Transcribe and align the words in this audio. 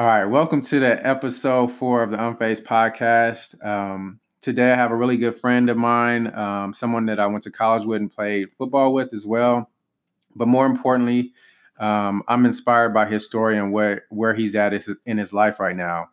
All 0.00 0.06
right, 0.06 0.24
welcome 0.24 0.62
to 0.62 0.80
the 0.80 1.06
episode 1.06 1.72
four 1.72 2.02
of 2.02 2.10
the 2.10 2.16
Unfazed 2.16 2.62
podcast. 2.62 3.62
Um, 3.62 4.18
today, 4.40 4.72
I 4.72 4.74
have 4.74 4.92
a 4.92 4.96
really 4.96 5.18
good 5.18 5.38
friend 5.38 5.68
of 5.68 5.76
mine, 5.76 6.34
um, 6.34 6.72
someone 6.72 7.04
that 7.04 7.20
I 7.20 7.26
went 7.26 7.44
to 7.44 7.50
college 7.50 7.84
with 7.84 8.00
and 8.00 8.10
played 8.10 8.50
football 8.50 8.94
with 8.94 9.12
as 9.12 9.26
well. 9.26 9.70
But 10.34 10.48
more 10.48 10.64
importantly, 10.64 11.34
um, 11.78 12.22
I'm 12.28 12.46
inspired 12.46 12.94
by 12.94 13.10
his 13.10 13.26
story 13.26 13.58
and 13.58 13.74
where 13.74 14.04
where 14.08 14.32
he's 14.32 14.56
at 14.56 14.72
in 15.04 15.18
his 15.18 15.34
life 15.34 15.60
right 15.60 15.76
now. 15.76 16.08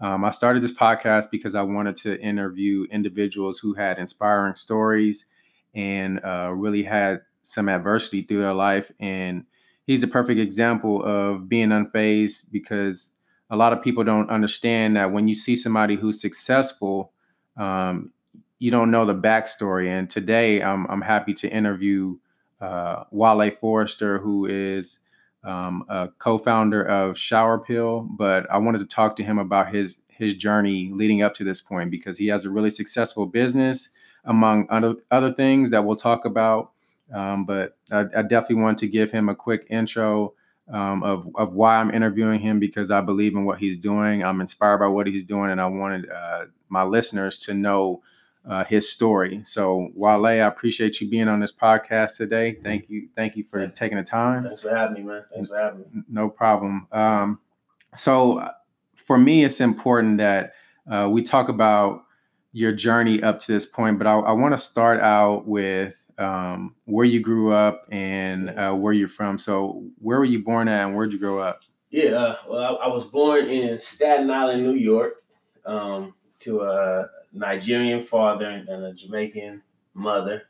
Um, 0.00 0.24
I 0.24 0.30
started 0.30 0.60
this 0.60 0.72
podcast 0.72 1.30
because 1.30 1.54
I 1.54 1.62
wanted 1.62 1.94
to 1.98 2.20
interview 2.20 2.88
individuals 2.90 3.60
who 3.60 3.72
had 3.72 4.00
inspiring 4.00 4.56
stories 4.56 5.26
and 5.76 6.18
uh, 6.24 6.50
really 6.56 6.82
had 6.82 7.20
some 7.42 7.68
adversity 7.68 8.22
through 8.22 8.40
their 8.40 8.52
life. 8.52 8.90
And 8.98 9.44
he's 9.86 10.02
a 10.02 10.08
perfect 10.08 10.40
example 10.40 11.04
of 11.04 11.48
being 11.48 11.68
unfazed 11.68 12.50
because 12.50 13.12
a 13.50 13.56
lot 13.56 13.72
of 13.72 13.82
people 13.82 14.04
don't 14.04 14.30
understand 14.30 14.96
that 14.96 15.12
when 15.12 15.28
you 15.28 15.34
see 15.34 15.56
somebody 15.56 15.96
who's 15.96 16.20
successful, 16.20 17.12
um, 17.56 18.10
you 18.58 18.70
don't 18.70 18.90
know 18.90 19.04
the 19.04 19.14
backstory. 19.14 19.88
And 19.88 20.10
today, 20.10 20.62
I'm, 20.62 20.86
I'm 20.90 21.00
happy 21.00 21.34
to 21.34 21.48
interview 21.48 22.16
uh, 22.60 23.04
Wale 23.10 23.50
Forrester, 23.60 24.18
who 24.18 24.46
is 24.46 25.00
um, 25.44 25.84
a 25.88 26.08
co-founder 26.18 26.82
of 26.82 27.16
Shower 27.16 27.58
Pill. 27.58 28.08
But 28.18 28.50
I 28.50 28.58
wanted 28.58 28.78
to 28.78 28.86
talk 28.86 29.16
to 29.16 29.22
him 29.22 29.38
about 29.38 29.72
his 29.72 29.98
his 30.08 30.34
journey 30.34 30.90
leading 30.92 31.22
up 31.22 31.32
to 31.32 31.44
this 31.44 31.60
point 31.60 31.92
because 31.92 32.18
he 32.18 32.26
has 32.26 32.44
a 32.44 32.50
really 32.50 32.70
successful 32.70 33.24
business, 33.24 33.88
among 34.24 34.66
other 34.68 34.96
other 35.10 35.32
things 35.32 35.70
that 35.70 35.84
we'll 35.84 35.96
talk 35.96 36.24
about. 36.24 36.72
Um, 37.14 37.46
but 37.46 37.76
I, 37.90 38.00
I, 38.00 38.22
definitely 38.22 38.56
want 38.56 38.76
to 38.78 38.86
give 38.86 39.10
him 39.10 39.30
a 39.30 39.34
quick 39.34 39.66
intro 39.70 40.34
um, 40.70 41.02
of, 41.02 41.28
of 41.34 41.54
why 41.54 41.76
I'm 41.76 41.90
interviewing 41.90 42.40
him 42.40 42.60
because 42.60 42.90
I 42.90 43.00
believe 43.00 43.34
in 43.34 43.44
what 43.44 43.58
he's 43.58 43.76
doing. 43.76 44.22
I'm 44.22 44.40
inspired 44.40 44.78
by 44.78 44.86
what 44.86 45.06
he's 45.06 45.24
doing, 45.24 45.50
and 45.50 45.60
I 45.60 45.66
wanted 45.66 46.10
uh, 46.10 46.46
my 46.68 46.82
listeners 46.82 47.38
to 47.40 47.54
know 47.54 48.02
uh, 48.48 48.64
his 48.64 48.90
story. 48.90 49.40
So, 49.44 49.88
Wale, 49.94 50.26
I 50.26 50.32
appreciate 50.34 51.00
you 51.00 51.08
being 51.08 51.28
on 51.28 51.40
this 51.40 51.52
podcast 51.52 52.16
today. 52.16 52.56
Thank 52.62 52.88
you, 52.88 53.08
thank 53.14 53.36
you 53.36 53.44
for 53.44 53.66
taking 53.68 53.98
the 53.98 54.04
time. 54.04 54.42
Thanks 54.42 54.62
for 54.62 54.74
having 54.74 54.94
me, 54.94 55.02
man. 55.02 55.24
Thanks 55.32 55.48
for 55.48 55.58
having 55.58 55.80
me. 55.80 56.02
No 56.08 56.28
problem. 56.28 56.86
Um, 56.92 57.40
so, 57.94 58.38
uh, 58.38 58.52
for 58.94 59.18
me, 59.18 59.44
it's 59.44 59.60
important 59.60 60.18
that 60.18 60.52
uh, 60.90 61.08
we 61.10 61.22
talk 61.22 61.48
about 61.48 62.04
your 62.52 62.72
journey 62.72 63.22
up 63.22 63.40
to 63.40 63.52
this 63.52 63.66
point, 63.66 63.98
but 63.98 64.06
I, 64.06 64.14
I 64.14 64.32
want 64.32 64.52
to 64.52 64.58
start 64.58 65.00
out 65.00 65.46
with 65.46 66.04
um, 66.18 66.74
where 66.84 67.04
you 67.04 67.20
grew 67.20 67.52
up 67.52 67.86
and 67.90 68.50
uh, 68.50 68.72
where 68.72 68.92
you're 68.92 69.08
from. 69.08 69.38
So, 69.38 69.84
where 69.98 70.18
were 70.18 70.24
you 70.24 70.42
born 70.42 70.68
at, 70.68 70.86
and 70.86 70.96
where'd 70.96 71.12
you 71.12 71.18
grow 71.18 71.38
up? 71.38 71.62
Yeah, 71.90 72.10
uh, 72.10 72.36
well, 72.48 72.78
I, 72.80 72.86
I, 72.86 72.88
was 72.88 73.06
born 73.06 73.48
in 73.48 73.78
Staten 73.78 74.30
Island, 74.30 74.62
New 74.62 74.74
York, 74.74 75.22
um, 75.64 76.14
to 76.40 76.60
a 76.62 77.08
Nigerian 77.32 78.02
father 78.02 78.48
and 78.48 78.68
a 78.68 78.92
Jamaican 78.92 79.62
mother. 79.94 80.42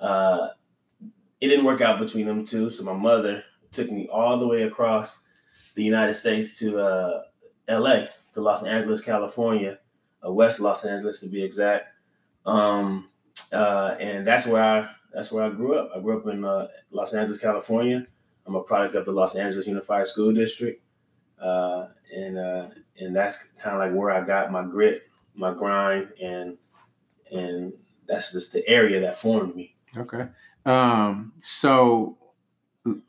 Uh, 0.00 0.48
it 1.40 1.48
didn't 1.48 1.64
work 1.64 1.80
out 1.80 2.00
between 2.00 2.26
them 2.26 2.44
two, 2.44 2.70
so 2.70 2.84
my 2.84 2.92
mother 2.92 3.44
took 3.72 3.90
me 3.90 4.08
all 4.12 4.38
the 4.38 4.46
way 4.46 4.62
across 4.62 5.22
the 5.74 5.82
United 5.82 6.14
States 6.14 6.58
to 6.58 6.78
uh, 6.78 7.22
L.A. 7.68 8.08
to 8.32 8.40
Los 8.40 8.64
Angeles, 8.64 9.00
California, 9.00 9.78
uh, 10.24 10.32
West 10.32 10.60
Los 10.60 10.84
Angeles 10.84 11.20
to 11.20 11.28
be 11.28 11.42
exact. 11.42 11.86
Um, 12.46 13.08
uh, 13.52 13.96
and 14.00 14.26
that's 14.26 14.46
where 14.46 14.62
I 14.62 14.88
that's 15.12 15.32
where 15.32 15.44
I 15.44 15.50
grew 15.50 15.78
up. 15.78 15.90
I 15.94 16.00
grew 16.00 16.18
up 16.18 16.26
in 16.26 16.44
uh, 16.44 16.68
Los 16.90 17.14
Angeles, 17.14 17.40
California. 17.40 18.06
I'm 18.46 18.54
a 18.54 18.62
product 18.62 18.94
of 18.94 19.04
the 19.04 19.12
Los 19.12 19.36
Angeles 19.36 19.66
Unified 19.66 20.06
School 20.06 20.32
District, 20.32 20.82
uh, 21.40 21.88
and 22.14 22.38
uh, 22.38 22.68
and 22.98 23.14
that's 23.14 23.44
kind 23.60 23.74
of 23.74 23.80
like 23.80 23.92
where 23.92 24.10
I 24.10 24.24
got 24.24 24.52
my 24.52 24.62
grit, 24.62 25.02
my 25.34 25.52
grind, 25.52 26.08
and 26.22 26.56
and 27.32 27.72
that's 28.08 28.32
just 28.32 28.52
the 28.52 28.66
area 28.68 29.00
that 29.00 29.18
formed 29.18 29.54
me. 29.54 29.74
Okay. 29.96 30.26
Um, 30.66 31.32
so 31.42 32.18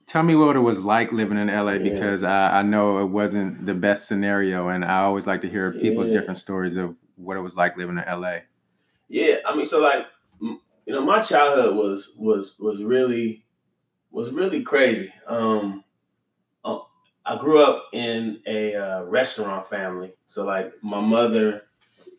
tell 0.06 0.24
me 0.24 0.36
what 0.36 0.56
it 0.56 0.60
was 0.60 0.80
like 0.80 1.12
living 1.12 1.38
in 1.38 1.48
LA 1.48 1.74
yeah. 1.74 1.78
because 1.80 2.24
I, 2.24 2.60
I, 2.60 2.62
know 2.62 3.00
it 3.00 3.06
wasn't 3.06 3.66
the 3.66 3.74
best 3.74 4.08
scenario, 4.08 4.70
and 4.70 4.86
I 4.86 5.00
always 5.00 5.28
like 5.28 5.42
to 5.42 5.50
hear 5.50 5.72
people's 5.72 6.08
yeah. 6.08 6.16
different 6.16 6.38
stories 6.38 6.76
of 6.76 6.96
what 7.22 7.38
it 7.38 7.42
was 7.42 7.56
like 7.56 7.78
living 7.78 7.98
in 7.98 8.22
LA. 8.22 8.40
Yeah, 9.08 9.36
I 9.46 9.56
mean, 9.56 9.66
so 9.66 9.80
like 9.80 10.06
you 10.86 10.94
know, 10.94 11.06
my 11.06 11.22
childhood 11.22 11.76
was 11.76 12.12
was 12.18 12.56
was 12.60 12.84
really 12.84 13.44
was 14.12 14.32
really 14.32 14.62
crazy. 14.62 15.14
Um, 15.28 15.84
uh, 16.66 16.80
I 17.26 17.38
grew 17.38 17.64
up 17.64 17.86
in 17.94 18.40
a 18.46 18.76
uh, 18.76 19.04
restaurant 19.04 19.70
family, 19.70 20.14
so 20.28 20.44
like 20.46 20.74
my 20.82 21.00
mother 21.00 21.64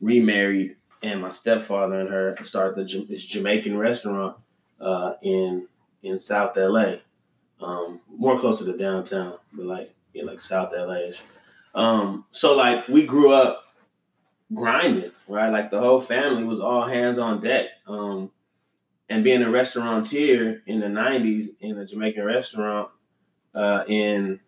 remarried, 0.01 0.77
and 1.03 1.21
my 1.21 1.31
stepfather 1.31 2.01
and 2.01 2.09
her 2.09 2.37
started 2.45 2.77
the, 2.77 3.07
this 3.09 3.25
Jamaican 3.25 3.77
restaurant 3.77 4.37
uh, 4.81 5.15
in 5.23 5.69
in 6.03 6.19
South 6.19 6.57
LA, 6.57 6.95
um, 7.61 8.01
more 8.09 8.39
closer 8.39 8.65
to 8.65 8.77
downtown, 8.77 9.35
but 9.53 9.67
like 9.67 9.95
yeah, 10.13 10.25
like 10.25 10.41
South 10.41 10.73
LA. 10.77 11.11
Um, 11.75 12.27
so 12.31 12.55
like 12.57 12.87
we 12.89 13.07
grew 13.07 13.33
up 13.33 13.62
grinding, 14.55 15.13
right? 15.29 15.51
Like 15.51 15.71
the 15.71 15.81
whole 15.81 16.01
family 16.01 16.45
was 16.45 16.61
all 16.61 16.87
hands 16.87 17.19
on 17.19 17.41
deck. 17.41 17.67
Um, 17.87 18.31
and 19.09 19.25
being 19.25 19.43
a 19.43 19.51
restaurateur 19.51 20.63
in 20.67 20.81
the 20.81 20.87
90s 20.87 21.47
in 21.61 21.79
a 21.79 21.85
Jamaican 21.85 22.25
restaurant 22.25 22.89
uh, 23.55 23.85
in, 23.87 24.41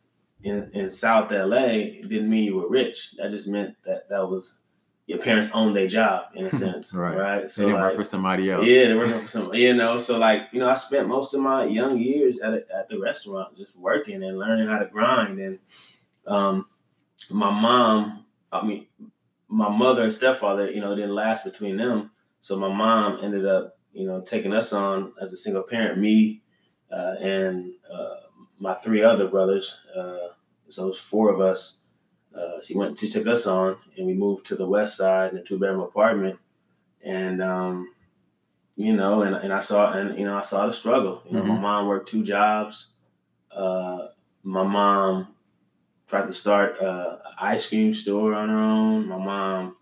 in 0.43 0.71
in 0.73 0.91
South 0.91 1.31
LA 1.31 1.69
didn't 2.09 2.31
mean 2.31 2.45
you 2.45 2.57
were 2.57 2.69
rich. 2.69 3.13
That 3.19 3.31
just 3.31 3.49
meant 3.49 3.77
that 3.85 4.09
that 4.09 4.29
was 4.29 4.59
your 5.07 5.19
parents 5.19 5.51
owned 5.53 5.77
their 5.77 5.87
job 5.87 6.27
in 6.35 6.47
a 6.47 6.51
sense, 6.65 6.95
right? 6.95 7.17
right? 7.17 7.51
So 7.51 7.63
they 7.63 7.69
didn't 7.69 7.81
like, 7.81 7.91
work 7.91 7.99
for 7.99 8.05
somebody 8.05 8.51
else. 8.51 8.65
Yeah, 8.67 8.89
they 8.89 8.95
working 8.95 9.21
for 9.21 9.29
some, 9.29 9.53
you 9.55 9.75
know. 9.75 9.99
So 9.99 10.19
like, 10.19 10.49
you 10.53 10.61
know, 10.61 10.69
I 10.69 10.75
spent 10.75 11.09
most 11.09 11.35
of 11.35 11.41
my 11.41 11.65
young 11.65 11.99
years 11.99 12.39
at 12.39 12.55
a, 12.55 12.63
at 12.75 12.89
the 12.89 12.99
restaurant, 12.99 13.57
just 13.57 13.77
working 13.77 14.23
and 14.23 14.39
learning 14.39 14.69
how 14.69 14.79
to 14.79 14.87
grind. 14.87 15.39
And 15.39 15.59
um, 16.27 16.67
my 17.31 17.51
mom, 17.51 18.25
I 18.51 18.65
mean, 18.65 18.87
my 19.55 19.69
mother 19.69 20.03
and 20.03 20.13
stepfather, 20.13 20.71
you 20.71 20.81
know, 20.81 20.95
didn't 20.95 21.15
last 21.15 21.45
between 21.45 21.77
them. 21.77 22.11
So 22.41 22.57
my 22.57 22.69
mom 22.69 23.21
ended 23.23 23.47
up 23.47 23.79
you 23.95 24.07
know, 24.07 24.21
taking 24.21 24.53
us 24.53 24.73
on 24.73 25.13
as 25.23 25.33
a 25.33 25.37
single 25.37 25.63
parent, 25.63 25.99
me 25.99 26.43
uh, 26.93 27.15
and 27.21 27.73
uh, 27.91 28.17
my 28.59 28.75
three 28.75 29.03
other 29.03 29.29
brothers. 29.29 29.79
Uh, 29.97 30.29
so 30.69 30.85
it 30.85 30.89
was 30.89 30.99
four 30.99 31.33
of 31.33 31.41
us. 31.41 31.81
Uh, 32.37 32.61
she 32.61 32.77
went, 32.77 32.99
she 32.99 33.09
took 33.09 33.29
us 33.29 33.47
on, 33.47 33.77
and 33.97 34.07
we 34.07 34.13
moved 34.13 34.45
to 34.47 34.57
the 34.57 34.67
west 34.67 34.97
side 34.97 35.31
in 35.31 35.39
a 35.39 35.43
two 35.43 35.59
bedroom 35.59 35.81
apartment. 35.81 36.39
And 37.05 37.41
um, 37.41 37.95
you 38.75 38.95
know, 38.95 39.23
and, 39.23 39.37
and 39.37 39.53
I 39.53 39.61
saw, 39.61 39.93
and 39.93 40.19
you 40.19 40.25
know, 40.25 40.37
I 40.37 40.43
saw 40.43 40.67
the 40.67 40.73
struggle. 40.73 41.23
You 41.27 41.37
know, 41.37 41.43
mm-hmm. 41.43 41.53
my 41.53 41.61
mom 41.61 41.87
worked 41.87 42.09
two 42.09 42.25
jobs. 42.25 42.89
Uh, 43.53 44.09
my 44.43 44.65
mom 44.65 45.29
tried 46.07 46.27
to 46.27 46.33
start 46.33 46.81
an 46.81 47.19
ice 47.39 47.69
cream 47.69 47.95
store 47.95 48.35
on 48.35 48.49
her 48.49 48.59
own. 48.59 49.09
My 49.09 49.19
mom, 49.19 49.77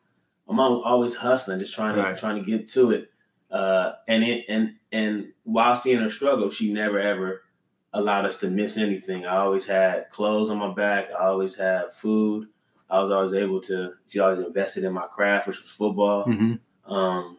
my 0.48 0.54
mom 0.54 0.72
was 0.72 0.82
always 0.84 1.16
hustling, 1.16 1.58
just 1.58 1.74
trying 1.74 1.94
to 1.96 2.02
right. 2.02 2.16
trying 2.16 2.42
to 2.42 2.50
get 2.50 2.66
to 2.68 2.92
it. 2.92 3.10
Uh, 3.50 3.92
and 4.08 4.24
it 4.24 4.46
and 4.48 4.76
and 4.90 5.32
while 5.44 5.76
seeing 5.76 5.98
her 5.98 6.10
struggle, 6.10 6.50
she 6.50 6.72
never 6.72 6.98
ever 6.98 7.42
allowed 7.92 8.24
us 8.24 8.38
to 8.38 8.48
miss 8.48 8.78
anything. 8.78 9.26
I 9.26 9.36
always 9.36 9.66
had 9.66 10.08
clothes 10.10 10.50
on 10.50 10.58
my 10.58 10.72
back. 10.72 11.08
I 11.10 11.26
always 11.26 11.56
had 11.56 11.92
food. 11.94 12.48
I 12.88 13.00
was 13.00 13.10
always 13.10 13.34
able 13.34 13.60
to. 13.62 13.94
She 14.06 14.18
always 14.18 14.38
invested 14.38 14.84
in 14.84 14.92
my 14.92 15.06
craft, 15.06 15.48
which 15.48 15.60
was 15.60 15.70
football. 15.70 16.24
Mm-hmm. 16.26 16.92
Um, 16.92 17.38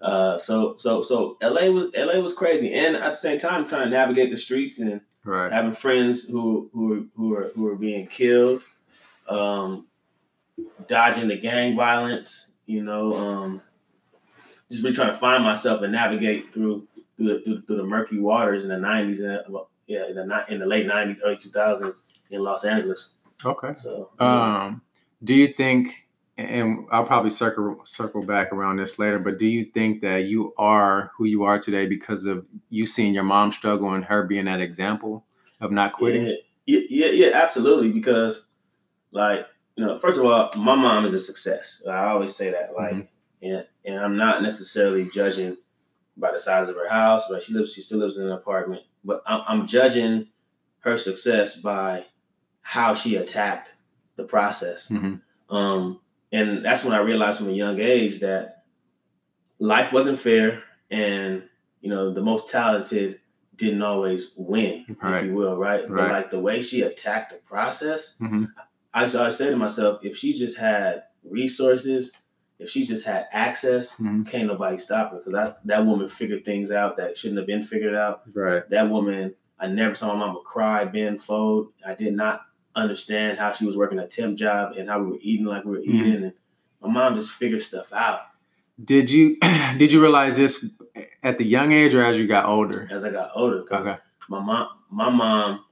uh, 0.00 0.38
so 0.38 0.76
so 0.78 1.02
so 1.02 1.36
LA 1.42 1.66
was 1.70 1.92
LA 1.96 2.18
was 2.20 2.34
crazy, 2.34 2.74
and 2.74 2.96
at 2.96 3.10
the 3.10 3.16
same 3.16 3.38
time 3.38 3.66
trying 3.66 3.84
to 3.84 3.90
navigate 3.90 4.30
the 4.30 4.36
streets 4.36 4.78
and 4.78 5.00
right. 5.24 5.52
having 5.52 5.74
friends 5.74 6.24
who 6.24 6.70
who 6.72 7.08
who 7.16 7.28
were 7.28 7.52
who 7.54 7.62
were 7.62 7.76
being 7.76 8.06
killed, 8.06 8.62
um, 9.28 9.86
dodging 10.88 11.28
the 11.28 11.38
gang 11.38 11.76
violence. 11.76 12.50
You 12.66 12.82
know, 12.82 13.14
um, 13.14 13.62
just 14.70 14.82
really 14.82 14.94
trying 14.94 15.12
to 15.12 15.18
find 15.18 15.44
myself 15.44 15.82
and 15.82 15.92
navigate 15.92 16.52
through 16.52 16.86
through 17.16 17.26
the, 17.26 17.40
through, 17.40 17.62
through 17.62 17.76
the 17.76 17.84
murky 17.84 18.18
waters 18.18 18.64
in 18.64 18.70
the 18.70 18.76
'90s 18.76 19.20
and 19.20 19.52
well, 19.52 19.70
yeah, 19.86 20.06
in 20.06 20.14
the 20.14 20.44
in 20.48 20.58
the 20.58 20.66
late 20.66 20.86
'90s, 20.86 21.18
early 21.24 21.36
2000s 21.36 22.00
in 22.30 22.42
Los 22.42 22.64
Angeles. 22.64 23.10
Okay. 23.44 23.74
So, 23.76 24.10
um, 24.18 24.82
do 25.22 25.34
you 25.34 25.48
think? 25.48 26.06
And 26.38 26.86
I'll 26.90 27.04
probably 27.04 27.30
circle 27.30 27.80
circle 27.84 28.22
back 28.22 28.52
around 28.52 28.76
this 28.76 28.98
later, 28.98 29.18
but 29.18 29.38
do 29.38 29.46
you 29.46 29.66
think 29.66 30.00
that 30.00 30.24
you 30.24 30.54
are 30.56 31.12
who 31.16 31.26
you 31.26 31.42
are 31.44 31.58
today 31.58 31.86
because 31.86 32.24
of 32.24 32.46
you 32.70 32.86
seeing 32.86 33.12
your 33.12 33.22
mom 33.22 33.52
struggle 33.52 33.92
and 33.92 34.04
her 34.04 34.24
being 34.24 34.46
that 34.46 34.60
example 34.60 35.26
of 35.60 35.70
not 35.70 35.92
quitting? 35.92 36.26
Yeah, 36.66 36.80
yeah, 36.88 37.06
yeah, 37.08 37.30
absolutely. 37.34 37.90
Because, 37.90 38.46
like, 39.10 39.46
you 39.76 39.84
know, 39.84 39.98
first 39.98 40.18
of 40.18 40.24
all, 40.24 40.50
my 40.56 40.74
mom 40.74 41.04
is 41.04 41.12
a 41.12 41.20
success. 41.20 41.82
I 41.88 42.06
always 42.06 42.34
say 42.34 42.50
that. 42.50 42.72
Like, 42.74 42.92
mm-hmm 42.92 43.00
and 43.42 43.66
and 43.84 43.98
I'm 43.98 44.16
not 44.16 44.42
necessarily 44.42 45.08
judging 45.12 45.56
by 46.16 46.32
the 46.32 46.38
size 46.38 46.68
of 46.68 46.76
her 46.76 46.88
house, 46.88 47.24
but 47.28 47.42
she 47.42 47.52
lives 47.52 47.72
she 47.72 47.80
still 47.80 47.98
lives 47.98 48.16
in 48.16 48.26
an 48.26 48.32
apartment. 48.32 48.82
But 49.04 49.22
I'm, 49.26 49.42
I'm 49.46 49.66
judging 49.66 50.28
her 50.80 50.96
success 50.96 51.56
by 51.56 52.06
how 52.62 52.94
she 52.94 53.16
attacked 53.16 53.74
the 54.16 54.24
process. 54.24 54.88
Mhm. 54.88 55.20
Um, 55.50 56.00
and 56.32 56.64
that's 56.64 56.84
when 56.84 56.94
I 56.94 56.98
realized 57.00 57.38
from 57.38 57.48
a 57.48 57.52
young 57.52 57.78
age 57.80 58.20
that 58.20 58.64
life 59.58 59.92
wasn't 59.92 60.18
fair, 60.18 60.62
and 60.90 61.42
you 61.80 61.90
know 61.90 62.12
the 62.12 62.22
most 62.22 62.50
talented 62.50 63.20
didn't 63.56 63.82
always 63.82 64.30
win, 64.36 64.84
Right. 65.02 65.18
if 65.24 65.26
you 65.26 65.34
will, 65.34 65.56
right? 65.56 65.86
But 65.88 66.10
like 66.10 66.30
the 66.30 66.40
way 66.40 66.62
she 66.62 66.82
attacked 66.82 67.30
the 67.32 67.36
process, 67.38 68.16
Mhm. 68.18 68.48
I 68.94 69.06
said 69.06 69.50
to 69.50 69.56
myself, 69.56 70.00
if 70.02 70.16
she 70.16 70.32
just 70.32 70.56
had 70.58 71.04
resources, 71.22 72.12
if 72.58 72.70
she 72.70 72.84
just 72.84 73.04
had 73.04 73.26
access, 73.30 73.96
Mhm. 73.98 74.26
can't 74.26 74.48
nobody 74.48 74.78
stop 74.78 75.12
her 75.12 75.18
because 75.18 75.32
that 75.34 75.60
that 75.66 75.84
woman 75.86 76.08
figured 76.08 76.44
things 76.44 76.70
out 76.70 76.96
that 76.96 77.16
shouldn't 77.16 77.38
have 77.38 77.46
been 77.46 77.62
figured 77.62 77.94
out. 77.94 78.22
Right. 78.32 78.68
That 78.70 78.88
woman, 78.90 79.34
I 79.58 79.66
never 79.68 79.94
saw 79.94 80.14
my 80.14 80.26
mama 80.26 80.40
cry, 80.44 80.84
bend, 80.86 81.22
fold. 81.22 81.72
I 81.86 81.94
did 81.94 82.14
not 82.14 82.42
understand 82.74 83.38
how 83.38 83.52
she 83.52 83.64
was 83.66 83.76
working 83.76 83.98
a 83.98 84.06
temp 84.06 84.38
job 84.38 84.76
and 84.76 84.88
how 84.88 85.00
we 85.00 85.10
were 85.12 85.18
eating 85.20 85.46
like 85.46 85.64
we 85.64 85.72
were 85.72 85.78
Mhm. 85.78 85.84
eating. 85.84 86.14
And 86.24 86.32
my 86.80 86.88
mom 86.90 87.14
just 87.14 87.30
figured 87.32 87.62
stuff 87.62 87.92
out 87.92 88.20
Did 88.82 89.10
you 89.10 89.36
did 89.76 89.92
you 89.92 90.00
realize 90.00 90.36
this 90.36 90.64
at 91.22 91.38
the 91.38 91.44
young 91.44 91.72
age 91.72 91.94
or 91.94 92.02
as 92.02 92.18
you 92.18 92.26
got 92.26 92.46
older? 92.46 92.88
as 92.90 93.04
I 93.04 93.10
got 93.10 93.30
older, 93.34 93.64
Okay. 93.70 93.96
my 94.28 94.40
mom, 94.40 94.68
my 94.90 95.10
mom, 95.10 95.64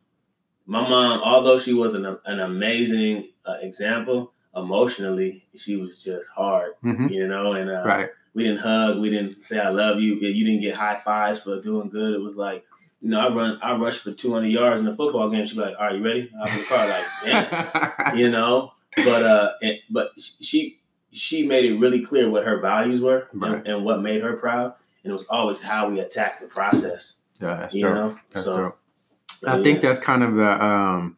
my 0.66 0.86
mom, 0.88 1.20
although 1.22 1.58
she 1.58 1.72
was 1.72 1.94
an, 1.94 2.04
an 2.26 2.40
amazing 2.40 3.28
uh, 3.46 3.56
example, 3.62 4.32
emotionally, 4.54 5.46
she 5.56 5.76
was 5.76 6.02
just 6.04 6.28
hard, 6.28 6.72
hmm 6.82 7.08
you 7.08 7.26
know, 7.26 7.54
and 7.54 7.70
uh, 7.70 7.82
Right. 7.84 8.10
we 8.34 8.44
didn't 8.44 8.60
hug, 8.60 8.98
we 9.00 9.10
didn't 9.10 9.44
say 9.44 9.58
I 9.58 9.70
love 9.70 9.98
you, 10.00 10.14
you 10.16 10.44
didn't 10.44 10.60
get 10.60 10.74
high 10.74 10.96
fives 10.96 11.40
for 11.40 11.60
doing 11.60 11.88
good. 11.88 12.14
It 12.14 12.20
was 12.20 12.36
like, 12.36 12.64
you 13.00 13.08
know, 13.10 13.20
I 13.20 13.32
run, 13.34 13.58
I 13.62 13.76
rush 13.76 13.98
for 13.98 14.12
200 14.12 14.46
yards 14.48 14.80
in 14.80 14.86
a 14.88 14.94
football 14.94 15.28
game. 15.30 15.46
She'd 15.46 15.58
like, 15.58 15.74
"Are 15.78 15.94
you 15.94 16.04
ready?" 16.04 16.30
I 16.38 16.44
was 16.44 16.52
in 16.52 16.58
the 16.60 16.64
car 16.66 16.86
like, 16.88 17.04
"Damn," 17.24 18.16
you 18.18 18.30
know. 18.30 18.72
But 18.96 19.22
uh, 19.22 19.52
and, 19.62 19.76
but 19.90 20.10
she 20.18 20.80
she 21.12 21.46
made 21.46 21.64
it 21.64 21.78
really 21.78 22.00
clear 22.04 22.28
what 22.30 22.44
her 22.44 22.60
values 22.60 23.00
were 23.00 23.28
Right. 23.32 23.54
and, 23.54 23.66
and 23.66 23.84
what 23.84 24.00
made 24.02 24.20
her 24.22 24.36
proud, 24.36 24.74
and 25.02 25.10
it 25.10 25.14
was 25.14 25.24
always 25.30 25.60
how 25.60 25.88
we 25.88 26.00
attacked 26.00 26.40
the 26.40 26.46
process. 26.46 27.18
yeah, 27.40 27.56
that's 27.56 27.74
You 27.74 27.82
dope. 27.86 27.94
know, 27.94 28.18
That's 28.32 28.46
so 28.46 28.56
dope. 28.56 28.78
I 29.48 29.62
think 29.62 29.80
that's 29.80 29.98
kind 29.98 30.22
of 30.22 30.34
the 30.34 30.64
um 30.64 31.16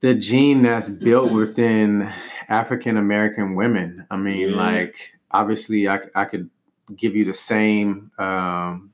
the 0.00 0.14
gene 0.14 0.62
that's 0.62 0.88
built 0.90 1.32
within 1.42 2.12
African 2.48 2.96
American 2.96 3.54
women. 3.54 4.06
I 4.10 4.16
mean, 4.16 4.50
Yeah. 4.50 4.56
like 4.56 5.12
obviously 5.30 5.88
I, 5.88 6.00
I 6.14 6.24
could 6.26 6.50
give 6.96 7.14
you 7.16 7.24
the 7.24 7.34
same 7.34 8.10
um 8.18 8.89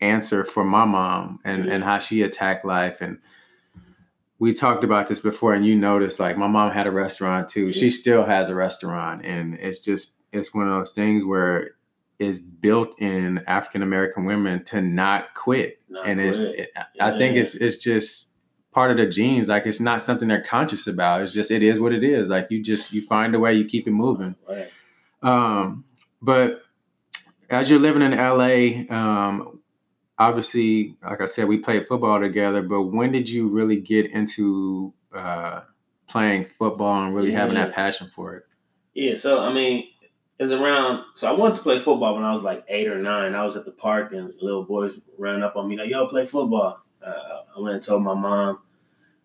answer 0.00 0.44
for 0.44 0.64
my 0.64 0.84
mom 0.84 1.40
and 1.44 1.66
and 1.66 1.84
how 1.84 1.98
she 1.98 2.22
attacked 2.22 2.64
life 2.64 3.00
and 3.00 3.18
we 4.38 4.54
talked 4.54 4.84
about 4.84 5.06
this 5.06 5.20
before 5.20 5.52
and 5.52 5.66
you 5.66 5.76
noticed 5.76 6.18
like 6.18 6.36
my 6.38 6.46
mom 6.46 6.72
had 6.72 6.86
a 6.86 6.90
restaurant 6.90 7.48
too. 7.48 7.72
She 7.74 7.90
still 7.90 8.24
has 8.24 8.48
a 8.48 8.54
restaurant 8.54 9.24
and 9.24 9.54
it's 9.54 9.80
just 9.80 10.14
it's 10.32 10.54
one 10.54 10.66
of 10.66 10.72
those 10.72 10.92
things 10.92 11.24
where 11.24 11.72
it's 12.18 12.38
built 12.38 12.98
in 13.00 13.42
African 13.46 13.82
American 13.82 14.24
women 14.24 14.64
to 14.64 14.80
not 14.80 15.34
quit 15.34 15.80
Not 15.88 16.06
and 16.06 16.20
it's 16.20 16.42
quit. 16.42 16.58
it, 16.58 16.70
I 16.98 17.18
think 17.18 17.36
it's 17.36 17.54
it's 17.54 17.76
just 17.76 18.30
part 18.72 18.90
of 18.90 18.96
the 18.96 19.06
genes. 19.06 19.48
Like 19.48 19.66
it's 19.66 19.80
not 19.80 20.02
something 20.02 20.28
they're 20.28 20.42
conscious 20.42 20.86
about. 20.86 21.20
It's 21.20 21.34
just 21.34 21.50
it 21.50 21.62
is 21.62 21.78
what 21.78 21.92
it 21.92 22.02
is. 22.02 22.30
Like 22.30 22.46
you 22.50 22.62
just 22.62 22.94
you 22.94 23.02
find 23.02 23.34
a 23.34 23.38
way, 23.38 23.54
you 23.54 23.66
keep 23.66 23.86
it 23.86 23.92
moving. 23.92 24.36
Right. 24.48 24.70
Um, 25.22 25.84
but 26.22 26.62
as 27.50 27.68
you're 27.68 27.80
living 27.80 28.02
in 28.02 28.12
LA, 28.12 28.86
um, 28.94 29.59
obviously, 30.20 30.94
like 31.02 31.22
I 31.22 31.24
said, 31.24 31.48
we 31.48 31.58
played 31.58 31.88
football 31.88 32.20
together. 32.20 32.62
But 32.62 32.82
when 32.82 33.10
did 33.10 33.28
you 33.28 33.48
really 33.48 33.80
get 33.80 34.10
into 34.12 34.92
uh, 35.12 35.62
playing 36.08 36.44
football 36.44 37.02
and 37.02 37.16
really 37.16 37.32
having 37.32 37.54
that 37.54 37.72
passion 37.72 38.10
for 38.14 38.34
it? 38.34 38.44
Yeah, 38.94 39.14
so 39.14 39.40
I 39.40 39.52
mean, 39.52 39.88
it's 40.38 40.52
around. 40.52 41.04
So 41.14 41.28
I 41.28 41.32
wanted 41.32 41.56
to 41.56 41.62
play 41.62 41.78
football 41.78 42.14
when 42.14 42.24
I 42.24 42.32
was 42.32 42.42
like 42.42 42.64
eight 42.68 42.88
or 42.88 42.98
nine. 42.98 43.34
I 43.34 43.44
was 43.44 43.56
at 43.56 43.64
the 43.64 43.72
park 43.72 44.12
and 44.12 44.32
little 44.40 44.64
boys 44.64 45.00
ran 45.18 45.42
up 45.42 45.56
on 45.56 45.68
me 45.68 45.76
like, 45.76 45.88
"Yo, 45.90 46.06
play 46.06 46.26
football." 46.26 46.80
Uh, 47.04 47.40
I 47.56 47.60
went 47.60 47.74
and 47.74 47.82
told 47.82 48.02
my 48.02 48.14
mom 48.14 48.58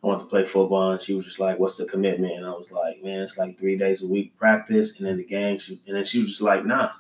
I 0.02 0.08
wanted 0.08 0.24
to 0.24 0.30
play 0.30 0.46
football, 0.46 0.92
and 0.92 1.02
she 1.02 1.14
was 1.14 1.26
just 1.26 1.40
like, 1.40 1.60
"What's 1.60 1.78
the 1.78 1.86
commitment?" 1.86 2.34
And 2.34 2.46
I 2.46 2.52
was 2.52 2.72
like, 2.72 3.04
"Man, 3.04 3.24
it's 3.24 3.38
like 3.38 3.58
three 3.58 3.78
days 3.78 4.02
a 4.02 4.08
week 4.08 4.38
practice, 4.38 4.98
and 4.98 5.06
then 5.06 5.18
the 5.18 5.26
game." 5.26 5.58
She, 5.58 5.82
and 5.88 5.98
then 5.98 6.06
she 6.06 6.20
was 6.20 6.30
just 6.30 6.42
like, 6.42 6.66
"Nah, 6.66 6.92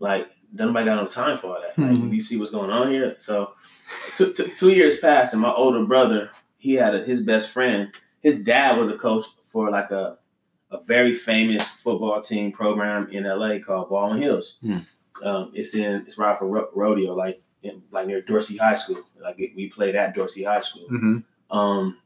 like 0.00 0.28
nobody 0.52 0.84
got 0.86 0.96
no 0.96 1.06
time 1.06 1.36
for 1.38 1.48
all 1.48 1.60
that. 1.62 1.78
Like, 1.78 1.90
Mhm. 1.96 2.10
do 2.10 2.14
you 2.14 2.20
see 2.20 2.38
what's 2.38 2.50
going 2.50 2.70
on 2.70 2.90
here?" 2.90 3.14
So 3.18 3.52
two, 4.16 4.32
two, 4.32 4.48
two 4.56 4.70
years 4.72 4.98
passed, 4.98 5.32
and 5.32 5.42
my 5.42 5.52
older 5.52 5.84
brother, 5.84 6.30
he 6.58 6.74
had 6.74 6.94
a, 6.94 7.02
his 7.02 7.22
best 7.22 7.50
friend. 7.50 7.92
His 8.20 8.42
dad 8.44 8.78
was 8.78 8.88
a 8.88 8.96
coach 8.96 9.24
for 9.44 9.70
like 9.70 9.90
a 9.90 10.18
a 10.70 10.82
very 10.84 11.14
famous 11.14 11.68
football 11.68 12.20
team 12.22 12.50
program 12.50 13.06
in 13.10 13.24
LA 13.24 13.58
called 13.58 13.90
Baldwin 13.90 14.22
Hills. 14.22 14.56
Hmm. 14.62 14.78
Um, 15.22 15.50
it's 15.54 15.74
in 15.74 16.02
it's 16.06 16.16
right 16.16 16.38
for 16.38 16.46
ro- 16.48 16.70
rodeo, 16.74 17.14
like 17.14 17.42
in, 17.62 17.82
like 17.90 18.06
near 18.06 18.22
Dorsey 18.22 18.56
High 18.56 18.74
School. 18.76 19.02
Like 19.20 19.38
it, 19.38 19.50
we 19.54 19.68
played 19.68 19.94
at 19.96 20.14
Dorsey 20.14 20.44
High 20.44 20.62
School. 20.62 20.86
Mm-hmm. 20.90 21.56
Um, 21.58 21.98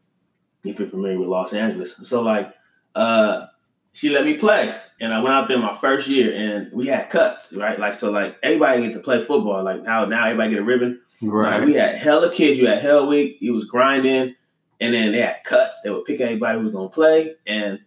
if 0.64 0.80
you're 0.80 0.88
familiar 0.88 1.18
with 1.20 1.28
Los 1.28 1.52
Angeles, 1.52 1.94
so 2.02 2.22
like 2.22 2.52
uh, 2.96 3.46
she 3.92 4.08
let 4.10 4.24
me 4.24 4.34
play, 4.36 4.74
and 5.00 5.12
I 5.12 5.20
went 5.20 5.34
out 5.34 5.48
there 5.48 5.58
my 5.58 5.76
first 5.76 6.08
year, 6.08 6.32
and 6.34 6.72
we 6.72 6.86
had 6.86 7.10
cuts, 7.10 7.52
right? 7.54 7.78
Like 7.78 7.94
so, 7.94 8.10
like 8.10 8.36
everybody 8.42 8.82
get 8.82 8.94
to 8.94 9.00
play 9.00 9.20
football. 9.22 9.62
Like 9.62 9.82
now, 9.82 10.04
now 10.04 10.24
everybody 10.26 10.50
get 10.50 10.60
a 10.60 10.64
ribbon. 10.64 11.00
Right. 11.22 11.58
Like, 11.60 11.66
we 11.66 11.74
had 11.74 11.94
hella 11.96 12.30
kids. 12.32 12.58
You 12.58 12.66
had 12.66 12.78
Hell 12.78 13.06
Week. 13.06 13.38
You 13.40 13.54
was 13.54 13.64
grinding, 13.64 14.34
and 14.80 14.94
then 14.94 15.12
they 15.12 15.20
had 15.20 15.44
cuts. 15.44 15.80
They 15.82 15.90
would 15.90 16.04
pick 16.04 16.20
anybody 16.20 16.58
who 16.58 16.64
was 16.64 16.74
gonna 16.74 16.88
play. 16.88 17.34
And 17.46 17.80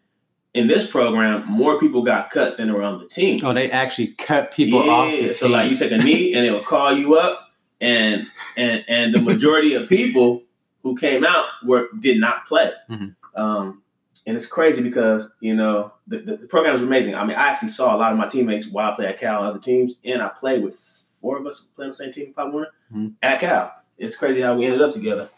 in 0.53 0.67
this 0.67 0.89
program, 0.89 1.45
more 1.47 1.79
people 1.79 2.01
got 2.03 2.31
cut 2.31 2.57
than 2.57 2.73
were 2.73 2.81
on 2.81 2.99
the 2.99 3.05
team. 3.07 3.39
oh, 3.43 3.53
they 3.53 3.69
actually 3.69 4.07
cut 4.07 4.51
people 4.51 4.89
off. 4.89 5.11
The 5.11 5.33
so 5.33 5.47
like 5.47 5.69
you 5.69 5.77
take 5.77 5.91
a 5.91 5.97
knee, 5.99 6.33
and 6.33 6.45
they 6.45 6.51
will 6.51 6.63
call 6.63 6.91
you 6.97 7.15
up, 7.15 7.51
and 7.79 8.27
and 8.57 8.83
and 8.87 9.13
the 9.13 9.21
majority 9.21 9.75
of 9.75 9.87
people 9.87 10.43
who 10.83 10.95
came 10.95 11.23
out 11.23 11.45
were 11.63 11.87
did 11.99 12.19
not 12.19 12.47
play. 12.47 12.71
Mhm. 12.89 13.15
Um, 13.35 13.83
and 14.27 14.35
it's 14.35 14.45
crazy 14.45 14.81
because 14.81 15.31
you 15.39 15.55
know 15.55 15.91
the, 16.07 16.19
the, 16.19 16.37
the 16.37 16.47
program 16.47 16.75
is 16.75 16.81
amazing. 16.81 17.15
I 17.15 17.25
mean, 17.25 17.35
I 17.37 17.47
actually 17.49 17.69
saw 17.69 17.95
a 17.95 17.97
lot 17.97 18.11
of 18.11 18.17
my 18.17 18.27
teammates 18.27 18.67
while 18.67 18.91
I 18.91 18.95
played 18.95 19.09
at 19.09 19.19
Cal 19.19 19.39
and 19.39 19.47
other 19.49 19.59
teams, 19.59 19.95
and 20.05 20.21
I 20.21 20.29
played 20.29 20.63
with 20.63 20.75
four 21.21 21.37
of 21.37 21.45
us 21.47 21.59
playing 21.75 21.91
the 21.91 21.95
same 21.97 22.11
team, 22.13 22.33
Pop 22.33 22.51
Warner, 22.53 22.69
Mhm. 22.93 23.13
at 23.21 23.39
Cal. 23.39 23.73
It's 23.97 24.15
crazy 24.15 24.41
how 24.41 24.55
we 24.55 24.65
ended 24.65 24.81
up 24.81 24.91
together. 24.91 25.29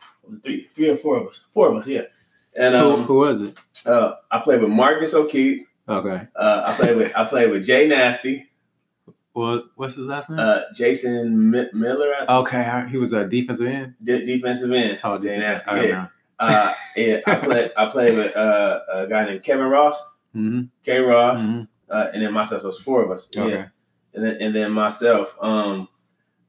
Three, 0.44 0.70
three 0.76 0.90
or 0.90 0.96
four 0.96 1.18
of 1.18 1.28
us, 1.28 1.42
four 1.54 1.70
of 1.72 1.78
us, 1.82 1.88
yeah. 1.88 2.04
And 2.56 2.76
who, 2.76 2.92
um, 2.94 3.04
who 3.06 3.16
was 3.16 3.42
it? 3.42 3.58
uh, 3.88 4.16
I 4.30 4.40
played 4.40 4.62
with 4.62 4.70
Marcus 4.70 5.14
O'Keefe. 5.14 5.66
Okay. 5.90 6.28
Uh, 6.36 6.64
I 6.68 6.74
played 6.76 6.96
with 6.98 7.12
I 7.16 7.26
played 7.26 7.50
with 7.52 7.66
Jay 7.66 7.88
Nasty, 7.88 8.50
Well, 9.34 9.64
what's 9.76 9.96
his 9.96 10.06
last 10.06 10.30
name? 10.30 10.40
uh, 10.40 10.60
Jason 10.76 11.50
Mi- 11.52 11.70
Miller, 11.74 12.14
okay, 12.30 12.86
he 12.90 12.98
was 12.98 13.14
a 13.14 13.28
defensive 13.28 13.68
end. 13.68 13.96
de- 14.04 14.26
defensive 14.26 14.72
end. 14.72 15.00
Tall 15.00 15.18
Jay 15.18 15.38
defensive. 15.40 15.74
Nasty. 15.74 15.88
Yeah. 15.90 16.08
Uh, 16.42 16.74
yeah, 16.96 17.20
I 17.28 17.36
played 17.36 17.72
I 17.78 17.86
played 17.90 18.18
with 18.18 18.36
uh, 18.36 18.80
a 18.94 19.08
guy 19.08 19.26
named 19.26 19.44
Kevin 19.44 19.68
Ross, 19.68 20.02
Mhm, 20.36 20.70
K 20.84 20.98
Ross, 21.00 21.40
mhm. 21.42 21.68
uh, 21.90 22.08
and 22.14 22.22
then 22.24 22.34
myself. 22.34 22.64
So 22.64 22.70
it's 22.70 22.80
four 22.82 23.04
of 23.04 23.12
us. 23.12 23.30
Yeah. 23.34 23.44
Okay. 23.44 23.66
and 24.16 24.24
then 24.26 24.38
and 24.42 24.56
then 24.56 24.72
myself. 24.72 25.36
Um, 25.40 25.88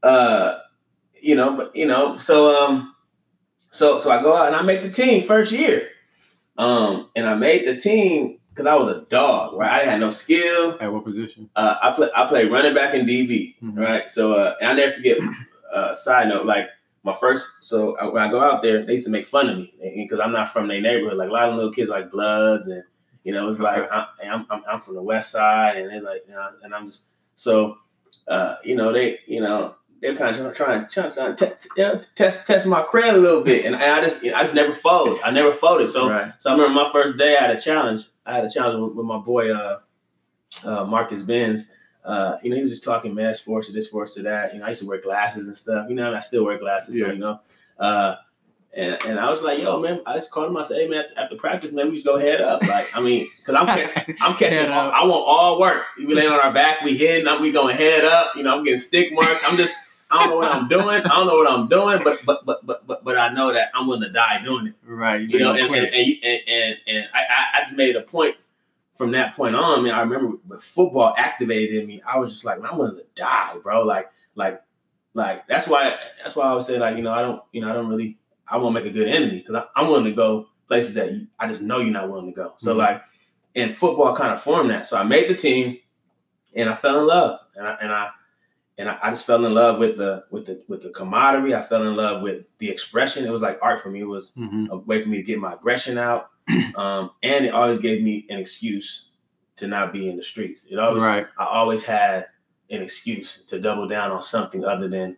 uh, 0.02 0.58
you 1.20 1.34
know, 1.36 1.56
but 1.56 1.76
you 1.76 1.86
know, 1.86 2.16
so 2.16 2.36
um, 2.66 2.94
so 3.70 3.98
so 3.98 4.10
I 4.10 4.22
go 4.22 4.34
out 4.36 4.46
and 4.48 4.56
I 4.56 4.62
make 4.62 4.82
the 4.82 4.90
team 4.90 5.22
first 5.24 5.52
year. 5.52 5.88
Um, 6.58 7.08
and 7.16 7.26
I 7.26 7.34
made 7.34 7.66
the 7.66 7.76
team 7.76 8.38
because 8.50 8.66
I 8.66 8.74
was 8.74 8.88
a 8.88 9.02
dog, 9.08 9.54
right? 9.54 9.82
I 9.82 9.90
had 9.90 10.00
no 10.00 10.10
skill. 10.10 10.76
At 10.80 10.92
what 10.92 11.04
position? 11.04 11.48
Uh, 11.56 11.76
I 11.82 11.92
play 11.92 12.08
I 12.16 12.26
play 12.26 12.44
running 12.46 12.74
back 12.74 12.94
and 12.94 13.08
DB, 13.08 13.54
Mhm. 13.62 13.78
right? 13.78 14.08
So 14.08 14.34
uh, 14.34 14.54
and 14.60 14.70
I 14.70 14.74
never 14.74 14.92
forget. 14.92 15.18
Uh, 15.74 15.94
side 15.94 16.28
note, 16.28 16.44
like 16.44 16.66
my 17.04 17.12
first, 17.12 17.64
so 17.64 17.96
I, 17.96 18.06
when 18.06 18.22
I 18.22 18.30
go 18.30 18.40
out 18.40 18.62
there, 18.62 18.84
they 18.84 18.92
used 18.92 19.04
to 19.04 19.10
make 19.10 19.26
fun 19.26 19.48
of 19.48 19.56
me 19.58 19.74
because 19.96 20.20
I'm 20.20 20.32
not 20.32 20.52
from 20.52 20.68
their 20.68 20.80
neighborhood. 20.80 21.18
Like 21.18 21.30
a 21.30 21.32
lot 21.32 21.48
of 21.48 21.56
little 21.56 21.72
kids 21.72 21.90
like 21.90 22.10
Bloods, 22.10 22.68
and 22.68 22.84
you 23.24 23.32
know, 23.32 23.48
it's 23.48 23.58
like 23.58 23.90
I, 23.90 24.06
I'm, 24.24 24.46
I'm 24.50 24.62
I'm 24.70 24.80
from 24.80 24.94
the 24.94 25.02
West 25.02 25.32
Side, 25.32 25.76
and 25.76 25.90
they're 25.90 26.02
like, 26.02 26.22
you 26.28 26.34
know, 26.34 26.50
and 26.62 26.74
I'm 26.74 26.86
just 26.86 27.06
so, 27.34 27.76
uh, 28.28 28.56
you 28.62 28.76
know, 28.76 28.92
they, 28.92 29.18
you 29.26 29.40
know, 29.40 29.74
they're 30.00 30.16
kind 30.16 30.36
of 30.36 30.56
trying, 30.56 30.86
trying, 30.88 31.12
trying 31.12 31.36
to 31.36 31.46
te- 31.46 31.68
you 31.76 31.82
know, 31.84 32.00
test 32.14 32.46
test 32.46 32.66
my 32.66 32.82
credit 32.82 33.14
a 33.14 33.18
little 33.18 33.42
bit, 33.42 33.64
and 33.64 33.74
I 33.76 34.00
just 34.00 34.24
I 34.24 34.42
just 34.42 34.54
never 34.54 34.74
folded. 34.74 35.20
I 35.22 35.30
never 35.30 35.52
folded. 35.52 35.88
So 35.88 36.08
right. 36.08 36.32
so 36.38 36.50
I 36.50 36.54
remember 36.54 36.74
my 36.84 36.90
first 36.92 37.18
day, 37.18 37.36
I 37.36 37.42
had 37.42 37.56
a 37.56 37.60
challenge. 37.60 38.04
I 38.26 38.34
had 38.34 38.44
a 38.44 38.50
challenge 38.50 38.80
with, 38.80 38.96
with 38.96 39.06
my 39.06 39.18
boy 39.18 39.52
uh, 39.52 39.80
uh, 40.64 40.84
Marcus 40.84 41.22
Benz. 41.22 41.66
Uh, 42.04 42.36
you 42.42 42.50
know, 42.50 42.56
he 42.56 42.62
was 42.62 42.72
just 42.72 42.84
talking 42.84 43.14
mass 43.14 43.38
force 43.40 43.66
to 43.66 43.72
this 43.72 43.88
force 43.88 44.14
to 44.14 44.22
that. 44.22 44.52
You 44.52 44.60
know, 44.60 44.66
I 44.66 44.70
used 44.70 44.82
to 44.82 44.88
wear 44.88 45.00
glasses 45.00 45.46
and 45.46 45.56
stuff. 45.56 45.88
You 45.88 45.94
know, 45.94 46.08
and 46.08 46.16
I 46.16 46.20
still 46.20 46.44
wear 46.44 46.58
glasses. 46.58 46.98
Yeah. 46.98 47.06
So 47.06 47.12
you 47.12 47.18
know, 47.18 47.40
uh, 47.78 48.16
and 48.74 48.98
and 49.04 49.20
I 49.20 49.28
was 49.30 49.42
like, 49.42 49.58
yo, 49.60 49.78
man, 49.80 50.00
I 50.06 50.14
just 50.14 50.30
called 50.30 50.50
him. 50.50 50.56
I 50.56 50.62
said, 50.62 50.78
hey, 50.78 50.88
man, 50.88 51.04
after, 51.16 51.36
practice, 51.36 51.72
man, 51.72 51.88
we 51.88 51.94
just 51.94 52.06
go 52.06 52.16
head 52.18 52.40
up. 52.40 52.62
Like, 52.62 52.96
I 52.96 53.00
mean, 53.00 53.28
because 53.38 53.54
I'm 53.54 53.66
ca- 53.66 54.04
I'm 54.20 54.34
catching. 54.36 54.72
All. 54.72 54.90
I 54.90 55.04
want 55.04 55.24
all 55.26 55.60
work. 55.60 55.84
We 55.98 56.14
laying 56.14 56.32
on 56.32 56.40
our 56.40 56.52
back, 56.52 56.82
we 56.82 56.96
hitting, 56.96 57.28
up, 57.28 57.40
we 57.40 57.52
going 57.52 57.76
head 57.76 58.04
up. 58.04 58.34
You 58.34 58.42
know, 58.42 58.56
I'm 58.56 58.64
getting 58.64 58.78
stick 58.78 59.12
marks. 59.12 59.44
I'm 59.46 59.56
just. 59.56 59.76
I 60.10 60.18
don't 60.20 60.28
know 60.28 60.36
what 60.36 60.52
I'm 60.52 60.68
doing. 60.68 60.88
I 60.88 61.00
don't 61.08 61.26
know 61.26 61.36
what 61.36 61.50
I'm 61.50 61.68
doing, 61.68 62.00
but 62.04 62.20
but 62.26 62.44
but 62.44 62.66
but 62.66 62.86
but 62.86 63.02
but 63.02 63.16
I 63.16 63.32
know 63.32 63.50
that 63.54 63.70
I'm 63.74 63.86
going 63.86 64.02
to 64.02 64.10
die 64.10 64.42
doing 64.44 64.66
it 64.66 64.74
Right. 64.84 65.26
you 65.26 65.38
know, 65.38 65.52
and, 65.54 65.74
and, 65.74 65.86
and, 65.86 66.40
and, 66.46 66.76
and, 66.86 67.08
I, 67.14 67.46
I 67.54 67.60
just 67.62 67.74
made 67.76 67.96
a 67.96 68.02
point 68.02 68.36
from 69.02 69.10
that 69.10 69.34
point 69.34 69.56
on. 69.56 69.82
Man, 69.82 69.92
I 69.94 70.00
remember 70.00 70.36
when 70.46 70.60
football 70.60 71.12
activated 71.18 71.82
in 71.82 71.88
me. 71.88 72.00
I 72.06 72.18
was 72.20 72.30
just 72.30 72.44
like, 72.44 72.60
man, 72.60 72.70
I'm 72.70 72.78
willing 72.78 72.96
to 72.98 73.04
die, 73.16 73.56
bro. 73.60 73.82
Like, 73.82 74.08
like, 74.36 74.62
like 75.12 75.44
that's 75.48 75.66
why 75.66 75.96
that's 76.20 76.36
why 76.36 76.44
I 76.44 76.54
would 76.54 76.62
say 76.62 76.78
like, 76.78 76.96
you 76.96 77.02
know, 77.02 77.12
I 77.12 77.20
don't, 77.20 77.42
you 77.50 77.60
know, 77.60 77.68
I 77.68 77.72
don't 77.72 77.88
really, 77.88 78.16
I 78.46 78.58
won't 78.58 78.74
make 78.74 78.84
a 78.84 78.90
good 78.90 79.08
enemy 79.08 79.40
because 79.40 79.60
I'm 79.74 79.88
willing 79.88 80.04
to 80.04 80.12
go 80.12 80.46
places 80.68 80.94
that 80.94 81.12
you, 81.12 81.26
I 81.40 81.48
just 81.48 81.62
know 81.62 81.80
you're 81.80 81.90
not 81.90 82.08
willing 82.08 82.26
to 82.26 82.32
go. 82.32 82.54
So 82.58 82.74
Mhm. 82.74 82.78
like, 82.78 83.02
and 83.56 83.74
football 83.76 84.14
kind 84.14 84.32
of 84.32 84.40
formed 84.40 84.70
that. 84.70 84.86
So 84.86 84.96
I 84.96 85.02
made 85.02 85.28
the 85.28 85.34
team, 85.34 85.78
and 86.54 86.70
I 86.70 86.76
fell 86.76 87.00
in 87.00 87.06
love, 87.08 87.40
and 87.56 87.66
I 87.66 87.76
and 87.80 87.90
I 87.92 88.10
and 88.78 88.88
I, 88.88 88.98
I 89.02 89.10
just 89.10 89.26
fell 89.26 89.44
in 89.44 89.54
love 89.54 89.78
with 89.78 89.96
the 89.98 90.24
with 90.30 90.46
the 90.46 90.62
with 90.68 90.82
the 90.82 90.90
camaraderie. 90.90 91.54
I 91.54 91.62
fell 91.62 91.82
in 91.86 91.94
love 91.96 92.22
with 92.22 92.46
the 92.58 92.70
expression. 92.70 93.24
It 93.24 93.30
was 93.30 93.42
like 93.42 93.58
art 93.62 93.80
for 93.80 93.90
me. 93.90 94.00
It 94.00 94.04
was 94.04 94.34
Mhm. 94.34 94.68
a 94.70 94.76
way 94.78 95.02
for 95.02 95.08
me 95.08 95.18
to 95.18 95.22
get 95.22 95.38
my 95.38 95.54
aggression 95.54 95.98
out, 95.98 96.30
um, 96.76 97.10
and 97.22 97.44
it 97.44 97.52
always 97.54 97.78
gave 97.78 98.02
me 98.02 98.26
an 98.30 98.38
excuse 98.38 99.10
to 99.56 99.66
not 99.66 99.92
be 99.92 100.08
in 100.08 100.16
the 100.16 100.22
streets. 100.22 100.66
It 100.70 100.78
always 100.78 101.02
Right. 101.04 101.26
I 101.38 101.44
always 101.44 101.84
had 101.84 102.26
an 102.70 102.80
excuse 102.82 103.42
to 103.44 103.60
double 103.60 103.86
down 103.86 104.10
on 104.10 104.22
something 104.22 104.64
other 104.64 104.88
than 104.88 105.16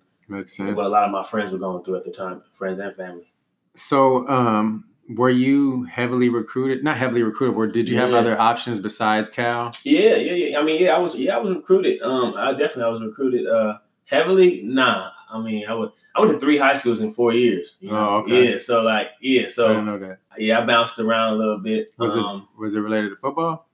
what 0.75 0.87
a 0.87 0.89
lot 0.89 1.05
of 1.05 1.11
my 1.13 1.23
friends 1.23 1.53
were 1.53 1.59
going 1.59 1.85
through 1.85 1.97
at 1.97 2.05
the 2.05 2.11
time, 2.11 2.43
friends 2.55 2.79
and 2.81 2.95
family. 2.97 3.31
So, 3.77 4.27
um, 4.29 4.85
were 5.09 5.31
you 5.31 5.85
heavily 5.85 6.29
recruited? 6.29 6.83
Not 6.85 6.97
heavily 6.97 7.23
recruited. 7.23 7.57
Or 7.57 7.67
did 7.67 7.89
you 7.89 7.97
have 7.99 8.11
Yeah. 8.11 8.19
other 8.19 8.41
options 8.41 8.81
besides 8.81 9.29
Cal? 9.29 9.71
Yeah, 9.85 10.17
yeah, 10.17 10.33
yeah. 10.33 10.59
I 10.59 10.63
mean, 10.63 10.81
yeah, 10.83 10.97
I 10.97 10.99
was, 10.99 11.15
yeah, 11.15 11.37
I 11.37 11.41
was 11.41 11.55
recruited. 11.55 12.01
Um, 12.03 12.35
I 12.37 12.53
definitely 12.53 12.85
I 12.85 12.89
was 12.89 13.03
recruited 13.03 13.47
uh 13.47 13.79
heavily. 14.07 14.63
Nah, 14.65 15.11
I 15.31 15.41
mean, 15.41 15.67
I 15.69 15.75
would, 15.75 15.91
I 16.15 16.21
went 16.21 16.33
to 16.33 16.39
three 16.39 16.57
high 16.59 16.75
schools 16.75 17.01
in 17.01 17.11
four 17.13 17.33
years. 17.33 17.77
you 17.81 17.91
know? 17.91 17.97
Oh, 17.97 18.17
okay. 18.19 18.53
Yeah, 18.53 18.59
so 18.59 18.83
like, 18.83 19.09
yeah, 19.21 19.41
I 19.41 19.43
didn't 19.43 19.53
so 19.53 19.81
know 19.83 19.99
that. 19.99 20.19
yeah, 20.39 20.61
I 20.61 20.65
bounced 20.67 20.99
around 20.99 21.35
a 21.35 21.37
little 21.37 21.59
bit. 21.59 21.93
Was 21.99 22.17
um, 22.17 22.49
it 22.57 22.61
was 22.61 22.75
it 22.75 22.81
related 22.81 23.11
to 23.11 23.17
football? 23.17 23.67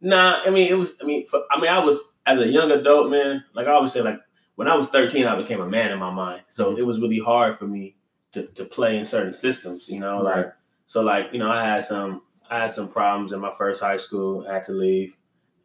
Nah, 0.00 0.42
I 0.44 0.50
mean, 0.50 0.68
it 0.68 0.74
was. 0.78 0.96
I 1.00 1.04
mean, 1.04 1.26
for, 1.26 1.40
I 1.50 1.60
mean, 1.60 1.70
I 1.70 1.78
was 1.78 1.98
as 2.26 2.38
a 2.40 2.46
young 2.46 2.70
adult 2.70 3.10
man. 3.10 3.42
Like 3.54 3.66
I 3.66 3.70
always 3.70 3.92
say, 3.92 4.02
like 4.02 4.20
when 4.56 4.68
I 4.68 4.74
was 4.76 4.88
thirteen, 4.88 5.26
I 5.26 5.34
became 5.36 5.60
a 5.60 5.66
man 5.68 5.90
in 5.90 5.98
my 5.98 6.10
mind. 6.12 6.42
So 6.48 6.72
Mhm. 6.74 6.78
it 6.78 6.82
was 6.82 7.00
really 7.00 7.18
hard 7.18 7.56
for 7.58 7.66
me 7.66 7.96
to 8.32 8.46
to 8.46 8.64
play 8.64 8.98
in 8.98 9.04
certain 9.04 9.32
systems. 9.32 9.88
You 9.88 10.00
know, 10.00 10.20
like 10.22 10.36
Right. 10.36 10.46
So, 10.86 11.02
like 11.02 11.26
you 11.32 11.38
know, 11.38 11.50
I 11.50 11.64
had 11.64 11.84
some 11.84 12.22
I 12.50 12.60
had 12.60 12.72
some 12.72 12.88
problems 12.88 13.32
in 13.32 13.40
my 13.40 13.52
first 13.56 13.82
high 13.82 13.96
school. 13.96 14.46
I 14.48 14.54
had 14.54 14.64
to 14.64 14.72
leave. 14.72 15.14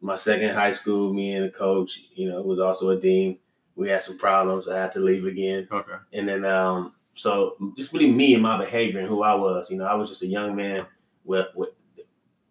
My 0.04 0.16
second 0.16 0.52
high 0.52 0.72
school, 0.72 1.12
me 1.14 1.34
and 1.34 1.44
the 1.46 1.50
coach, 1.50 2.06
you 2.14 2.28
know, 2.28 2.42
who 2.42 2.48
was 2.48 2.58
also 2.58 2.90
a 2.90 2.96
dean. 3.00 3.38
We 3.76 3.88
had 3.88 4.02
some 4.02 4.18
problems. 4.18 4.66
I 4.66 4.76
had 4.76 4.90
to 4.92 4.98
leave 4.98 5.26
again. 5.26 5.68
Okay. 5.70 5.92
And 6.12 6.28
then, 6.28 6.44
um, 6.44 6.94
so 7.14 7.54
just 7.76 7.92
really 7.92 8.10
me 8.10 8.34
and 8.34 8.42
my 8.42 8.58
behavior 8.58 8.98
and 8.98 9.08
who 9.08 9.22
I 9.22 9.34
was, 9.34 9.70
you 9.70 9.78
know, 9.78 9.84
I 9.86 9.94
was 9.94 10.08
just 10.08 10.22
a 10.22 10.26
young 10.26 10.56
man 10.56 10.86
with, 11.24 11.46
with 11.54 11.68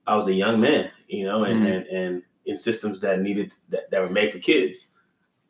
I 0.07 0.15
was 0.15 0.27
a 0.27 0.33
young 0.33 0.61
man, 0.61 0.91
you 1.07 1.25
know, 1.25 1.43
and, 1.43 1.61
Mhm. 1.61 1.75
and, 1.75 1.87
and 1.87 2.23
in 2.45 2.55
systems 2.55 3.01
that 3.01 3.19
needed, 3.19 3.53
that, 3.67 3.91
that 3.91 4.01
were 4.01 4.09
made 4.09 4.31
for 4.31 4.39
kids. 4.39 4.87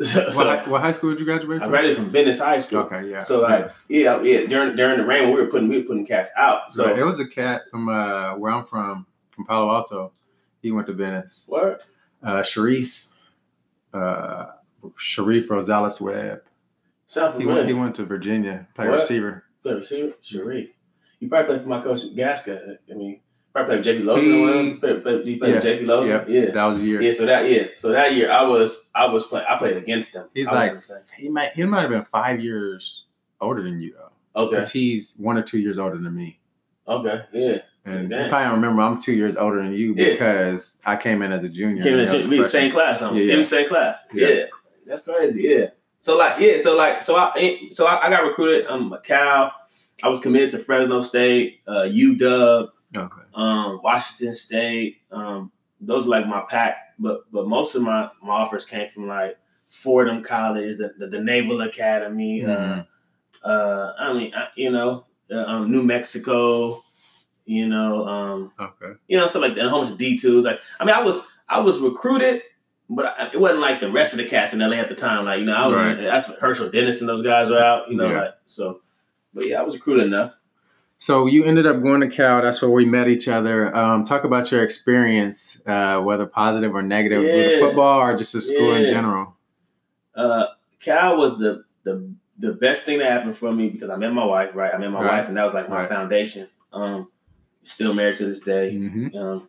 So 0.03 0.31
what, 0.33 0.67
what 0.67 0.81
high 0.81 0.91
school 0.91 1.11
did 1.11 1.19
you 1.19 1.25
graduate 1.25 1.59
from? 1.59 1.67
I 1.67 1.71
graduated 1.71 1.97
from 1.97 2.09
Venice 2.09 2.39
High 2.39 2.59
School. 2.59 2.79
Okay, 2.79 3.09
yeah. 3.09 3.23
So 3.23 3.41
like, 3.41 3.61
yes. 3.61 3.83
yeah, 3.89 4.21
yeah, 4.21 4.45
during, 4.45 4.75
during 4.75 4.97
the 4.97 5.05
rain, 5.05 5.29
we 5.29 5.35
were 5.35 5.47
putting, 5.47 5.67
we 5.67 5.77
were 5.79 5.83
putting 5.83 6.05
cats 6.05 6.29
out. 6.37 6.71
So 6.71 6.85
Right, 6.85 6.99
it 6.99 7.03
was 7.03 7.19
a 7.19 7.27
cat 7.27 7.63
from 7.69 7.89
uh, 7.89 8.37
where 8.37 8.51
I'm 8.51 8.65
from, 8.65 9.05
from 9.29 9.45
Palo 9.45 9.73
Alto. 9.73 10.11
He 10.61 10.71
went 10.71 10.87
to 10.87 10.93
Venice. 10.93 11.45
What? 11.47 11.83
Uh, 12.23 12.43
Sharif, 12.43 13.07
uh, 13.93 14.45
Sharif 14.97 15.49
Rosales 15.49 15.99
Webb. 15.99 16.41
Sound 17.07 17.41
He 17.41 17.45
went, 17.45 17.67
he 17.67 17.73
went 17.73 17.95
to 17.95 18.05
Virginia, 18.05 18.67
play 18.75 18.87
What? 18.87 19.01
receiver. 19.01 19.43
Play 19.63 19.73
receiver, 19.73 20.13
Sharif. 20.21 20.69
You 21.19 21.29
probably 21.29 21.47
played 21.47 21.61
for 21.61 21.69
my 21.69 21.81
coach 21.81 22.01
Gasca. 22.15 22.77
I 22.89 22.93
mean, 22.93 23.19
probably 23.53 23.81
played 23.81 23.97
JP 23.97 24.05
Logan. 24.05 24.23
He- 24.25 24.31
or 24.31 24.41
whatever. 24.41 24.75
Play, 24.79 24.99
play, 24.99 25.23
you 25.31 25.39
played 25.39 25.55
Yeah, 25.55 25.61
JP 25.61 25.85
Logan. 25.85 26.09
yeah, 26.33 26.41
yeah. 26.45 26.51
That 26.51 26.65
was 26.65 26.79
a 26.79 26.83
year. 26.83 27.01
Yeah, 27.01 27.11
so 27.13 27.25
that 27.25 27.49
yeah, 27.49 27.63
so 27.75 27.89
that 27.91 28.13
year 28.15 28.31
I 28.31 28.43
was 28.43 28.89
I 28.95 29.05
was 29.07 29.25
playing 29.27 29.45
I 29.49 29.57
played 29.57 29.77
against 29.77 30.13
him. 30.13 30.25
He's 30.33 30.47
like 30.47 30.77
he 31.17 31.29
might 31.29 31.53
he 31.53 31.63
might 31.65 31.81
have 31.81 31.89
been 31.89 32.05
five 32.05 32.39
years 32.39 33.05
older 33.39 33.63
than 33.63 33.79
you 33.81 33.93
though, 33.97 34.43
okay, 34.43 34.55
because 34.55 34.71
he's 34.71 35.15
one 35.17 35.37
or 35.37 35.41
two 35.43 35.59
years 35.59 35.77
older 35.79 35.97
than 35.97 36.15
me. 36.15 36.39
okay, 36.87 37.21
yeah. 37.33 37.57
And 37.83 38.11
you 38.11 38.15
probably 38.29 38.45
don't 38.45 38.51
remember 38.53 38.81
I'm 38.83 39.01
two 39.01 39.13
years 39.13 39.35
older 39.35 39.59
than 39.63 39.73
you 39.73 39.95
Yeah. 39.97 40.11
because 40.11 40.77
I 40.85 40.95
came 40.97 41.23
in 41.23 41.31
as 41.31 41.43
a 41.43 41.49
junior. 41.49 41.81
Came 41.81 41.93
in 41.93 41.99
and 42.01 42.09
the 42.09 42.11
he 42.11 42.17
was 42.17 42.21
gym- 42.21 42.27
a 42.27 42.29
we 42.29 42.37
the 42.37 42.43
freshman. 42.43 42.61
same 42.61 42.71
class, 42.71 42.99
huh? 42.99 43.11
Yeah, 43.13 43.19
Yeah, 43.23 43.31
yeah. 43.31 43.35
the 43.37 43.43
same 43.43 43.67
class. 43.67 43.99
Yeah. 44.13 44.27
Yeah. 44.27 44.43
that's 44.85 45.01
crazy. 45.01 45.41
Yeah. 45.41 45.65
So 45.99 46.15
like 46.17 46.39
yeah, 46.39 46.59
so 46.61 46.75
like 46.77 47.01
so 47.01 47.15
I 47.15 47.59
so 47.71 47.87
I, 47.87 48.05
I 48.05 48.09
got 48.11 48.23
recruited. 48.23 48.67
I'm 48.67 48.93
Um, 48.93 48.99
Cal. 49.03 49.51
I 50.03 50.07
was 50.09 50.19
committed 50.19 50.49
to 50.51 50.57
Fresno 50.59 51.01
State, 51.01 51.61
uh, 51.67 51.83
UW, 51.89 52.69
Okay. 52.95 53.21
um, 53.35 53.79
Washington 53.83 54.35
State. 54.35 54.97
Um, 55.11 55.51
those 55.79 56.05
are 56.05 56.09
like 56.09 56.27
my 56.27 56.41
pack, 56.49 56.75
but 56.99 57.21
but 57.31 57.47
most 57.47 57.75
of 57.75 57.81
my 57.81 58.09
my 58.21 58.33
offers 58.33 58.65
came 58.65 58.87
from 58.89 59.07
like 59.07 59.37
Fordham 59.67 60.21
College, 60.23 60.77
the, 60.77 60.93
the, 60.97 61.07
the 61.07 61.19
Naval 61.19 61.61
Academy. 61.61 62.43
Uh, 62.45 62.49
Mhm. 62.49 62.87
uh, 63.43 63.93
I 63.99 64.13
mean, 64.13 64.33
I, 64.35 64.47
you 64.55 64.71
know, 64.71 65.05
uh, 65.31 65.43
um, 65.47 65.71
New 65.71 65.81
Mexico, 65.83 66.83
you 67.45 67.67
know, 67.67 68.05
um, 68.07 68.51
Okay. 68.59 68.93
you 69.07 69.17
know, 69.17 69.27
stuff 69.27 69.41
like 69.41 69.53
that. 69.55 69.61
And 69.61 69.67
a 69.67 69.71
whole 69.71 69.81
bunch 69.81 69.93
of 69.93 69.97
D 69.97 70.17
twos. 70.17 70.45
Like, 70.45 70.59
I 70.79 70.85
mean, 70.85 70.93
I 70.95 71.01
was 71.01 71.25
I 71.49 71.59
was 71.59 71.79
recruited, 71.79 72.43
but 72.89 73.05
I, 73.19 73.27
it 73.33 73.39
wasn't 73.39 73.61
like 73.61 73.79
the 73.79 73.91
rest 73.91 74.13
of 74.13 74.17
the 74.17 74.25
cast 74.25 74.53
in 74.53 74.59
LA 74.59 74.75
at 74.75 74.89
the 74.89 74.95
time. 74.95 75.25
Like, 75.25 75.39
you 75.39 75.45
know, 75.45 75.53
I 75.55 75.67
was 75.67 75.77
Right. 75.77 75.95
that's 76.01 76.27
Herschel 76.39 76.69
Dennis 76.69 76.99
and 76.99 77.09
those 77.09 77.23
guys 77.23 77.49
were 77.49 77.57
out. 77.59 77.89
You 77.89 77.95
know, 77.97 78.09
Yeah. 78.11 78.21
like 78.21 78.33
so. 78.45 78.81
But 79.33 79.45
yeah, 79.47 79.59
I 79.59 79.63
was 79.63 79.73
recruited 79.75 80.05
enough. 80.07 80.35
So 81.01 81.25
you 81.25 81.43
ended 81.45 81.65
up 81.65 81.81
going 81.81 81.99
to 82.01 82.07
Cal. 82.07 82.43
That's 82.43 82.61
where 82.61 82.69
we 82.69 82.85
met 82.85 83.07
each 83.07 83.27
other. 83.27 83.75
Um, 83.75 84.03
talk 84.03 84.23
about 84.23 84.51
your 84.51 84.61
experience, 84.61 85.59
uh, 85.65 85.99
whether 85.99 86.27
positive 86.27 86.75
or 86.75 86.83
negative, 86.83 87.23
with 87.23 87.59
football 87.59 88.01
or 88.01 88.15
just 88.15 88.33
the 88.33 88.41
school 88.41 88.75
in 88.75 88.85
general. 88.85 89.35
Uh, 90.13 90.45
Cal 90.79 91.17
was 91.17 91.39
the 91.39 91.63
the 91.85 92.13
the 92.37 92.53
best 92.53 92.85
thing 92.85 92.99
that 92.99 93.11
happened 93.11 93.35
for 93.35 93.51
me 93.51 93.69
because 93.69 93.89
I 93.89 93.95
met 93.95 94.13
my 94.13 94.23
wife. 94.23 94.51
Right, 94.53 94.71
I 94.71 94.77
met 94.77 94.91
my 94.91 95.01
Right. 95.01 95.17
wife, 95.17 95.27
and 95.27 95.35
that 95.37 95.43
was 95.43 95.55
like 95.55 95.69
my 95.69 95.77
Right. 95.77 95.89
foundation. 95.89 96.47
Um, 96.71 97.11
still 97.63 97.95
married 97.95 98.17
to 98.17 98.25
this 98.27 98.41
day. 98.41 98.77
hmm 98.77 99.07
Um, 99.17 99.47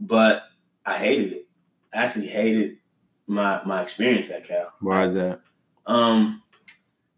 but 0.00 0.44
I 0.86 0.94
hated 0.94 1.32
it. 1.34 1.48
I 1.92 1.98
actually 1.98 2.28
hated 2.28 2.78
my 3.26 3.60
my 3.66 3.82
experience 3.82 4.30
at 4.30 4.44
Cal. 4.48 4.72
Why 4.80 5.04
is 5.04 5.12
that? 5.12 5.40
Um, 5.84 6.42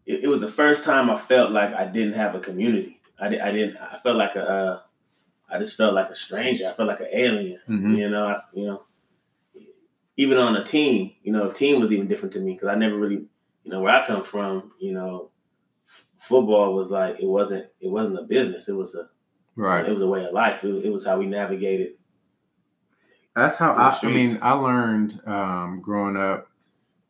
it, 0.05 0.25
it 0.25 0.27
was 0.27 0.41
the 0.41 0.49
first 0.49 0.83
time 0.83 1.09
I 1.09 1.17
felt 1.17 1.51
like 1.51 1.73
I 1.73 1.85
didn't 1.85 2.15
have 2.15 2.35
a 2.35 2.39
community. 2.41 2.97
I, 3.21 3.29
di- 3.29 3.39
I 3.39 3.51
didn't. 3.51 3.77
I 3.77 3.97
felt 3.97 4.17
like 4.17 4.35
a. 4.35 4.43
Uh, 4.49 4.81
I 5.49 5.59
just 5.59 5.75
felt 5.77 5.93
like 5.93 6.09
a 6.09 6.15
stranger. 6.15 6.67
I 6.67 6.73
felt 6.73 6.87
like 6.87 7.01
an 7.01 7.09
alien. 7.11 7.59
hmm 7.67 7.95
You 7.95 8.09
know. 8.09 8.25
I, 8.27 8.41
you 8.53 8.65
know. 8.65 8.83
Even 10.17 10.37
on 10.37 10.55
a 10.55 10.63
team, 10.63 11.13
you 11.23 11.31
know, 11.31 11.49
team 11.51 11.79
was 11.79 11.91
even 11.91 12.07
different 12.07 12.33
to 12.33 12.39
me 12.39 12.53
because 12.53 12.67
I 12.67 12.75
never 12.75 12.97
really, 12.97 13.23
you 13.63 13.71
know, 13.71 13.79
where 13.81 13.93
I 13.93 14.05
come 14.05 14.23
from, 14.23 14.73
you 14.79 14.93
know, 14.93 15.31
f- 15.87 16.05
football 16.17 16.73
was 16.73 16.89
like 16.91 17.19
it 17.19 17.25
wasn't. 17.27 17.67
It 17.79 17.89
wasn't 17.89 18.19
a 18.19 18.23
business. 18.23 18.67
It 18.67 18.73
was 18.73 18.93
a. 18.95 19.09
Right. 19.55 19.85
It 19.87 19.91
was 19.93 20.01
a 20.01 20.07
way 20.07 20.25
of 20.25 20.33
life. 20.33 20.63
It 20.63 20.71
was, 20.73 20.83
it 20.83 20.91
was 20.91 21.05
how 21.05 21.17
we 21.17 21.25
navigated. 21.27 21.93
That's 23.35 23.55
how 23.55 23.73
I, 23.73 23.97
I 24.01 24.09
mean, 24.09 24.39
I 24.41 24.51
learned 24.51 25.21
um, 25.25 25.81
growing 25.81 26.17
up, 26.17 26.49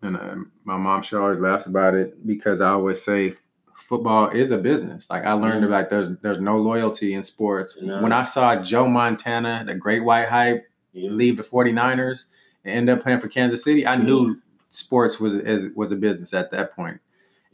and 0.02 0.16
uh, 0.16 0.36
my 0.64 0.78
mom 0.78 1.02
she 1.02 1.16
always 1.16 1.40
laughs 1.40 1.66
about 1.66 1.96
it 1.96 2.26
because 2.26 2.62
I 2.62 2.70
always 2.70 3.02
say 3.02 3.34
football 3.82 4.30
is 4.30 4.52
a 4.52 4.58
business. 4.58 5.10
Like 5.10 5.26
I 5.26 5.34
learned 5.34 5.66
Mhm. 5.66 5.70
like 5.70 5.90
there's 5.90 6.16
there's 6.20 6.40
no 6.40 6.58
loyalty 6.58 7.14
in 7.14 7.24
sports. 7.24 7.78
No. 7.82 8.02
When 8.02 8.14
I 8.14 8.24
saw 8.24 8.56
Joe 8.62 8.88
Montana, 8.88 9.64
the 9.66 9.76
great 9.76 10.04
white 10.04 10.28
hype, 10.30 10.66
know? 10.94 11.14
leave 11.14 11.38
the 11.38 11.44
49ers 11.44 12.26
and 12.66 12.76
end 12.78 12.90
up 12.90 13.02
playing 13.02 13.20
for 13.20 13.28
Kansas 13.28 13.64
City, 13.64 13.86
I 13.88 13.96
knew 13.96 14.38
sports 14.70 15.20
was 15.20 15.36
is, 15.36 15.68
was 15.76 15.92
a 15.92 15.96
business 15.96 16.34
at 16.34 16.52
that 16.52 16.76
point. 16.76 17.00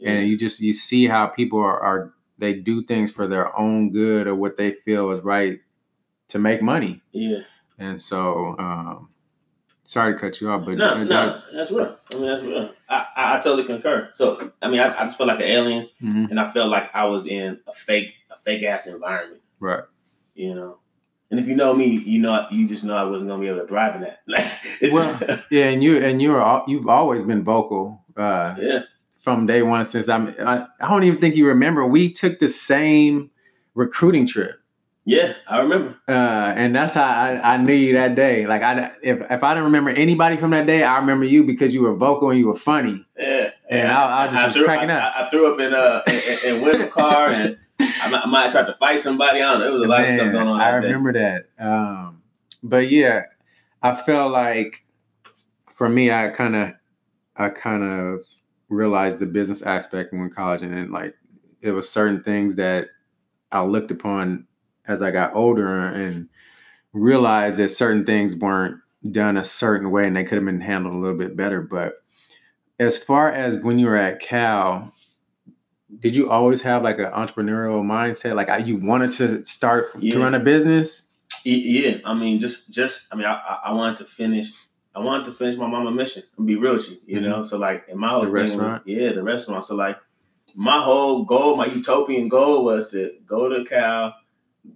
And 0.04 0.28
you 0.28 0.38
just 0.38 0.60
you 0.60 0.72
see 0.72 1.06
how 1.08 1.26
people 1.26 1.58
are, 1.58 1.80
are 1.80 2.12
they 2.38 2.54
do 2.54 2.84
things 2.84 3.10
for 3.10 3.26
their 3.26 3.56
own 3.58 3.90
good 3.90 4.28
or 4.28 4.34
what 4.36 4.56
they 4.56 4.70
feel 4.72 5.10
is 5.10 5.22
right 5.22 5.58
to 6.28 6.38
make 6.38 6.62
money. 6.62 7.02
yeah. 7.12 7.40
And 7.80 8.00
so, 8.02 8.54
um, 8.58 9.08
sorry 9.88 10.12
to 10.12 10.18
cut 10.20 10.38
you 10.40 10.50
off, 10.50 10.64
but 10.66 10.76
No, 10.76 10.88
uh, 10.90 11.04
no, 11.04 11.40
that's 11.54 11.70
real. 11.70 11.96
I 12.12 12.16
mean, 12.18 12.26
that's 12.26 12.42
real. 12.42 12.70
I, 12.90 13.06
I, 13.16 13.36
I 13.36 13.40
totally 13.40 13.64
concur. 13.64 14.10
So, 14.12 14.52
I 14.60 14.68
mean, 14.68 14.80
I, 14.80 14.94
I 15.00 15.04
just 15.04 15.16
felt 15.16 15.28
like 15.28 15.40
an 15.40 15.46
alien, 15.46 15.88
Mhm, 16.02 16.30
and 16.30 16.38
I 16.38 16.50
felt 16.52 16.68
like 16.68 16.90
I 16.94 17.04
was 17.06 17.26
in 17.26 17.58
a 17.66 17.72
fake, 17.72 18.12
a 18.30 18.36
fake 18.38 18.62
ass 18.64 18.86
environment. 18.86 19.40
right. 19.60 19.84
You 20.34 20.54
know, 20.54 20.76
and 21.30 21.40
if 21.40 21.46
you 21.48 21.56
know 21.56 21.74
me, 21.74 21.86
you 21.86 22.20
know, 22.20 22.46
you 22.50 22.68
just 22.68 22.84
know 22.84 22.96
I 22.96 23.02
wasn't 23.04 23.30
gonna 23.30 23.40
be 23.42 23.48
able 23.48 23.60
to 23.60 23.66
thrive 23.66 23.96
in 23.96 24.02
that. 24.02 24.20
Well, 24.92 25.18
Yeah, 25.50 25.64
and 25.70 25.82
you 25.82 25.96
and 25.96 26.22
you're 26.22 26.62
you've 26.68 26.86
always 26.88 27.22
been 27.24 27.42
vocal 27.42 28.04
uh, 28.16 28.54
yeah, 28.60 28.82
from 29.22 29.46
day 29.46 29.62
one 29.62 29.84
since 29.86 30.08
I'm. 30.08 30.34
I, 30.38 30.66
I 30.80 30.88
don't 30.88 31.02
even 31.04 31.20
think 31.20 31.34
you 31.36 31.46
remember. 31.48 31.84
We 31.86 32.12
took 32.12 32.38
the 32.38 32.48
same 32.48 33.30
recruiting 33.74 34.26
trip. 34.26 34.60
Yeah, 35.08 35.32
I 35.48 35.60
remember. 35.60 35.96
uh, 36.06 36.12
and 36.56 36.74
that's 36.76 36.92
how 36.94 37.04
I, 37.04 37.54
I 37.54 37.56
knew 37.56 37.72
you 37.72 37.94
that 37.94 38.14
day. 38.14 38.46
Like 38.46 38.60
I, 38.62 38.92
if 39.02 39.18
if 39.30 39.42
I 39.42 39.54
didn't 39.54 39.64
remember 39.64 39.88
anybody 39.90 40.36
from 40.36 40.50
that 40.50 40.66
day, 40.66 40.82
I 40.84 40.98
remember 40.98 41.24
you 41.24 41.44
because 41.44 41.72
you 41.72 41.80
were 41.82 41.94
vocal 41.96 42.28
and 42.30 42.38
you 42.38 42.46
were 42.48 42.56
funny. 42.58 43.04
Yeah, 43.18 43.50
And 43.70 43.88
I- 43.88 44.24
I 44.24 44.28
just 44.28 44.46
was 44.46 44.54
threw, 44.56 44.64
cracking 44.66 44.90
I, 44.90 44.98
up. 44.98 45.14
I, 45.16 45.26
I 45.26 45.30
threw 45.30 45.52
up 45.52 45.58
in 45.60 45.72
uh 45.72 46.02
in, 46.06 46.14
in, 46.54 46.56
in 46.58 46.62
Winter 46.64 46.88
Car, 46.88 47.30
and 47.30 47.56
I, 47.80 48.10
might- 48.10 48.22
I 48.22 48.26
might 48.26 48.42
have 48.44 48.52
tried 48.52 48.66
to 48.66 48.74
fight 48.74 49.00
somebody. 49.00 49.40
I 49.40 49.52
don't 49.52 49.60
know. 49.60 49.64
There 49.66 49.74
was 49.78 49.84
a 49.84 49.88
lot 49.88 50.02
of 50.04 50.08
stuff 50.10 50.32
going 50.32 50.48
on. 50.48 50.60
I 50.60 50.72
that 50.72 50.80
day. 50.82 50.86
remember 50.88 51.12
that. 51.14 51.48
Um, 51.58 52.22
but 52.62 52.90
yeah, 52.90 53.22
I 53.82 53.94
felt 53.94 54.32
like 54.32 54.84
for 55.74 55.88
me, 55.88 56.10
I 56.10 56.28
kind 56.28 56.54
of, 56.56 56.72
I 57.36 57.48
kind 57.50 57.82
of 57.84 58.26
realized 58.68 59.20
the 59.20 59.26
business 59.26 59.62
aspect 59.62 60.12
when 60.12 60.28
college, 60.28 60.60
and 60.62 60.72
then 60.76 60.90
like 60.92 61.14
it 61.62 61.70
was 61.70 61.88
certain 61.88 62.22
things 62.22 62.56
that 62.56 62.88
I 63.50 63.62
looked 63.62 63.90
upon 63.90 64.46
as 64.88 65.02
I 65.02 65.10
got 65.10 65.34
older 65.34 65.68
and 65.86 66.28
realized 66.92 67.58
that 67.58 67.68
certain 67.70 68.04
things 68.04 68.34
weren't 68.34 68.78
done 69.12 69.36
a 69.36 69.44
certain 69.44 69.90
way 69.90 70.06
and 70.06 70.16
they 70.16 70.24
could 70.24 70.36
have 70.36 70.44
been 70.44 70.60
handled 70.60 70.94
a 70.94 70.98
little 70.98 71.18
bit 71.18 71.36
better. 71.36 71.60
But 71.60 71.94
as 72.78 72.96
far 72.98 73.30
as 73.30 73.56
when 73.58 73.78
you 73.78 73.86
were 73.86 73.96
at 73.96 74.20
Cal, 74.20 74.92
did 76.00 76.16
you 76.16 76.30
always 76.30 76.62
have 76.62 76.82
like 76.82 76.98
an 76.98 77.06
entrepreneurial 77.12 77.82
mindset? 77.82 78.34
Like 78.34 78.66
you 78.66 78.76
wanted 78.76 79.10
to 79.12 79.44
start 79.44 79.90
Yeah. 79.98 80.14
to 80.14 80.20
run 80.20 80.34
a 80.34 80.40
business? 80.40 81.04
Yeah, 81.44 81.98
I 82.04 82.14
mean, 82.14 82.38
just 82.38 82.68
just 82.70 83.02
I 83.12 83.16
mean, 83.16 83.26
I 83.26 83.58
I- 83.66 83.72
wanted 83.72 83.96
to 83.98 84.04
finish. 84.04 84.48
I 84.94 85.00
wanted 85.00 85.26
to 85.26 85.32
finish 85.32 85.56
my 85.56 85.66
mama 85.68 85.92
mission 85.92 86.24
and 86.36 86.46
be 86.46 86.56
real 86.56 86.74
with 86.74 86.90
you, 86.90 86.96
you 87.06 87.20
know. 87.20 87.42
So 87.44 87.56
like, 87.58 87.84
in 87.88 87.98
my 87.98 88.08
whole 88.08 88.24
Mm-hmm. 88.24 88.34
The 88.34 88.40
thing 88.46 88.58
was- 88.58 88.66
restaurant? 88.66 88.82
yeah, 88.86 89.12
the 89.12 89.22
restaurant. 89.22 89.64
So 89.64 89.76
like, 89.76 89.96
my 90.54 90.82
whole 90.82 91.24
goal, 91.24 91.56
my 91.56 91.66
utopian 91.66 92.28
goal 92.28 92.64
was 92.64 92.90
to 92.90 93.12
go 93.24 93.48
to 93.48 93.64
Cal, 93.64 94.14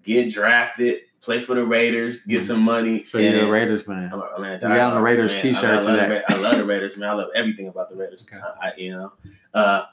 get 0.03 0.33
drafted, 0.33 1.01
play 1.21 1.41
for 1.41 1.55
the 1.55 1.65
Raiders, 1.65 2.21
get 2.23 2.41
Mhm. 2.41 2.47
some 2.47 2.63
money. 2.63 3.05
So 3.05 3.19
you're 3.19 3.45
a 3.47 3.51
Raiders 3.51 3.83
fan. 3.85 4.11
I'm 4.13 4.21
a, 4.21 4.25
a 4.45 4.53
You 4.55 4.59
got 4.61 4.93
on 4.93 4.97
a 4.99 5.03
Raiders 5.03 5.33
man. 5.33 5.41
t-shirt 5.43 5.65
I, 5.65 5.75
love, 5.75 5.85
today. 5.85 6.23
the 6.29 6.35
I 6.35 6.39
love 6.39 6.57
the 6.57 6.65
Raiders, 6.65 6.97
man. 6.97 7.09
I 7.11 7.13
love 7.15 7.29
everything 7.35 7.69
about 7.69 7.91
the 7.91 7.97
Raiders. 7.97 8.25
Okay. 8.29 8.41
I, 8.43 8.69
I- 8.69 8.73
you 8.77 8.93
know. 8.93 9.13
Uh, 9.55 9.85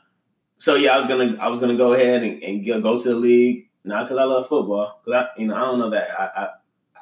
so 0.58 0.76
yeah, 0.76 0.94
I 0.94 0.98
was 0.98 1.06
gonna 1.06 1.38
I 1.40 1.48
was 1.48 1.60
gonna 1.60 1.78
go 1.78 1.94
ahead 1.94 2.24
and, 2.24 2.42
and 2.44 2.66
go 2.84 2.98
to 2.98 3.10
the 3.10 3.16
league, 3.16 3.70
not 3.84 4.04
because 4.06 4.18
I 4.18 4.24
love 4.24 4.48
football, 4.48 5.02
because 5.06 5.26
I 5.36 5.40
you 5.42 5.48
know 5.48 5.56
I 5.56 5.60
don't 5.62 5.80
know 5.80 5.90
that 5.92 6.10
I, 6.20 6.26
I 6.44 6.50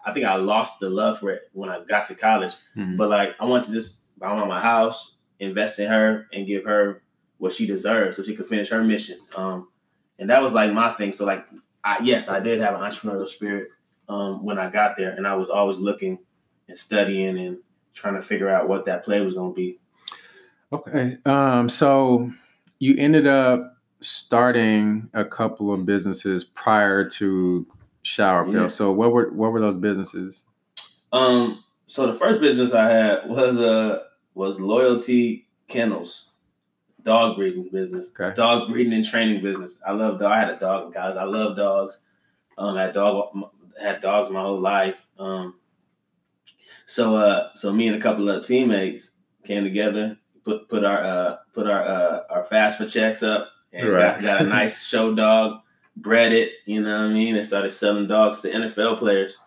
I 0.05 0.13
think 0.13 0.25
I 0.25 0.35
lost 0.35 0.79
the 0.79 0.89
love 0.89 1.19
for 1.19 1.31
it 1.31 1.49
when 1.53 1.69
I 1.69 1.79
got 1.81 2.05
to 2.07 2.15
college, 2.15 2.53
Mhm. 2.77 2.97
but 2.97 3.09
like 3.09 3.35
I 3.39 3.45
want 3.45 3.65
to 3.65 3.71
just 3.71 4.01
buy 4.19 4.29
my 4.29 4.41
mama 4.41 4.59
house, 4.61 5.15
invest 5.39 5.79
in 5.79 5.87
her, 5.89 6.27
and 6.33 6.45
give 6.47 6.65
her 6.65 7.01
what 7.39 7.53
she 7.53 7.65
deserves 7.67 8.15
so 8.17 8.23
she 8.23 8.35
could 8.35 8.47
finish 8.47 8.69
her 8.69 8.83
mission. 8.83 9.17
Um, 9.35 9.67
and 10.19 10.29
that 10.29 10.41
was 10.41 10.53
like 10.53 10.71
my 10.73 10.91
thing. 10.93 11.13
So 11.13 11.25
like, 11.25 11.45
I, 11.87 11.99
yes, 12.03 12.27
I 12.27 12.41
did 12.41 12.59
have 12.59 12.75
an 12.75 12.81
entrepreneurial 12.81 13.27
spirit 13.27 13.69
um, 14.09 14.43
when 14.43 14.59
I 14.59 14.69
got 14.69 14.97
there, 14.97 15.11
and 15.11 15.25
I 15.25 15.35
was 15.35 15.49
always 15.49 15.77
looking 15.77 16.19
and 16.67 16.77
studying 16.77 17.39
and 17.39 17.59
trying 17.93 18.15
to 18.15 18.21
figure 18.21 18.49
out 18.49 18.67
what 18.67 18.85
that 18.85 19.05
play 19.05 19.21
was 19.21 19.33
going 19.33 19.53
to 19.53 19.55
be. 19.55 19.79
Okay. 20.73 21.17
Um, 21.25 21.69
so 21.69 22.29
you 22.79 22.95
ended 22.97 23.25
up 23.25 23.77
starting 24.01 25.09
a 25.13 25.23
couple 25.23 25.73
of 25.73 25.85
businesses 25.85 26.43
prior 26.43 27.07
to 27.09 27.65
Shower 28.01 28.43
Pill. 28.43 28.63
Yeah. 28.63 28.67
So 28.67 28.91
what 28.91 29.13
were 29.13 29.31
what 29.31 29.53
were 29.53 29.61
those 29.61 29.77
businesses? 29.77 30.43
Um, 31.13 31.63
so 31.85 32.05
the 32.05 32.19
first 32.19 32.41
business 32.41 32.73
I 32.73 32.89
had 32.89 33.19
was 33.29 33.57
uh 33.59 33.99
was 34.33 34.59
loyalty 34.59 35.47
kennels, 35.69 36.26
dog 37.03 37.37
breeding 37.37 37.69
business, 37.71 38.13
Okay. 38.19 38.35
dog 38.35 38.69
breeding 38.69 38.93
and 38.93 39.05
training 39.05 39.41
business. 39.41 39.79
I 39.85 39.91
love 39.93 40.19
dog. 40.19 40.31
I 40.31 40.39
had 40.39 40.49
a 40.49 40.59
dog, 40.59 40.93
guys. 40.93 41.15
I 41.15 41.23
love 41.23 41.55
dogs. 41.55 42.01
Um, 42.57 42.75
I 42.77 42.83
had 42.83 42.93
dog 42.93 43.29
had 43.81 44.01
dogs 44.01 44.29
my 44.29 44.41
whole 44.41 44.59
life. 44.59 45.05
Um, 45.19 45.55
so 46.85 47.15
uh, 47.15 47.49
so 47.53 47.71
me 47.71 47.87
and 47.87 47.95
a 47.95 47.99
couple 48.01 48.29
of 48.29 48.45
teammates 48.45 49.11
came 49.43 49.63
together, 49.63 50.17
put 50.43 50.67
put 50.69 50.83
our 50.83 51.03
uh 51.03 51.35
put 51.53 51.67
our 51.67 51.83
uh 51.85 52.21
our 52.29 52.43
fast 52.43 52.77
for 52.77 52.87
checks 52.87 53.23
up, 53.23 53.49
and 53.73 53.87
Right. 53.89 54.15
got, 54.15 54.21
got 54.21 54.41
a 54.41 54.45
nice 54.45 54.83
show 54.87 55.13
dog, 55.13 55.61
bred 55.95 56.33
it. 56.33 56.51
You 56.65 56.81
know 56.81 56.97
what 57.03 57.11
I 57.11 57.13
mean, 57.13 57.35
and 57.35 57.45
started 57.45 57.69
selling 57.71 58.07
dogs 58.07 58.41
to 58.41 58.51
NFL 58.51 58.97
players. 58.97 59.37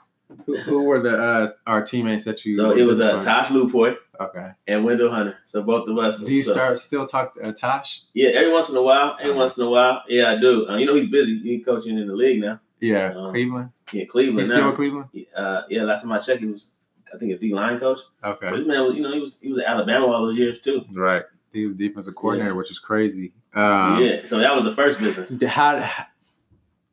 Who, 0.47 0.57
who 0.59 0.85
were 0.85 1.01
the 1.03 1.21
uh, 1.21 1.51
our 1.67 1.83
teammates 1.83 2.25
that 2.25 2.45
you? 2.45 2.55
So 2.55 2.71
it 2.71 2.85
was 2.85 3.01
uh, 3.01 3.17
business 3.17 3.25
Tosh 3.25 3.49
Lupoy? 3.49 3.97
Okay. 4.21 4.51
and 4.67 4.85
Wendell 4.85 5.11
Hunter. 5.11 5.39
So 5.47 5.63
both 5.63 5.89
of 5.89 5.97
us. 5.99 6.19
Do 6.21 6.35
you 6.35 6.43
so- 6.43 6.53
start 6.53 6.79
still 6.79 7.07
talk 7.07 7.35
to 7.37 7.43
uh, 7.49 7.53
Tosh? 7.53 8.03
Yeah, 8.13 8.29
every 8.31 8.53
once 8.53 8.69
in 8.69 8.77
a 8.77 8.83
while. 8.83 9.17
Every 9.19 9.31
Uh-huh. 9.33 9.39
once 9.41 9.57
in 9.59 9.65
a 9.65 9.71
while. 9.71 10.03
Yeah, 10.09 10.31
I 10.33 10.37
do. 10.39 10.69
Uh, 10.69 10.77
you 10.77 10.87
know, 10.87 10.95
he's 10.95 11.09
busy. 11.09 11.39
He's 11.39 11.65
coaching 11.65 11.99
in 11.99 12.07
the 12.07 12.15
league 12.15 12.41
now. 12.41 12.61
Yeah, 12.81 13.15
Um, 13.17 13.27
Cleveland. 13.27 13.71
Yeah, 13.93 14.05
Cleveland 14.05 14.39
He's 14.41 14.49
now. 14.51 14.55
still 14.57 14.67
with 14.69 14.77
Cleveland. 14.77 15.09
uh, 15.37 15.63
yeah, 15.69 15.83
last 15.85 16.03
time 16.03 16.13
I 16.13 16.19
checked, 16.19 16.41
he 16.41 16.47
was, 16.47 16.69
I 17.13 17.19
think, 17.19 17.33
a 17.33 17.39
D 17.39 17.53
line 17.55 17.79
coach. 17.79 18.01
But 18.23 18.43
Okay. 18.43 18.57
this 18.59 18.67
man 18.67 18.85
was, 18.85 18.95
you 18.95 19.03
know, 19.03 19.13
he 19.13 19.21
was 19.21 19.41
he 19.41 19.49
was 19.49 19.59
at 19.59 19.67
Alabama 19.67 20.07
all 20.07 20.27
those 20.27 20.39
years 20.39 20.61
too. 20.61 20.85
Right. 20.93 21.25
He 21.53 21.65
was 21.65 21.75
defensive 21.75 22.15
coordinator, 22.15 22.55
which 22.55 22.71
is 22.71 22.79
crazy. 22.79 23.33
Um, 23.55 24.01
yeah, 24.03 24.21
so 24.25 24.39
that 24.39 24.55
was 24.55 24.65
the 24.65 24.73
first 24.75 25.01
business. 25.01 25.43
How? 25.43 25.89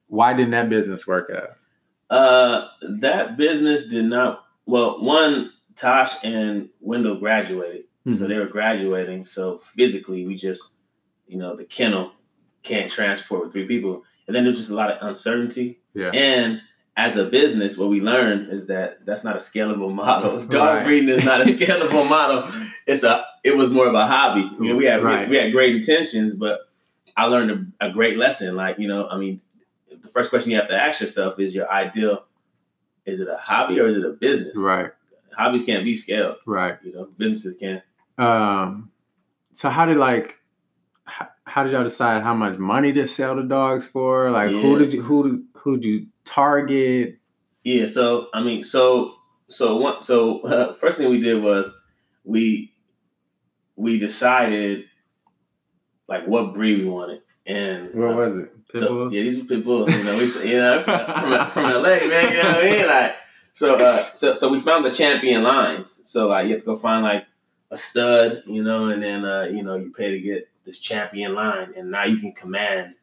Why 0.07 0.33
didn't 0.33 0.51
that 0.51 0.69
business 0.69 1.05
work 1.05 1.29
out? 1.29 1.49
Uh, 2.09 2.67
that 3.01 3.37
business 3.37 3.87
did 3.87 4.05
not. 4.05 4.45
Well, 4.65 5.01
one, 5.03 5.51
Tosh 5.77 6.15
and 6.23 6.69
Wendell 6.81 7.15
graduated, 7.19 7.85
so 8.11 8.25
Mhm. 8.25 8.27
they 8.27 8.37
were 8.37 8.45
graduating. 8.47 9.25
So 9.25 9.59
physically, 9.59 10.25
we 10.25 10.35
just, 10.35 10.73
you 11.27 11.37
know, 11.37 11.55
the 11.55 11.65
kennel 11.65 12.13
can't 12.63 12.91
transport 12.91 13.43
with 13.43 13.53
three 13.53 13.67
people, 13.67 14.03
and 14.25 14.35
then 14.35 14.43
there's 14.43 14.57
just 14.57 14.71
a 14.71 14.75
lot 14.75 14.89
of 14.91 14.97
uncertainty. 15.07 15.79
Yeah. 15.93 16.09
And 16.13 16.61
as 16.97 17.15
a 17.15 17.25
business, 17.25 17.77
what 17.77 17.89
we 17.89 18.01
learned 18.01 18.51
is 18.51 18.67
that 18.67 19.05
that's 19.05 19.23
not 19.23 19.35
a 19.35 19.39
scalable 19.39 19.93
model. 20.03 20.45
Dog 20.45 20.77
Right. 20.77 20.85
breeding 20.85 21.09
is 21.09 21.23
not 21.23 21.41
a 21.41 21.45
scalable 21.45 22.09
model. 22.17 22.49
It's 22.87 23.03
a. 23.03 23.23
It 23.43 23.55
was 23.55 23.69
more 23.69 23.87
of 23.87 23.93
a 23.93 24.05
hobby. 24.07 24.49
You 24.59 24.69
know, 24.69 24.75
we 24.75 24.85
had 24.85 25.03
Right. 25.03 25.29
we, 25.29 25.37
we 25.37 25.37
had 25.41 25.51
great 25.51 25.75
intentions, 25.75 26.33
but 26.33 26.61
I 27.15 27.25
learned 27.25 27.73
a, 27.79 27.87
a 27.87 27.91
great 27.91 28.17
lesson. 28.17 28.55
Like 28.55 28.79
you 28.79 28.87
know, 28.87 29.07
I 29.07 29.17
mean, 29.17 29.41
the 30.01 30.07
first 30.09 30.29
question 30.31 30.51
you 30.51 30.57
have 30.57 30.67
to 30.69 30.75
ask 30.81 30.99
yourself 30.99 31.39
is 31.39 31.53
your 31.53 31.71
ideal. 31.71 32.25
Is 33.05 33.19
it 33.21 33.27
a 33.29 33.37
hobby 33.37 33.79
or 33.79 33.87
is 33.87 33.97
it 33.97 34.03
a 34.05 34.09
business? 34.09 34.57
Right. 34.57 34.91
Hobbies 35.37 35.63
can't 35.65 35.83
be 35.83 35.95
scaled. 35.95 36.37
Right. 36.45 36.77
You 36.83 36.93
know, 36.93 37.09
businesses 37.17 37.57
can. 37.59 37.81
Um, 38.17 38.91
so 39.53 39.69
how 39.69 39.85
did 39.85 39.97
like 39.97 40.35
how, 41.05 41.27
how 41.45 41.63
did 41.63 41.71
y'all 41.71 41.83
decide 41.83 42.23
how 42.23 42.33
much 42.33 42.57
money 42.57 42.91
to 42.93 43.05
sell 43.07 43.35
the 43.35 43.43
dogs 43.43 43.87
for? 43.87 44.31
Like 44.31 44.49
who 44.51 44.77
did 44.79 44.93
you 44.93 45.01
who 45.01 45.43
who 45.55 45.77
did 45.77 45.85
you 45.85 46.07
target? 46.25 47.17
Yeah, 47.63 47.85
so 47.85 48.27
I 48.33 48.41
mean, 48.41 48.63
so 48.63 49.15
so 49.47 49.77
one 49.77 50.01
so 50.01 50.41
uh, 50.41 50.73
first 50.81 50.97
thing 50.97 51.09
we 51.09 51.19
did 51.19 51.41
was 51.41 51.71
we 52.23 52.73
we 53.75 53.99
decided 53.99 54.85
like 56.07 56.25
what 56.27 56.53
breed 56.53 56.79
we 56.79 56.85
wanted, 56.85 57.21
and 57.45 57.93
What 57.93 58.15
was 58.15 58.35
it? 58.37 58.53
Pit 58.71 58.81
so, 58.81 58.87
bulls? 58.87 59.13
yeah, 59.13 59.21
these 59.21 59.37
were 59.37 59.45
pit 59.45 59.63
bulls. 59.63 59.89
You 59.89 60.03
know, 60.03 60.17
we 60.17 60.49
you 60.49 60.57
know 60.57 60.81
from, 60.83 61.51
from 61.51 61.63
LA, 61.73 61.81
man. 62.07 62.31
You 62.31 62.43
know 62.43 62.49
what 62.49 62.57
I 62.57 62.63
mean? 62.63 62.87
Like 62.87 63.15
so, 63.57 63.75
uh, 63.75 64.13
so 64.13 64.35
so 64.35 64.49
we 64.49 64.59
found 64.59 64.85
the 64.85 64.91
champion 64.91 65.41
lines. 65.41 66.01
So 66.07 66.27
like 66.27 66.45
you 66.45 66.51
have 66.51 66.59
to 66.61 66.65
go 66.67 66.75
find 66.75 67.03
like 67.03 67.25
a 67.71 67.77
stud, 67.77 68.43
you 68.45 68.61
know, 68.61 68.89
and 68.89 69.01
then 69.01 69.25
uh, 69.25 69.45
you 69.45 69.63
know 69.63 69.73
you 69.73 69.91
pay 69.91 70.11
to 70.11 70.19
get 70.19 70.47
this 70.63 70.77
champion 70.77 71.33
line, 71.33 71.73
and 71.75 71.89
now 71.89 72.03
you 72.03 72.17
can 72.17 72.33
command 72.33 72.93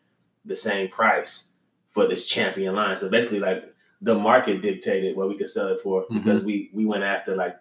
the 0.44 0.54
same 0.54 0.90
price 0.90 1.48
for 1.88 2.06
this 2.06 2.24
champion 2.26 2.76
line. 2.76 2.96
So 2.96 3.10
basically, 3.10 3.40
like 3.40 3.74
the 4.00 4.14
market 4.14 4.62
dictated 4.62 5.16
what 5.16 5.28
we 5.28 5.36
could 5.36 5.48
sell 5.48 5.66
it 5.68 5.80
for 5.80 6.04
because 6.08 6.44
we 6.44 6.70
we 6.72 6.86
went 6.86 7.02
after 7.02 7.34
like 7.34 7.56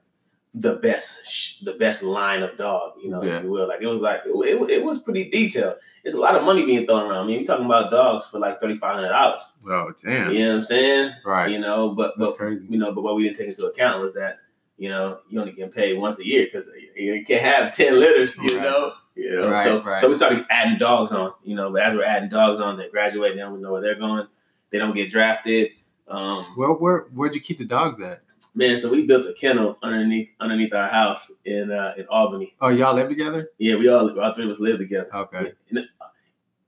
the 0.55 0.75
best 0.75 1.65
the 1.65 1.73
best 1.73 2.03
line 2.03 2.43
of 2.43 2.55
dog, 2.57 2.93
you 3.01 3.09
know, 3.09 3.21
Yeah. 3.25 3.37
if 3.37 3.43
you 3.43 3.49
will. 3.49 3.67
Like 3.67 3.81
it 3.81 3.87
was 3.87 4.01
like 4.01 4.21
it, 4.25 4.29
it, 4.31 4.69
it 4.69 4.83
was 4.83 4.99
pretty 5.01 5.29
detailed. 5.29 5.75
It's 6.03 6.15
a 6.15 6.19
lot 6.19 6.35
of 6.35 6.43
money 6.43 6.65
being 6.65 6.85
thrown 6.85 7.09
around. 7.09 7.23
I 7.23 7.27
mean, 7.27 7.37
you're 7.37 7.45
talking 7.45 7.65
about 7.65 7.89
dogs 7.89 8.27
for 8.27 8.37
like 8.39 8.59
thirty 8.61 8.75
five 8.77 8.95
hundred 8.95 9.09
dollars. 9.09 9.43
Oh 9.67 9.91
damn! 10.03 10.31
You 10.31 10.39
know 10.39 10.49
what 10.49 10.55
I'm 10.57 10.63
saying? 10.63 11.11
Right. 11.25 11.49
You 11.51 11.59
know, 11.59 11.89
but 11.89 12.13
That's 12.17 12.31
but 12.31 12.37
crazy. 12.37 12.65
you 12.69 12.77
know, 12.77 12.91
but 12.91 13.01
what 13.03 13.15
we 13.15 13.23
didn't 13.23 13.37
take 13.37 13.47
into 13.47 13.65
account 13.65 14.01
was 14.03 14.13
that 14.13 14.39
you 14.77 14.89
know 14.89 15.19
you 15.29 15.39
only 15.39 15.53
get 15.53 15.73
paid 15.73 15.97
once 15.97 16.19
a 16.19 16.25
year 16.25 16.45
because 16.45 16.69
you 16.95 17.23
can't 17.25 17.41
have 17.43 17.75
ten 17.75 17.99
litters. 17.99 18.35
You 18.37 18.43
Right. 18.57 18.63
know, 18.63 18.93
you 19.15 19.41
know. 19.41 19.49
Right, 19.49 19.63
so 19.63 19.81
right. 19.81 19.99
so 19.99 20.07
we 20.09 20.13
started 20.13 20.45
adding 20.51 20.77
dogs 20.77 21.11
on. 21.13 21.33
You 21.43 21.55
know, 21.55 21.71
but 21.71 21.81
as 21.81 21.95
we're 21.95 22.03
adding 22.03 22.29
dogs 22.29 22.59
on, 22.59 22.77
they 22.77 22.89
graduate. 22.89 23.33
They 23.33 23.39
don't 23.41 23.59
know 23.61 23.71
where 23.71 23.81
they're 23.81 23.95
going. 23.95 24.27
They 24.71 24.77
don't 24.77 24.93
get 24.95 25.09
drafted. 25.09 25.71
Um, 26.07 26.45
Well, 26.57 26.73
where 26.73 27.07
where'd 27.13 27.33
you 27.33 27.41
keep 27.41 27.57
the 27.59 27.65
dogs 27.65 27.99
at? 28.01 28.22
Man, 28.55 28.77
so 28.77 28.89
we 28.91 29.05
built 29.05 29.25
a 29.25 29.33
kennel 29.33 29.77
underneath 29.81 30.29
underneath 30.39 30.73
our 30.73 30.87
house 30.87 31.31
in 31.45 31.71
uh, 31.71 31.93
in 31.97 32.05
Albany. 32.07 32.55
Oh, 32.61 32.69
y'all 32.69 32.95
live 32.95 33.09
together? 33.09 33.49
Yeah, 33.57 33.75
we 33.75 33.87
all 33.89 34.19
all 34.19 34.33
three 34.33 34.45
of 34.45 34.49
us 34.51 34.59
live 34.59 34.77
together. 34.77 35.13
Okay. 35.13 35.53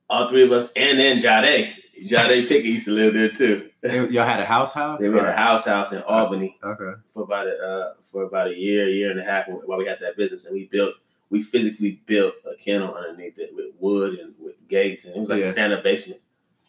All 0.09 0.27
three 0.27 0.43
of 0.43 0.51
us, 0.51 0.69
and 0.75 0.99
then 0.99 1.19
Jade. 1.19 1.75
Jade 2.05 2.47
Pickett 2.47 2.65
used 2.65 2.85
to 2.85 2.91
live 2.91 3.13
there 3.13 3.29
too. 3.31 3.69
Y'all 3.83 4.25
had 4.25 4.39
a 4.39 4.45
house 4.45 4.71
house? 4.73 4.99
Then 4.99 5.11
we 5.13 5.17
had 5.19 5.29
a 5.29 5.35
house 5.35 5.65
house 5.65 5.91
in 5.93 6.01
Albany. 6.03 6.57
Okay. 6.63 6.99
for 7.13 7.23
about 7.23 7.47
a 7.47 7.55
uh, 7.57 7.93
for 8.11 8.23
about 8.23 8.47
a 8.47 8.55
year, 8.57 8.87
year 8.89 9.09
and 9.11 9.19
a 9.19 9.23
half 9.23 9.45
while 9.47 9.77
we 9.77 9.85
had 9.85 9.99
that 10.01 10.15
business, 10.17 10.45
and 10.45 10.53
we 10.53 10.65
built 10.65 10.93
we 11.31 11.41
physically 11.41 12.01
built 12.05 12.35
a 12.45 12.55
kennel 12.55 12.93
underneath 12.93 13.39
it 13.39 13.49
with 13.55 13.67
wood 13.79 14.19
and 14.19 14.33
with 14.39 14.55
gates, 14.67 15.05
and 15.05 15.15
it 15.15 15.19
was 15.19 15.29
like 15.29 15.39
Yeah. 15.39 15.45
a 15.45 15.51
stand 15.51 15.73
up 15.73 15.83
basement. 15.83 16.21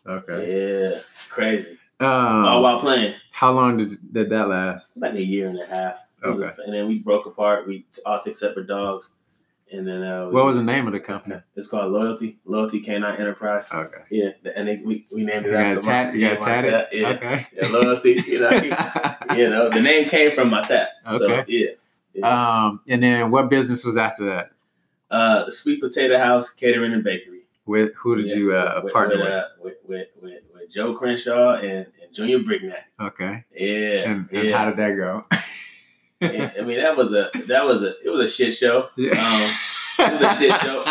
Okay. 0.07 0.93
Yeah, 0.93 1.01
crazy. 1.29 1.77
All 2.01 2.07
Um, 2.57 2.63
while 2.63 2.79
playing, 2.81 3.15
how 3.33 3.53
long 3.53 3.77
did 3.79 3.93
did 4.13 4.29
that 4.31 4.49
last? 4.49 4.97
like 4.97 5.15
a 5.15 5.23
year 5.23 5.49
and 5.49 5.59
a 5.61 5.67
half. 5.67 6.03
Was 6.23 6.41
a- 6.41 6.47
Okay. 6.47 6.63
and 6.65 6.75
then 6.75 6.89
we 6.89 6.99
broke 6.99 7.27
apart. 7.27 7.67
We 7.67 7.87
all 8.05 8.21
took 8.21 8.37
separate 8.37 8.67
dogs, 8.67 9.11
and 9.73 9.87
then 9.87 10.03
uh, 10.03 10.29
What 10.29 10.45
was 10.45 10.57
the 10.57 10.63
name 10.63 10.87
of 10.87 10.93
the 10.93 11.01
company? 11.01 11.37
It's 11.55 11.69
called 11.69 11.93
Loyalty 11.93 12.39
Loyalty 12.45 12.81
Canine 12.81 13.17
Enterprise. 13.17 13.65
Okay. 13.73 14.03
Yeah, 14.11 14.31
and 14.55 14.69
they, 14.69 14.77
we 14.79 15.05
we 15.13 15.25
named 15.25 15.47
it 15.47 15.53
You 15.53 15.57
after 15.57 15.81
tat. 15.83 16.07
my, 16.09 16.13
You 16.15 16.21
yeah, 16.21 16.35
got 16.35 16.61
tat, 16.61 16.89
Yeah, 16.93 17.09
Okay. 17.09 17.47
yeah, 17.55 17.69
Loyalty. 17.69 18.23
You 18.27 18.41
know, 18.41 18.51
you 19.37 19.51
know, 19.51 19.71
the 19.71 19.81
name 19.81 20.09
came 20.09 20.33
from 20.33 20.51
my 20.51 20.63
tat. 20.63 20.89
So 21.13 21.33
Okay. 21.33 21.77
yeah, 22.15 22.27
Um, 22.67 22.81
and 22.89 23.03
then 23.03 23.31
what 23.31 23.49
business 23.49 23.85
was 23.85 23.97
after 23.97 24.27
that? 24.27 24.51
uh, 25.11 25.45
the 25.45 25.53
Sweet 25.53 25.81
Potato 25.81 26.19
House 26.19 26.51
Catering 26.51 26.93
and 26.93 27.05
Bakery. 27.05 27.41
With 27.67 27.95
who 27.95 28.17
did 28.17 28.29
Yeah, 28.29 28.37
you 28.37 28.53
uh, 28.55 28.81
with, 28.85 28.93
partner 28.93 29.17
with, 29.17 29.25
with? 29.25 29.33
Uh, 29.35 29.45
with, 29.61 29.75
with, 29.87 30.09
with, 30.23 30.43
with 30.55 30.56
Joe 30.71 30.95
Crenshaw 30.95 31.57
and, 31.57 31.87
and 32.03 32.13
Junior 32.13 32.39
Brignac. 32.41 32.83
Okay. 33.01 33.45
Yeah, 33.55 34.11
And, 34.11 34.31
and 34.31 34.49
yeah. 34.49 34.59
how 34.59 34.65
did 34.67 34.77
that 34.77 34.97
go? 34.97 35.25
Yeah, 36.21 36.53
I 36.59 36.63
mean, 36.63 36.79
that 36.79 36.97
was 36.97 37.13
a 37.13 37.31
that 37.47 37.67
was 37.67 37.83
a 37.83 37.93
it 38.05 38.09
was 38.09 38.21
a 38.21 38.33
shit 38.33 38.55
show. 38.55 38.89
Yeah. 38.97 39.13
Um, 39.13 39.51
it 39.99 40.13
was 40.13 40.23
a 40.23 40.37
shit 40.37 40.61
show. 40.61 40.85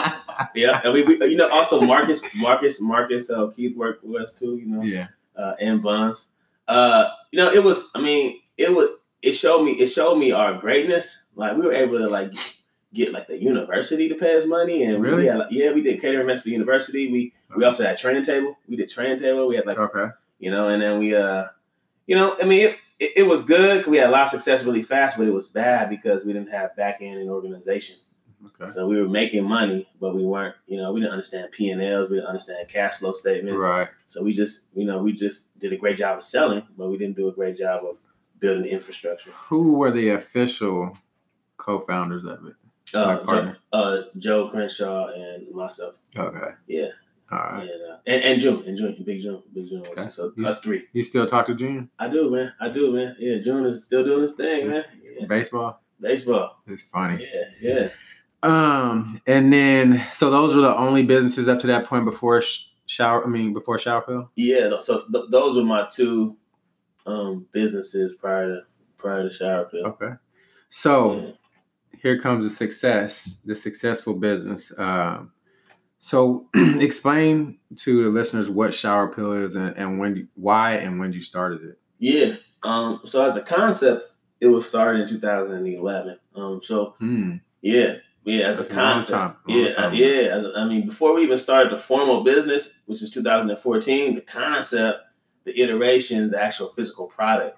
Yeah, 0.54 0.82
and 0.84 0.94
we, 0.94 1.04
we 1.04 1.26
you 1.28 1.38
know 1.38 1.48
also 1.50 1.82
Marcus 1.82 2.22
Marcus 2.36 2.82
Marcus 2.82 3.30
uh, 3.30 3.48
Keith 3.48 3.76
worked 3.76 4.04
with 4.04 4.22
us 4.22 4.34
too. 4.34 4.58
You 4.58 4.66
know, 4.66 4.84
yeah. 4.84 5.08
uh, 5.36 5.54
and 5.60 5.82
Buns. 5.82 6.28
Uh, 6.68 7.06
you 7.32 7.40
know, 7.40 7.52
it 7.52 7.64
was. 7.64 7.90
I 7.96 8.02
mean, 8.02 8.40
it 8.58 8.74
was. 8.74 8.90
It 9.22 9.34
showed 9.34 9.64
me. 9.64 9.74
It 9.74 9.88
showed 9.88 10.18
me 10.18 10.32
our 10.32 10.54
greatness. 10.54 11.24
Like 11.36 11.58
we 11.58 11.66
were 11.66 11.74
able 11.74 12.00
to 12.00 12.08
like 12.08 12.34
get 12.96 13.12
like 13.12 13.28
the 13.28 13.42
university 13.42 14.10
to 14.10 14.16
pay 14.16 14.36
us 14.36 14.46
money, 14.46 14.84
and 14.84 15.02
Really? 15.04 15.24
we 15.24 15.26
had, 15.28 15.38
like, 15.38 15.48
yeah, 15.52 15.72
we 15.72 15.82
did 15.84 16.02
catering 16.02 16.26
mess 16.26 16.42
for 16.42 16.50
university. 16.50 17.12
We 17.12 17.34
we 17.56 17.64
also 17.64 17.84
had 17.84 17.98
training 17.98 18.24
table. 18.24 18.58
We 18.68 18.76
did 18.76 18.90
training 18.90 19.20
table. 19.20 19.48
We 19.48 19.56
had 19.56 19.66
like 19.68 19.78
Okay. 19.78 20.14
you 20.40 20.50
know, 20.50 20.70
and 20.70 20.82
then 20.82 21.00
we 21.00 21.16
uh, 21.16 21.46
you 22.08 22.16
know, 22.16 22.38
I 22.42 22.46
mean, 22.46 22.68
it, 22.68 22.78
it, 23.00 23.12
it 23.18 23.24
was 23.24 23.44
good 23.44 23.78
because 23.78 23.92
we 23.92 23.98
had 23.98 24.10
a 24.10 24.12
lot 24.12 24.24
of 24.24 24.30
success 24.30 24.64
really 24.64 24.84
fast, 24.84 25.18
but 25.18 25.28
it 25.28 25.34
was 25.34 25.48
bad 25.48 25.90
because 25.90 26.26
we 26.26 26.34
didn't 26.34 26.52
have 26.52 26.76
back 26.76 26.98
end 27.02 27.20
and 27.20 27.30
organization. 27.30 27.98
Okay. 28.46 28.72
So 28.72 28.88
we 28.88 29.02
were 29.02 29.10
making 29.10 29.44
money, 29.44 29.88
but 30.00 30.16
we 30.16 30.24
weren't, 30.24 30.56
you 30.68 30.78
know, 30.78 30.94
we 30.94 31.00
didn't 31.00 31.14
understand 31.14 31.52
P 31.52 31.70
and 31.72 31.82
Ls, 31.82 32.10
we 32.10 32.18
didn't 32.18 32.28
understand 32.28 32.68
cash 32.68 32.96
flow 32.98 33.12
statements. 33.12 33.64
Right. 33.64 33.88
So 34.06 34.24
we 34.24 34.34
just, 34.34 34.68
you 34.76 34.86
know, 34.86 35.02
we 35.02 35.14
just 35.14 35.58
did 35.58 35.74
a 35.74 35.78
great 35.78 35.98
job 35.98 36.18
of 36.18 36.24
selling, 36.24 36.62
but 36.78 36.90
we 36.90 36.98
didn't 36.98 37.16
do 37.16 37.28
a 37.28 37.32
great 37.32 37.58
job 37.58 37.84
of 37.84 37.98
building 38.40 38.64
the 38.64 38.70
infrastructure. 38.70 39.32
Who 39.50 39.74
were 39.78 39.92
the 39.92 40.10
official 40.10 40.96
co-founders 41.58 42.24
of 42.24 42.46
it? 42.46 42.54
Uh, 42.96 43.54
uh, 43.74 44.02
Joe 44.18 44.48
Crenshaw 44.50 45.08
and 45.14 45.52
myself. 45.54 45.96
Okay. 46.18 46.52
Yeah. 46.68 46.88
All 47.32 47.38
right. 47.40 47.62
And, 47.62 47.70
uh, 47.92 47.98
and, 48.08 48.24
and 48.24 48.40
June, 48.42 48.64
and 48.68 48.78
June, 48.78 49.04
Big 49.06 49.22
June, 49.22 49.42
Big 49.54 49.68
June. 49.68 49.86
Okay. 49.88 50.10
So 50.12 50.32
You- 50.36 50.46
us 50.46 50.60
three. 50.62 50.86
You 50.94 51.02
still 51.04 51.26
talk 51.26 51.46
to 51.48 51.56
Junior? 51.56 51.88
I 52.00 52.08
do, 52.08 52.30
man. 52.30 52.54
I 52.60 52.70
do, 52.70 52.92
man. 52.94 53.16
Yeah, 53.20 53.40
June 53.40 53.66
is 53.66 53.84
still 53.84 54.04
doing 54.04 54.22
his 54.22 54.34
thing, 54.34 54.70
man. 54.70 54.84
Yeah. 55.20 55.26
Baseball? 55.28 55.82
Baseball. 56.00 56.62
It's 56.68 56.84
funny. 56.84 57.28
Yeah, 57.62 57.70
yeah. 57.72 57.88
Um, 58.44 59.22
and 59.26 59.52
then 59.52 60.04
so 60.12 60.30
those 60.30 60.54
were 60.54 60.62
the 60.62 60.76
only 60.76 61.04
businesses 61.04 61.48
up 61.50 61.60
to 61.62 61.68
that 61.68 61.86
point 61.86 62.06
before 62.06 62.42
sh- 62.42 62.66
shower. 62.86 63.26
I 63.26 63.28
mean, 63.28 63.54
before 63.54 63.80
Shower 63.80 64.02
Pill. 64.02 64.30
Yeah, 64.36 64.78
so 64.80 65.06
th- 65.12 65.26
those 65.32 65.58
were 65.58 65.64
my 65.64 65.88
two 65.92 66.38
um, 67.08 67.48
businesses 67.54 68.14
prior 68.20 68.48
to 68.48 68.62
prior 68.98 69.28
to 69.28 69.34
Shower 69.34 69.66
Pill. 69.66 69.86
Okay. 69.88 70.12
So 70.70 71.16
Yeah. 71.22 71.32
Here 72.06 72.20
comes 72.20 72.46
the 72.46 72.52
success, 72.52 73.42
the 73.46 73.56
successful 73.56 74.14
business. 74.14 74.72
Um, 74.78 75.32
so 75.98 76.48
explain 76.56 77.58
to 77.78 78.04
the 78.04 78.10
listeners 78.10 78.48
what 78.48 78.76
shower 78.76 79.08
pill 79.08 79.32
is 79.34 79.56
and, 79.56 79.76
and 79.76 80.00
when, 80.00 80.16
you, 80.18 80.28
why, 80.36 80.74
and 80.76 81.00
when 81.00 81.12
you 81.14 81.22
started 81.22 81.64
it. 81.64 81.80
Yeah. 81.98 82.36
Um, 82.62 83.02
so 83.06 83.26
as 83.26 83.36
a 83.38 83.42
concept, 83.42 84.12
it 84.40 84.46
was 84.48 84.68
started 84.68 85.02
in 85.02 85.08
2011. 85.08 86.20
Um, 86.36 86.62
so 86.64 86.94
Hmm. 87.00 87.38
yeah, 87.62 87.96
yeah, 88.24 88.46
as 88.50 88.60
a 88.60 88.64
That's 88.64 88.74
a 88.74 88.78
long 88.78 88.92
concept. 88.94 89.18
time, 89.18 89.36
yeah, 89.48 89.92
yeah. 89.94 90.36
As 90.36 90.44
a, 90.44 90.54
I 90.58 90.66
mean, 90.66 90.86
before 90.86 91.16
we 91.16 91.24
even 91.24 91.40
started 91.40 91.72
the 91.72 91.80
formal 91.80 92.24
business, 92.24 92.70
which 92.86 93.02
was 93.02 93.10
2014, 93.10 94.14
the 94.14 94.22
concept, 94.22 95.00
the 95.46 95.60
iterations, 95.60 96.30
the 96.32 96.40
actual 96.40 96.70
physical 96.70 97.08
product 97.08 97.58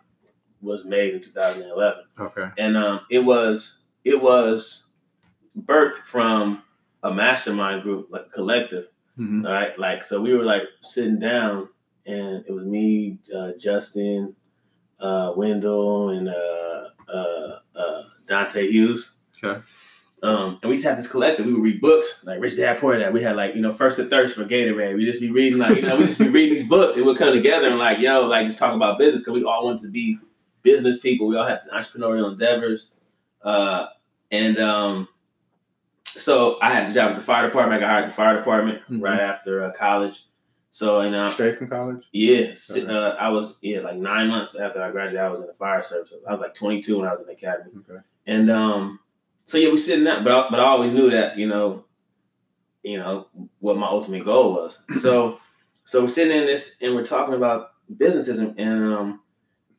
was 0.61 0.85
made 0.85 1.15
in 1.15 1.21
2011. 1.21 2.03
Okay. 2.19 2.49
and 2.57 2.77
um, 2.77 3.01
it 3.11 3.19
was 3.19 3.79
it 4.07 4.21
was 4.21 4.85
birthed 5.57 6.03
from 6.05 6.63
a 7.03 7.13
mastermind 7.13 7.83
group, 7.83 8.07
like 8.09 8.31
collective. 8.31 8.85
hmm 9.15 9.45
All 9.45 9.51
right, 9.51 9.77
like 9.77 10.03
so 10.03 10.21
we 10.21 10.33
were 10.33 10.43
like 10.43 10.63
sitting 10.81 11.19
down, 11.19 11.69
and 12.05 12.43
it 12.47 12.51
was 12.51 12.65
me, 12.65 13.19
uh, 13.35 13.51
Justin, 13.59 14.35
uh, 14.99 15.33
Wendell, 15.35 16.09
and 16.09 16.29
uh, 16.29 16.83
uh, 17.13 17.59
uh, 17.75 18.01
Dante 18.25 18.67
Hughes. 18.67 19.13
Okay. 19.43 19.61
Um, 20.23 20.57
and 20.63 20.69
we 20.69 20.77
just 20.77 20.87
had 20.87 20.97
this 20.97 21.07
collective. 21.07 21.45
We 21.45 21.53
would 21.53 21.61
read 21.61 21.79
books 21.81 22.23
like 22.25 22.41
Rich 22.41 22.57
Dad 22.57 22.79
Poor 22.79 22.97
Dad. 22.97 23.13
We 23.13 23.21
had 23.21 23.35
like 23.35 23.53
you 23.53 23.61
know 23.61 23.71
First 23.71 23.99
in 23.99 24.09
Thirst 24.09 24.33
for 24.35 24.45
Gatorade. 24.45 24.95
We 24.95 25.05
just 25.05 25.21
be 25.21 25.29
reading 25.29 25.59
like 25.59 25.75
you 25.75 25.83
know 25.83 25.95
we 25.97 26.05
just 26.05 26.17
be 26.17 26.27
reading 26.27 26.55
these 26.55 26.67
books 26.67 26.95
and 26.95 27.05
we'll 27.05 27.15
come 27.15 27.33
together 27.33 27.67
and 27.67 27.77
like 27.77 27.99
yo 27.99 28.25
like 28.25 28.47
just 28.47 28.57
talk 28.57 28.73
about 28.73 28.97
business 28.97 29.21
because 29.21 29.35
we 29.35 29.43
all 29.43 29.65
wanted 29.65 29.81
to 29.81 29.91
be 29.91 30.17
business 30.63 30.99
people. 30.99 31.27
We 31.27 31.37
all 31.37 31.45
had 31.45 31.61
entrepreneurial 31.71 32.31
endeavors. 32.31 32.93
Uh, 33.43 33.85
and 34.31 34.57
um, 34.59 35.07
so 36.05 36.57
I 36.61 36.69
had 36.73 36.89
a 36.89 36.93
job 36.93 37.11
at 37.11 37.15
the 37.17 37.23
fire 37.23 37.45
department. 37.47 37.81
I 37.83 37.85
got 37.85 37.89
hired 37.91 38.03
at 38.05 38.09
the 38.09 38.15
fire 38.15 38.37
department 38.37 38.81
Mhm. 38.89 39.01
right 39.03 39.19
after 39.19 39.63
uh, 39.63 39.71
college. 39.71 40.23
So 40.71 41.01
and 41.01 41.15
uh, 41.15 41.29
Straight 41.31 41.57
from 41.57 41.69
college. 41.69 42.03
yeah, 42.11 42.53
Okay. 42.71 42.85
uh, 42.85 43.11
I 43.15 43.29
was 43.29 43.57
yeah 43.61 43.79
like 43.79 43.97
nine 43.97 44.27
months 44.27 44.55
after 44.55 44.81
I 44.81 44.91
graduated, 44.91 45.21
I 45.21 45.29
was 45.29 45.39
in 45.39 45.47
the 45.47 45.53
fire 45.53 45.81
service. 45.81 46.13
I 46.27 46.31
was 46.31 46.39
like 46.39 46.53
22 46.53 46.99
when 46.99 47.07
I 47.07 47.11
was 47.11 47.21
in 47.21 47.27
the 47.27 47.33
academy. 47.33 47.71
Okay. 47.89 47.99
And 48.27 48.51
um, 48.51 48.99
so 49.45 49.57
yeah, 49.57 49.69
we 49.69 49.77
sitting 49.77 50.03
down, 50.05 50.23
but 50.23 50.33
I, 50.33 50.49
but 50.49 50.59
I 50.59 50.63
always 50.65 50.91
knew 50.93 51.09
that 51.11 51.37
you 51.37 51.47
know, 51.47 51.85
you 52.83 52.97
know 52.97 53.27
what 53.59 53.77
my 53.77 53.87
ultimate 53.87 54.23
goal 54.23 54.53
was. 54.53 54.79
So 54.95 55.39
so 55.83 56.01
we're 56.01 56.07
sitting 56.09 56.35
in 56.37 56.45
this 56.45 56.75
and 56.81 56.93
we're 56.95 57.05
talking 57.05 57.33
about 57.33 57.71
businesses 57.97 58.39
and, 58.39 58.59
and 58.59 58.93
um 58.93 59.19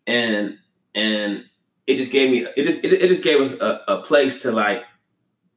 and 0.06 0.58
and 0.94 1.44
it 1.88 1.96
just 1.96 2.10
gave 2.12 2.30
me 2.30 2.46
it 2.56 2.62
just 2.64 2.84
it, 2.84 2.92
it 2.92 3.08
just 3.08 3.22
gave 3.22 3.40
us 3.40 3.58
a, 3.60 3.82
a 3.88 4.02
place 4.02 4.42
to 4.42 4.52
like 4.52 4.82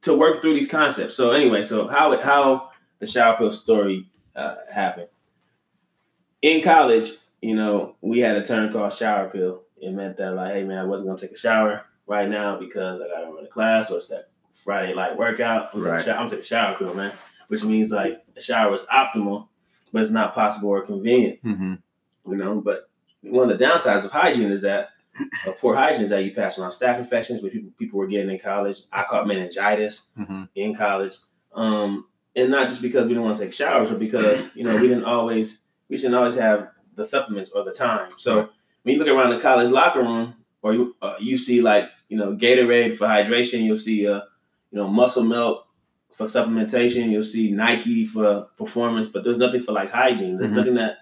to 0.00 0.16
work 0.16 0.40
through 0.40 0.54
these 0.54 0.68
concepts. 0.68 1.14
So 1.14 1.30
anyway, 1.30 1.62
so 1.62 1.86
how 1.86 2.12
it 2.12 2.20
how 2.22 2.70
the 2.98 3.06
shower 3.06 3.36
pill 3.36 3.52
story 3.52 4.08
uh, 4.34 4.56
happened 4.72 5.08
in 6.40 6.62
college. 6.62 7.12
You 7.40 7.56
know, 7.56 7.96
we 8.00 8.20
had 8.20 8.36
a 8.36 8.44
term 8.46 8.72
called 8.72 8.92
shower 8.92 9.28
pill. 9.28 9.62
It 9.76 9.92
meant 9.92 10.16
that 10.18 10.32
like, 10.34 10.54
hey 10.54 10.64
man, 10.64 10.78
I 10.78 10.84
wasn't 10.84 11.08
gonna 11.08 11.18
take 11.20 11.32
a 11.32 11.38
shower 11.38 11.84
right 12.06 12.28
now 12.28 12.56
because 12.58 13.00
I 13.00 13.08
gotta 13.08 13.32
run 13.32 13.44
a 13.44 13.48
class 13.48 13.90
or 13.90 13.96
it's 13.98 14.08
that 14.08 14.30
Friday 14.64 14.94
light 14.94 15.16
workout. 15.16 15.70
I'm, 15.74 15.80
Right. 15.82 15.98
taking, 15.98 16.12
a 16.12 16.14
shower, 16.14 16.22
I'm 16.22 16.28
taking 16.28 16.40
a 16.40 16.44
shower 16.46 16.74
pill, 16.78 16.94
man. 16.94 17.12
Which 17.48 17.64
means 17.64 17.90
like 17.90 18.22
a 18.36 18.40
shower 18.40 18.72
is 18.74 18.86
optimal, 18.86 19.48
but 19.92 20.02
it's 20.02 20.10
not 20.10 20.34
possible 20.34 20.70
or 20.70 20.82
convenient. 20.82 21.40
hmm 21.42 21.74
You 22.26 22.36
know, 22.36 22.60
but 22.60 22.88
one 23.22 23.50
of 23.50 23.58
the 23.58 23.64
downsides 23.64 24.04
of 24.04 24.10
hygiene 24.12 24.50
is 24.50 24.62
that 24.62 24.90
uh, 25.46 25.52
poor 25.52 25.74
hygiene 25.74 26.02
is 26.02 26.10
that 26.10 26.24
you 26.24 26.32
pass 26.34 26.58
around 26.58 26.70
staph 26.70 26.98
infections, 26.98 27.42
which 27.42 27.52
people 27.52 27.70
people 27.78 27.98
were 27.98 28.06
getting 28.06 28.30
in 28.30 28.38
college. 28.38 28.80
I 28.92 29.04
caught 29.04 29.26
meningitis 29.26 30.06
hmm 30.16 30.44
in 30.54 30.74
college, 30.74 31.14
um, 31.54 32.06
and 32.36 32.50
not 32.50 32.68
just 32.68 32.82
because 32.82 33.06
we 33.06 33.10
didn't 33.14 33.24
want 33.24 33.36
to 33.36 33.44
take 33.44 33.52
showers, 33.52 33.88
but 33.88 33.98
because 33.98 34.54
you 34.56 34.64
know 34.64 34.76
we 34.76 34.88
didn't 34.88 35.04
always 35.04 35.64
we 35.88 35.96
didn't 35.96 36.14
always 36.14 36.36
have 36.36 36.68
the 36.94 37.04
supplements 37.04 37.50
or 37.50 37.64
the 37.64 37.72
time. 37.72 38.10
So 38.18 38.48
when 38.82 38.94
you 38.94 38.98
look 38.98 39.08
around 39.08 39.30
the 39.34 39.40
college 39.40 39.70
locker 39.70 40.00
room, 40.00 40.34
or 40.62 40.74
you 40.74 40.96
uh, 41.02 41.14
you 41.20 41.36
see 41.38 41.60
like 41.62 41.88
you 42.08 42.16
know 42.16 42.34
Gatorade 42.36 42.96
for 42.96 43.06
hydration, 43.06 43.62
you'll 43.64 43.76
see 43.76 44.06
uh, 44.06 44.20
you 44.70 44.78
know 44.78 44.88
Muscle 44.88 45.24
Milk 45.24 45.66
for 46.12 46.26
supplementation, 46.26 47.10
you'll 47.10 47.22
see 47.22 47.50
Nike 47.50 48.04
for 48.04 48.48
performance, 48.58 49.08
but 49.08 49.24
there's 49.24 49.38
nothing 49.38 49.62
for 49.62 49.72
like 49.72 49.90
hygiene. 49.90 50.36
There's 50.36 50.52
Mhm. 50.52 50.56
nothing 50.56 50.74
that 50.74 50.96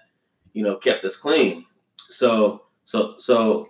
you 0.53 0.63
know 0.63 0.75
kept 0.77 1.03
us 1.03 1.15
clean. 1.17 1.65
So 1.97 2.63
so 2.85 3.15
so 3.17 3.69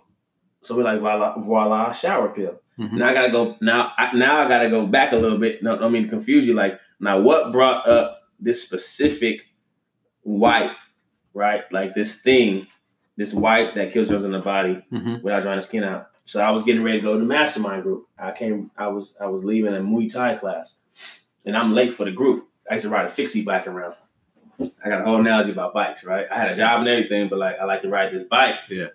so 0.62 0.76
we're 0.76 0.84
like 0.84 1.00
voila, 1.00 1.38
voila 1.38 1.92
shower 1.92 2.28
pill. 2.30 2.60
Mhm. 2.78 2.92
Now 2.92 3.08
I 3.10 3.12
gotta 3.14 3.30
go. 3.30 3.56
Now, 3.60 3.92
I, 3.98 4.14
now 4.16 4.38
I 4.40 4.48
gotta 4.48 4.70
go 4.70 4.86
back 4.86 5.12
a 5.12 5.16
little 5.16 5.38
bit. 5.38 5.62
No, 5.62 5.76
I 5.78 5.88
mean 5.88 6.04
to 6.04 6.08
confuse 6.08 6.46
you. 6.46 6.54
Like 6.54 6.80
now, 7.00 7.20
what 7.20 7.52
brought 7.52 7.86
up 7.86 8.20
this 8.40 8.62
specific 8.62 9.42
white, 10.22 10.72
right? 11.34 11.70
Like 11.72 11.94
this 11.94 12.20
thing, 12.22 12.66
this 13.16 13.34
white 13.34 13.74
that 13.74 13.92
kills 13.92 14.08
germs 14.08 14.24
in 14.24 14.32
the 14.32 14.38
body 14.40 14.82
hmm 14.90 15.16
without 15.22 15.42
drying 15.42 15.58
the 15.58 15.62
skin 15.62 15.84
out. 15.84 16.08
So 16.24 16.40
I 16.40 16.50
was 16.50 16.62
getting 16.62 16.82
ready 16.82 16.98
to 17.00 17.04
go 17.04 17.12
to 17.14 17.18
the 17.18 17.24
mastermind 17.24 17.82
group. 17.82 18.06
I 18.18 18.32
came. 18.32 18.70
I 18.76 18.86
was. 18.88 19.16
I 19.20 19.26
was 19.26 19.44
leaving 19.44 19.74
a 19.74 19.80
Muay 19.80 20.10
Thai 20.10 20.34
class, 20.36 20.78
and 21.44 21.56
I'm 21.56 21.72
late 21.74 21.92
for 21.94 22.04
the 22.04 22.12
group. 22.12 22.48
I 22.70 22.74
used 22.74 22.84
to 22.84 22.90
ride 22.90 23.04
a 23.06 23.10
fixie 23.10 23.42
bike 23.42 23.66
around. 23.66 23.94
I 24.84 24.88
got 24.88 25.00
a 25.00 25.04
whole 25.04 25.18
analogy 25.18 25.50
about 25.50 25.74
bikes, 25.74 26.04
right? 26.04 26.26
I 26.30 26.36
had 26.38 26.52
a 26.52 26.54
job 26.54 26.80
and 26.80 26.88
everything, 26.88 27.28
but 27.28 27.38
like 27.38 27.56
I 27.60 27.64
like 27.64 27.82
to 27.82 27.88
ride 27.88 28.12
this 28.12 28.22
bike. 28.30 28.54
Yeah. 28.70 28.86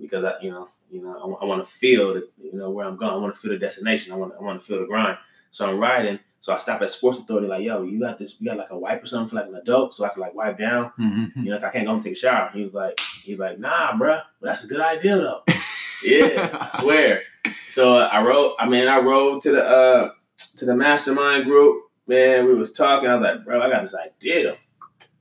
Because 0.00 0.24
I, 0.24 0.32
you 0.42 0.50
know, 0.50 0.68
you 0.92 1.02
know, 1.02 1.38
I, 1.40 1.44
want 1.44 1.66
to 1.66 1.72
feel, 1.72 2.12
the, 2.14 2.28
you 2.38 2.52
know, 2.52 2.70
where 2.70 2.86
I'm 2.86 2.96
going. 2.96 3.12
I 3.12 3.16
want 3.16 3.34
to 3.34 3.40
feel 3.40 3.50
the 3.50 3.58
destination. 3.58 4.12
I 4.12 4.16
want, 4.16 4.34
I 4.38 4.42
want 4.42 4.60
to 4.60 4.66
feel 4.66 4.78
the 4.78 4.86
grind. 4.86 5.16
So 5.50 5.68
I'm 5.68 5.78
riding. 5.78 6.18
So 6.40 6.52
I 6.52 6.56
stop 6.56 6.82
at 6.82 6.90
Sports 6.90 7.20
Authority, 7.20 7.46
like, 7.46 7.62
yo, 7.62 7.82
you 7.82 7.98
got 7.98 8.18
this? 8.18 8.36
You 8.38 8.48
got 8.48 8.58
like 8.58 8.70
a 8.70 8.78
wipe 8.78 9.02
or 9.02 9.06
something 9.06 9.30
for 9.30 9.36
like 9.36 9.48
an 9.48 9.54
adult, 9.54 9.94
so 9.94 10.04
I 10.04 10.10
can 10.10 10.20
like 10.20 10.34
wipe 10.34 10.58
down. 10.58 10.92
hmm 10.96 11.26
You 11.36 11.50
know, 11.50 11.56
I 11.56 11.70
can't 11.70 11.86
go 11.86 11.94
and 11.94 12.02
take 12.02 12.14
a 12.14 12.16
shower. 12.16 12.50
He 12.52 12.62
was 12.62 12.74
like, 12.74 12.98
he's 13.22 13.38
like, 13.38 13.58
nah, 13.58 13.92
bruh, 13.92 14.22
but 14.40 14.48
that's 14.48 14.64
a 14.64 14.66
good 14.66 14.80
idea 14.80 15.16
though. 15.16 15.42
yeah, 16.04 16.68
I 16.72 16.80
swear. 16.80 17.22
So 17.68 17.96
uh, 17.96 18.08
I 18.12 18.22
rode. 18.22 18.54
I 18.58 18.68
mean, 18.68 18.88
I 18.88 18.98
rode 18.98 19.40
to 19.42 19.52
the 19.52 19.64
uh 19.64 20.10
to 20.56 20.64
the 20.64 20.74
mastermind 20.74 21.44
group. 21.44 21.84
Man, 22.06 22.46
we 22.46 22.54
was 22.54 22.72
talking. 22.72 23.08
I 23.08 23.16
was 23.16 23.22
like, 23.22 23.44
bro, 23.44 23.62
I 23.62 23.70
got 23.70 23.82
this 23.82 23.94
idea. 23.94 24.56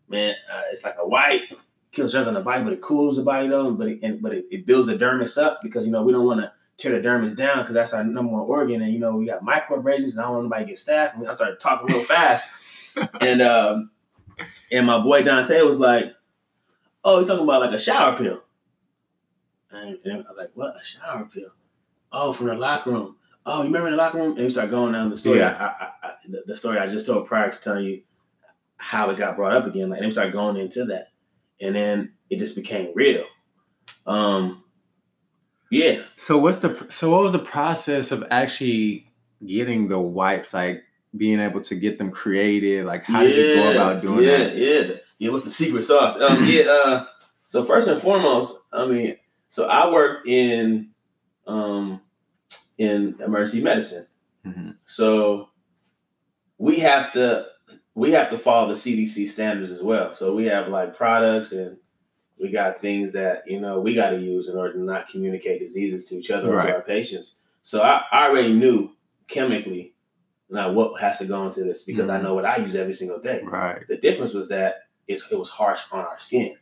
Man, 0.09 0.33
uh, 0.51 0.61
it's 0.71 0.83
like 0.83 0.95
a 0.99 1.07
white 1.07 1.43
kills 1.91 2.13
germs 2.13 2.27
on 2.27 2.33
the 2.33 2.41
body, 2.41 2.63
but 2.63 2.73
it 2.73 2.81
cools 2.81 3.17
the 3.17 3.23
body 3.23 3.47
though. 3.47 3.71
But 3.71 3.87
it, 3.87 3.99
and, 4.03 4.21
but 4.21 4.33
it, 4.33 4.45
it 4.51 4.65
builds 4.65 4.87
the 4.87 4.95
dermis 4.95 5.41
up 5.41 5.59
because 5.61 5.85
you 5.85 5.91
know 5.91 6.03
we 6.03 6.11
don't 6.11 6.25
want 6.25 6.41
to 6.41 6.51
tear 6.77 6.99
the 6.99 7.07
dermis 7.07 7.35
down 7.35 7.59
because 7.59 7.73
that's 7.73 7.93
our 7.93 8.03
number 8.03 8.33
one 8.33 8.41
organ. 8.41 8.81
And 8.81 8.93
you 8.93 8.99
know 8.99 9.15
we 9.15 9.25
got 9.25 9.43
microabrasions, 9.43 10.11
and 10.11 10.19
I 10.19 10.23
don't 10.23 10.31
want 10.33 10.43
nobody 10.43 10.65
to 10.65 10.69
get 10.69 10.77
staph. 10.77 11.15
And 11.15 11.27
I 11.27 11.31
started 11.31 11.59
talking 11.59 11.93
real 11.93 12.03
fast, 12.03 12.49
and 13.21 13.41
um, 13.41 13.91
and 14.71 14.85
my 14.85 14.99
boy 14.99 15.23
Dante 15.23 15.61
was 15.61 15.79
like, 15.79 16.05
"Oh, 17.03 17.17
he's 17.17 17.27
talking 17.27 17.43
about 17.43 17.61
like 17.61 17.73
a 17.73 17.79
shower 17.79 18.17
pill." 18.17 18.43
And, 19.71 19.97
and 20.03 20.13
I 20.13 20.17
was 20.17 20.37
like, 20.37 20.51
"What? 20.53 20.75
A 20.79 20.83
shower 20.83 21.29
pill? 21.31 21.51
Oh, 22.11 22.33
from 22.33 22.47
the 22.47 22.55
locker 22.55 22.91
room." 22.91 23.15
Oh, 23.45 23.59
you 23.59 23.67
remember 23.67 23.87
in 23.87 23.93
the 23.93 23.97
locker 23.97 24.19
room? 24.19 24.37
And 24.37 24.45
we 24.45 24.51
start 24.51 24.69
going 24.69 24.93
down 24.93 25.09
the 25.09 25.15
story. 25.15 25.39
Yeah. 25.39 25.57
I, 25.59 25.83
I, 25.83 26.09
I, 26.09 26.13
the, 26.27 26.43
the 26.45 26.55
story 26.55 26.77
I 26.77 26.87
just 26.87 27.07
told 27.07 27.25
prior 27.25 27.49
to 27.49 27.59
telling 27.59 27.85
you 27.85 28.03
how 28.77 29.09
it 29.09 29.17
got 29.17 29.35
brought 29.35 29.53
up 29.53 29.65
again. 29.65 29.89
Like, 29.89 29.99
and 29.99 30.07
we 30.07 30.11
start 30.11 30.31
going 30.31 30.57
into 30.57 30.85
that, 30.85 31.10
and 31.61 31.75
then 31.75 32.13
it 32.29 32.39
just 32.39 32.55
became 32.55 32.91
real. 32.95 33.23
Um, 34.05 34.63
yeah. 35.69 36.01
So 36.17 36.37
what's 36.37 36.59
the 36.59 36.87
so 36.89 37.11
what 37.11 37.23
was 37.23 37.33
the 37.33 37.39
process 37.39 38.11
of 38.11 38.25
actually 38.29 39.05
getting 39.45 39.87
the 39.87 39.99
wipes? 39.99 40.53
Like 40.53 40.83
being 41.15 41.39
able 41.39 41.61
to 41.61 41.75
get 41.75 41.97
them 41.97 42.11
created? 42.11 42.85
Like 42.85 43.03
how 43.03 43.21
did 43.21 43.35
you 43.35 43.55
go 43.55 43.71
about 43.71 44.01
doing 44.01 44.23
yeah, 44.23 44.37
that? 44.37 44.57
Yeah, 44.57 44.95
yeah. 45.17 45.29
What's 45.29 45.43
the 45.45 45.49
secret 45.49 45.83
sauce? 45.83 46.19
Um, 46.19 46.45
yeah. 46.45 46.63
Uh, 46.85 47.05
so 47.47 47.65
first 47.65 47.89
and 47.89 48.01
foremost, 48.01 48.57
I 48.71 48.85
mean, 48.85 49.17
so 49.49 49.65
I 49.67 49.91
worked 49.91 50.25
in 50.25 50.91
um 51.45 52.01
in 52.77 53.17
emergency 53.23 53.61
medicine. 53.61 54.07
Mhm. 54.45 54.77
So 54.85 55.49
we 56.57 56.79
have 56.79 57.11
to 57.13 57.45
we 57.95 58.11
have 58.11 58.29
to 58.29 58.37
follow 58.37 58.67
the 58.69 58.73
CDC 58.73 59.27
standards 59.27 59.71
as 59.71 59.81
well. 59.81 60.13
So 60.13 60.33
we 60.33 60.45
have 60.45 60.67
like 60.69 60.95
products 60.95 61.51
and 61.51 61.77
we 62.39 62.49
got 62.49 62.79
things 62.81 63.11
that 63.13 63.43
you 63.45 63.59
know 63.59 63.79
we 63.79 63.93
got 63.93 64.11
to 64.11 64.19
use 64.19 64.47
in 64.47 64.55
order 64.57 64.73
to 64.73 64.79
not 64.83 65.07
communicate 65.07 65.59
diseases 65.59 66.07
to 66.07 66.15
each 66.15 66.31
other 66.31 66.53
or 66.55 66.61
to 66.61 66.73
our 66.75 66.81
patients. 66.81 67.35
So 67.63 67.81
I, 67.81 68.01
I 68.11 68.27
already 68.27 68.53
knew 68.53 68.91
chemically 69.27 69.93
now 70.49 70.71
what 70.71 70.99
has 70.99 71.17
to 71.19 71.25
go 71.25 71.45
into 71.45 71.63
this 71.63 71.83
because 71.83 72.09
I 72.09 72.19
Mhm. 72.19 72.23
know 72.23 72.33
what 72.33 72.45
I 72.45 72.57
use 72.57 72.75
every 72.75 72.93
single 72.93 73.19
day. 73.21 73.41
Right. 73.43 73.85
The 73.87 73.97
difference 73.97 74.33
was 74.33 74.49
that 74.49 74.83
it's, 75.07 75.31
it 75.31 75.37
was 75.37 75.49
harsh 75.49 75.81
on 75.91 75.99
our 76.05 76.17
skin, 76.19 76.55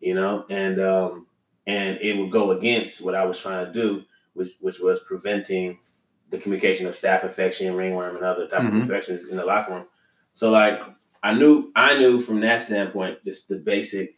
you 0.00 0.14
know, 0.14 0.44
and 0.50 0.80
um, 0.80 1.26
and 1.66 1.98
it 1.98 2.16
would 2.18 2.30
go 2.30 2.50
against 2.52 3.02
what 3.02 3.14
I 3.14 3.24
was 3.24 3.40
trying 3.40 3.66
to 3.66 3.72
do, 3.72 4.02
which 4.34 4.50
which 4.60 4.78
was 4.80 5.00
preventing 5.00 5.78
the 6.30 6.38
communication 6.38 6.86
of 6.86 6.94
staph 6.94 7.22
infection, 7.24 7.74
ringworm, 7.76 8.16
and 8.16 8.24
other 8.24 8.46
type 8.46 8.62
Mhm. 8.62 8.68
of 8.68 8.74
infections 8.82 9.28
in 9.28 9.36
the 9.36 9.44
locker 9.44 9.72
room. 9.72 9.86
So 10.34 10.50
like 10.50 10.80
I 11.22 11.32
knew 11.34 11.72
I 11.74 11.96
knew 11.98 12.20
from 12.20 12.40
that 12.40 12.60
standpoint 12.62 13.24
just 13.24 13.48
the 13.48 13.56
basic 13.56 14.16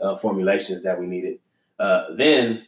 uh, 0.00 0.16
formulations 0.16 0.82
that 0.82 0.98
we 0.98 1.06
needed. 1.06 1.38
Uh, 1.78 2.14
then, 2.16 2.64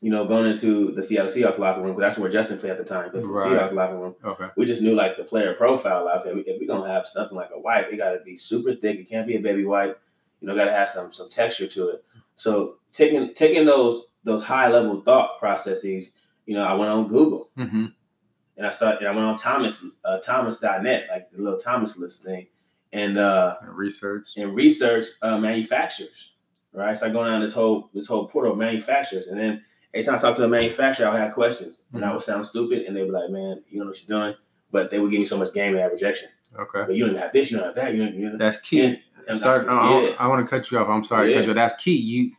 you 0.00 0.10
know, 0.10 0.24
going 0.26 0.50
into 0.50 0.92
the 0.92 1.02
Seattle 1.02 1.30
Seahawks 1.30 1.58
locker 1.58 1.82
room, 1.82 1.94
'cause 1.94 2.00
that's 2.00 2.18
where 2.18 2.30
Justin 2.30 2.58
played 2.58 2.72
at 2.72 2.78
the 2.78 2.84
time, 2.84 3.10
but 3.12 3.20
the 3.22 3.28
Right. 3.28 3.46
Seahawks 3.58 3.72
locker 3.72 3.96
room 3.96 4.14
Okay. 4.24 4.46
we 4.56 4.64
just 4.64 4.80
knew 4.82 4.94
like 4.94 5.16
the 5.16 5.24
player 5.24 5.54
profile. 5.54 6.04
Like, 6.04 6.24
okay, 6.26 6.40
if 6.40 6.60
we're 6.60 6.66
gonna 6.66 6.90
have 6.92 7.06
something 7.06 7.36
like 7.36 7.50
a 7.54 7.58
white, 7.60 7.92
it 7.92 7.96
gotta 7.96 8.20
be 8.24 8.36
super 8.36 8.74
thick. 8.74 8.98
It 9.00 9.08
can't 9.08 9.26
be 9.26 9.36
a 9.36 9.40
baby 9.40 9.64
white. 9.64 9.94
You 10.40 10.46
know, 10.48 10.54
gotta 10.54 10.72
have 10.72 10.88
some 10.88 11.12
some 11.12 11.28
texture 11.28 11.66
to 11.66 11.88
it. 11.90 12.04
So 12.36 12.76
taking 12.92 13.34
taking 13.34 13.66
those 13.66 14.10
those 14.24 14.42
high 14.42 14.68
level 14.68 15.00
thought 15.02 15.38
processes, 15.38 16.12
you 16.46 16.54
know, 16.54 16.62
I 16.62 16.74
went 16.74 16.90
on 16.90 17.08
Google 17.08 17.50
hmm 17.56 17.86
and 18.58 18.66
I 18.66 18.70
started. 18.70 18.98
And 19.00 19.08
I 19.08 19.12
went 19.12 19.24
on 19.26 19.36
Thomas 19.36 19.84
uh, 20.04 20.18
Thomas.net, 20.18 21.06
like 21.10 21.30
the 21.30 21.40
little 21.42 21.58
Thomas 21.58 21.96
list 21.98 22.24
thing, 22.24 22.46
and 22.92 23.16
uh, 23.18 23.56
Research. 23.66 24.26
and 24.36 24.54
research 24.54 25.06
uh, 25.22 25.38
manufacturers. 25.38 26.32
Right, 26.74 26.96
so 26.96 27.06
I 27.06 27.10
go 27.10 27.24
down 27.24 27.40
this 27.40 27.54
whole 27.54 27.88
this 27.94 28.06
whole 28.06 28.28
portal 28.28 28.52
of 28.52 28.58
manufacturers, 28.58 29.28
and 29.28 29.40
then 29.40 29.64
every 29.94 30.04
time 30.04 30.16
I 30.16 30.18
talk 30.18 30.36
to 30.36 30.44
a 30.44 30.48
manufacturer, 30.48 31.08
I'll 31.08 31.16
have 31.16 31.32
questions, 31.32 31.82
and 31.94 32.04
I 32.04 32.08
Mhm. 32.08 32.12
would 32.12 32.22
sound 32.22 32.46
stupid, 32.46 32.82
and 32.86 32.94
they'd 32.94 33.04
be 33.04 33.10
like, 33.10 33.30
"Man, 33.30 33.62
you 33.68 33.78
don't 33.78 33.86
know 33.86 33.90
what 33.92 34.06
you're 34.08 34.20
doing," 34.20 34.34
but 34.70 34.90
they 34.90 34.98
would 35.00 35.10
give 35.10 35.18
me 35.18 35.24
so 35.24 35.38
much 35.38 35.52
game 35.54 35.74
and 35.76 35.90
rejection. 35.90 36.28
Okay. 36.58 36.84
But 36.86 36.94
you 36.94 37.06
don't 37.06 37.16
have 37.16 37.32
this, 37.32 37.50
you 37.50 37.56
don't 37.56 37.66
have 37.66 37.74
that, 37.76 37.94
you 37.94 38.04
don't. 38.04 38.14
You 38.14 38.28
don't 38.28 38.38
That's 38.38 38.60
key. 38.60 38.80
And- 38.82 38.98
and 39.28 39.36
sorry, 39.38 39.66
I- 39.66 39.72
I, 39.72 40.00
yeah. 40.02 40.14
I, 40.18 40.26
want 40.28 40.46
to 40.46 40.48
cut 40.48 40.70
you 40.70 40.78
off. 40.78 40.88
I'm 40.88 41.04
sorry, 41.04 41.34
Yeah. 41.34 41.40
you. 41.40 41.52
That's 41.54 41.74
key. 41.82 41.96
You 41.96 42.32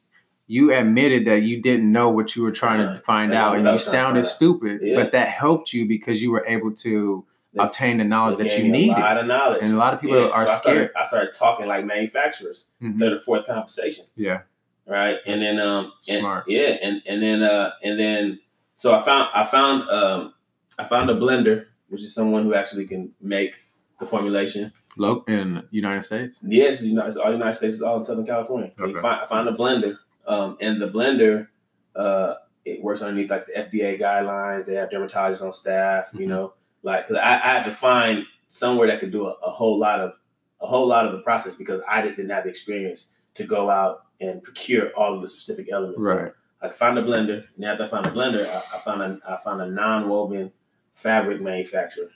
you 0.51 0.73
admitted 0.73 1.25
that 1.27 1.43
you 1.43 1.61
didn't 1.61 1.91
know 1.91 2.09
what 2.09 2.35
you 2.35 2.41
were 2.41 2.51
trying 2.51 2.79
to 2.79 2.99
find 3.03 3.31
know 3.31 3.37
out, 3.37 3.55
and 3.55 3.65
you 3.65 3.71
was 3.71 3.83
trying 3.83 3.91
to 3.93 3.97
sounded 3.97 4.25
stupid. 4.25 4.79
Yeah. 4.81 4.95
But 4.95 5.11
that 5.11 5.27
helped 5.29 5.71
you 5.73 5.87
because 5.87 6.21
you 6.23 6.31
were 6.31 6.43
able 6.47 6.71
to 6.85 7.23
They- 7.53 7.63
obtain 7.63 7.97
the 7.99 8.03
knowledge 8.03 8.39
that 8.39 8.57
you 8.57 8.63
needed. 8.67 8.97
A 8.97 8.99
lot 8.99 9.17
of 9.17 9.27
knowledge. 9.27 9.59
And 9.63 9.73
a 9.75 9.77
lot 9.77 9.93
of 9.93 10.01
people 10.01 10.17
Yeah, 10.19 10.29
are 10.29 10.45
so 10.47 10.51
I 10.51 10.55
started, 10.55 10.59
scared. 10.79 10.91
I 10.99 11.03
started 11.03 11.33
talking 11.33 11.67
like 11.67 11.85
manufacturers, 11.85 12.71
Mhm. 12.81 12.97
third 12.99 13.13
or 13.13 13.19
fourth 13.19 13.45
conversation. 13.45 14.05
Yeah. 14.15 14.39
right? 14.87 15.17
And 15.27 15.39
then 15.39 15.59
um 15.59 15.93
and, 16.09 16.25
yeah, 16.47 16.69
and 16.81 17.03
and 17.05 17.21
then 17.21 17.43
uh 17.43 17.69
and 17.83 17.99
then 17.99 18.39
so 18.73 18.95
I 18.95 19.01
found 19.03 19.29
I 19.35 19.43
found 19.45 19.87
um 19.87 20.33
I 20.79 20.83
found 20.85 21.11
a 21.11 21.15
blender, 21.15 21.65
which 21.89 22.01
is 22.01 22.11
someone 22.15 22.43
who 22.43 22.55
actually 22.55 22.87
can 22.87 23.11
make 23.21 23.53
the 23.99 24.07
formulation. 24.07 24.73
Lo- 24.97 25.23
in 25.27 25.63
United 25.69 26.05
States. 26.05 26.39
Yes, 26.41 26.81
you 26.81 26.95
know, 26.95 27.05
it's 27.05 27.17
all 27.17 27.31
United 27.31 27.53
States, 27.53 27.75
it's 27.75 27.83
all 27.83 27.97
in 27.97 28.01
Southern 28.01 28.25
California. 28.25 28.71
So 28.75 28.85
you 28.87 28.93
Okay. 28.93 29.01
find, 29.01 29.21
I 29.21 29.25
found 29.27 29.47
a 29.47 29.51
blender, 29.51 29.95
um, 30.29 30.57
and 30.61 30.81
the 30.81 30.87
blender 30.87 31.47
uh 31.95 32.35
it 32.65 32.81
works 32.83 33.01
underneath 33.01 33.29
like 33.31 33.47
the 33.47 33.53
FDA 33.53 33.99
guidelines. 33.99 34.65
They 34.67 34.75
have 34.75 34.89
dermatologists 34.89 35.41
on 35.41 35.51
staff, 35.53 36.09
you 36.13 36.25
Mhm. 36.25 36.29
know, 36.29 36.53
like 36.83 37.07
because 37.07 37.21
I, 37.21 37.35
I 37.35 37.53
had 37.55 37.63
to 37.63 37.73
find 37.73 38.25
somewhere 38.47 38.87
that 38.87 38.99
could 38.99 39.11
do 39.11 39.25
a, 39.27 39.31
a 39.43 39.49
whole 39.49 39.77
lot 39.79 39.99
of 39.99 40.13
a 40.61 40.67
whole 40.67 40.85
lot 40.87 41.05
of 41.05 41.13
the 41.13 41.19
process 41.19 41.55
because 41.55 41.81
I 41.89 42.01
just 42.01 42.17
didn't 42.17 42.31
have 42.31 42.43
the 42.43 42.49
experience 42.49 43.13
to 43.35 43.43
go 43.45 43.69
out 43.69 44.03
and 44.21 44.43
procure 44.43 44.89
all 44.91 45.15
of 45.15 45.21
the 45.21 45.27
specific 45.29 45.69
elements. 45.71 46.05
So 46.05 46.15
Right. 46.15 46.33
I 46.61 46.67
found 46.69 46.97
a 46.99 47.03
blender, 47.03 47.45
and 47.55 47.63
after 47.65 47.85
I 47.85 47.87
found 47.87 48.05
a 48.07 48.11
blender, 48.11 48.45
I, 48.47 48.57
I 48.75 48.79
found 48.79 49.01
a 49.01 49.19
I 49.27 49.37
found 49.37 49.61
a 49.61 49.67
non-woven 49.67 50.51
fabric 50.95 51.39
manufacturer, 51.41 52.09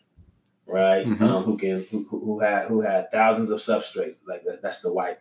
right? 0.67 1.05
Mhm. 1.07 1.21
Um, 1.21 1.43
who 1.43 1.57
can 1.57 1.85
who, 1.89 2.03
who 2.09 2.19
who 2.19 2.39
had 2.39 2.67
who 2.67 2.81
had 2.81 3.09
thousands 3.11 3.49
of 3.49 3.59
substrates, 3.59 4.17
like 4.27 4.43
that, 4.43 4.61
that's 4.61 4.81
the 4.81 4.91
white. 4.93 5.17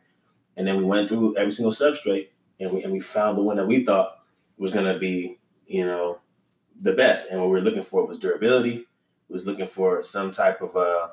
And 0.57 0.67
then 0.67 0.77
we 0.79 0.85
went 0.85 1.09
through 1.09 1.37
every 1.39 1.53
single 1.53 1.73
substrate, 1.73 2.29
and 2.63 2.73
we 2.73 2.83
and 2.85 2.93
we 2.93 3.01
found 3.01 3.37
the 3.37 3.43
one 3.43 3.57
that 3.57 3.67
we 3.67 3.85
thought 3.85 4.19
was 4.57 4.73
gonna 4.73 4.99
be, 4.99 5.39
you 5.67 5.85
know, 5.85 6.19
the 6.81 6.93
best. 6.93 7.31
And 7.31 7.41
what 7.41 7.49
we 7.49 7.57
were 7.57 7.61
looking 7.61 7.83
for 7.83 8.07
was 8.07 8.19
durability. 8.19 8.87
We 9.29 9.35
was 9.35 9.47
looking 9.47 9.67
for 9.67 10.03
some 10.03 10.31
type 10.31 10.61
of 10.61 10.77
uh, 10.77 11.09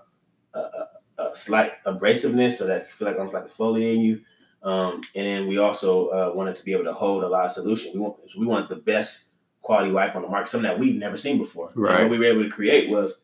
a, 0.54 0.60
a, 0.60 0.88
a 1.18 1.36
slight 1.36 1.84
abrasiveness, 1.86 2.58
so 2.58 2.68
that 2.68 2.84
you 2.84 2.94
feel 2.94 3.08
like 3.08 3.18
almost 3.18 3.34
like 3.34 3.48
exfoliating 3.48 4.04
you. 4.04 4.22
Um, 4.62 5.02
and 5.16 5.26
then 5.26 5.48
we 5.48 5.58
also 5.58 6.08
uh, 6.10 6.32
wanted 6.36 6.56
to 6.58 6.66
be 6.66 6.74
able 6.74 6.84
to 6.86 6.94
hold 6.94 7.24
a 7.24 7.28
lot 7.30 7.46
of 7.46 7.52
solution. 7.52 7.94
We 7.94 8.00
want 8.00 8.16
we 8.38 8.46
want 8.46 8.70
the 8.70 8.76
best 8.76 9.28
quality 9.62 9.92
wipe 9.92 10.16
on 10.16 10.22
the 10.22 10.28
market, 10.28 10.50
something 10.50 10.70
that 10.70 10.80
we've 10.80 10.96
never 10.96 11.18
seen 11.18 11.38
before. 11.38 11.72
And 12.02 12.10
what 12.10 12.12
we 12.12 12.18
were 12.20 12.32
able 12.34 12.44
to 12.44 12.50
create 12.50 12.90
was 12.90 13.22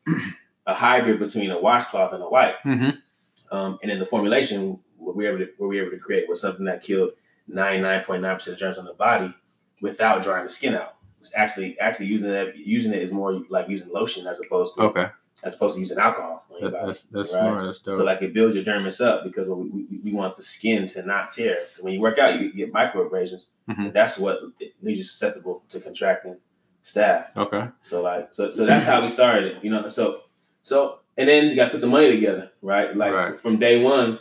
a 0.67 0.73
hybrid 0.73 1.19
between 1.19 1.51
a 1.51 1.59
washcloth 1.59 2.13
and 2.13 2.23
a 2.23 2.29
wipe. 2.29 2.55
hmm 2.63 2.89
Um, 3.51 3.79
and 3.81 3.91
in 3.91 3.99
the 3.99 4.05
formulation, 4.05 4.79
what 4.97 5.15
we 5.15 5.25
were 5.25 5.35
able 5.35 5.45
to, 5.45 5.51
what 5.57 5.67
we 5.67 5.77
were 5.77 5.87
able 5.87 5.97
to 5.97 6.03
create 6.03 6.29
was 6.29 6.39
something 6.41 6.65
that 6.65 6.81
killed 6.81 7.11
99.9% 7.49 8.47
of 8.47 8.57
germs 8.57 8.77
on 8.77 8.85
the 8.85 8.93
body 8.93 9.33
without 9.81 10.23
drying 10.23 10.43
the 10.45 10.49
skin 10.49 10.73
out. 10.75 10.95
It's 11.21 11.31
actually 11.35 11.79
actually 11.79 12.05
using 12.07 12.31
it 12.31 12.55
using 12.55 12.93
it 12.93 13.01
is 13.01 13.11
more 13.11 13.41
like 13.49 13.67
using 13.67 13.89
lotion 13.91 14.27
as 14.27 14.39
opposed 14.39 14.75
to 14.75 14.83
Okay. 14.83 15.07
as 15.43 15.55
opposed 15.55 15.73
to 15.75 15.79
using 15.79 15.97
alcohol 15.97 16.45
That, 16.61 16.71
body. 16.71 16.85
that's 16.87 17.03
that's 17.03 17.33
right? 17.33 17.39
smart. 17.41 17.65
That's 17.65 17.79
dope. 17.79 17.95
So 17.95 18.03
like 18.03 18.21
it 18.21 18.33
builds 18.33 18.55
your 18.55 18.63
dermis 18.63 19.03
up 19.03 19.23
because 19.23 19.47
we, 19.49 19.55
we, 19.69 19.99
we 20.03 20.11
want 20.13 20.37
the 20.37 20.43
skin 20.43 20.87
to 20.89 21.03
not 21.03 21.31
tear. 21.31 21.57
When 21.79 21.93
you 21.93 21.99
work 21.99 22.19
out, 22.19 22.39
you 22.39 22.53
get 22.53 22.71
microabrasions, 22.71 23.47
Mhm. 23.67 23.77
and 23.85 23.93
that's 23.93 24.19
what 24.19 24.39
leaves 24.83 24.99
you 24.99 25.03
susceptible 25.03 25.63
to 25.69 25.79
contracting 25.79 26.37
staph. 26.83 27.35
okay. 27.35 27.69
So 27.81 28.03
like 28.03 28.27
so 28.31 28.51
so 28.51 28.65
that's 28.67 28.85
how 28.85 29.01
we 29.01 29.07
started. 29.07 29.63
You 29.63 29.71
know, 29.71 29.87
so 29.89 30.21
so 30.61 30.99
and 31.17 31.27
then 31.27 31.45
you 31.47 31.55
got 31.55 31.65
to 31.65 31.71
put 31.71 31.81
the 31.81 31.87
money 31.87 32.11
together, 32.11 32.51
right? 32.61 32.95
Like 32.95 33.13
Right. 33.13 33.39
from 33.39 33.57
day 33.57 33.81
one, 33.83 34.19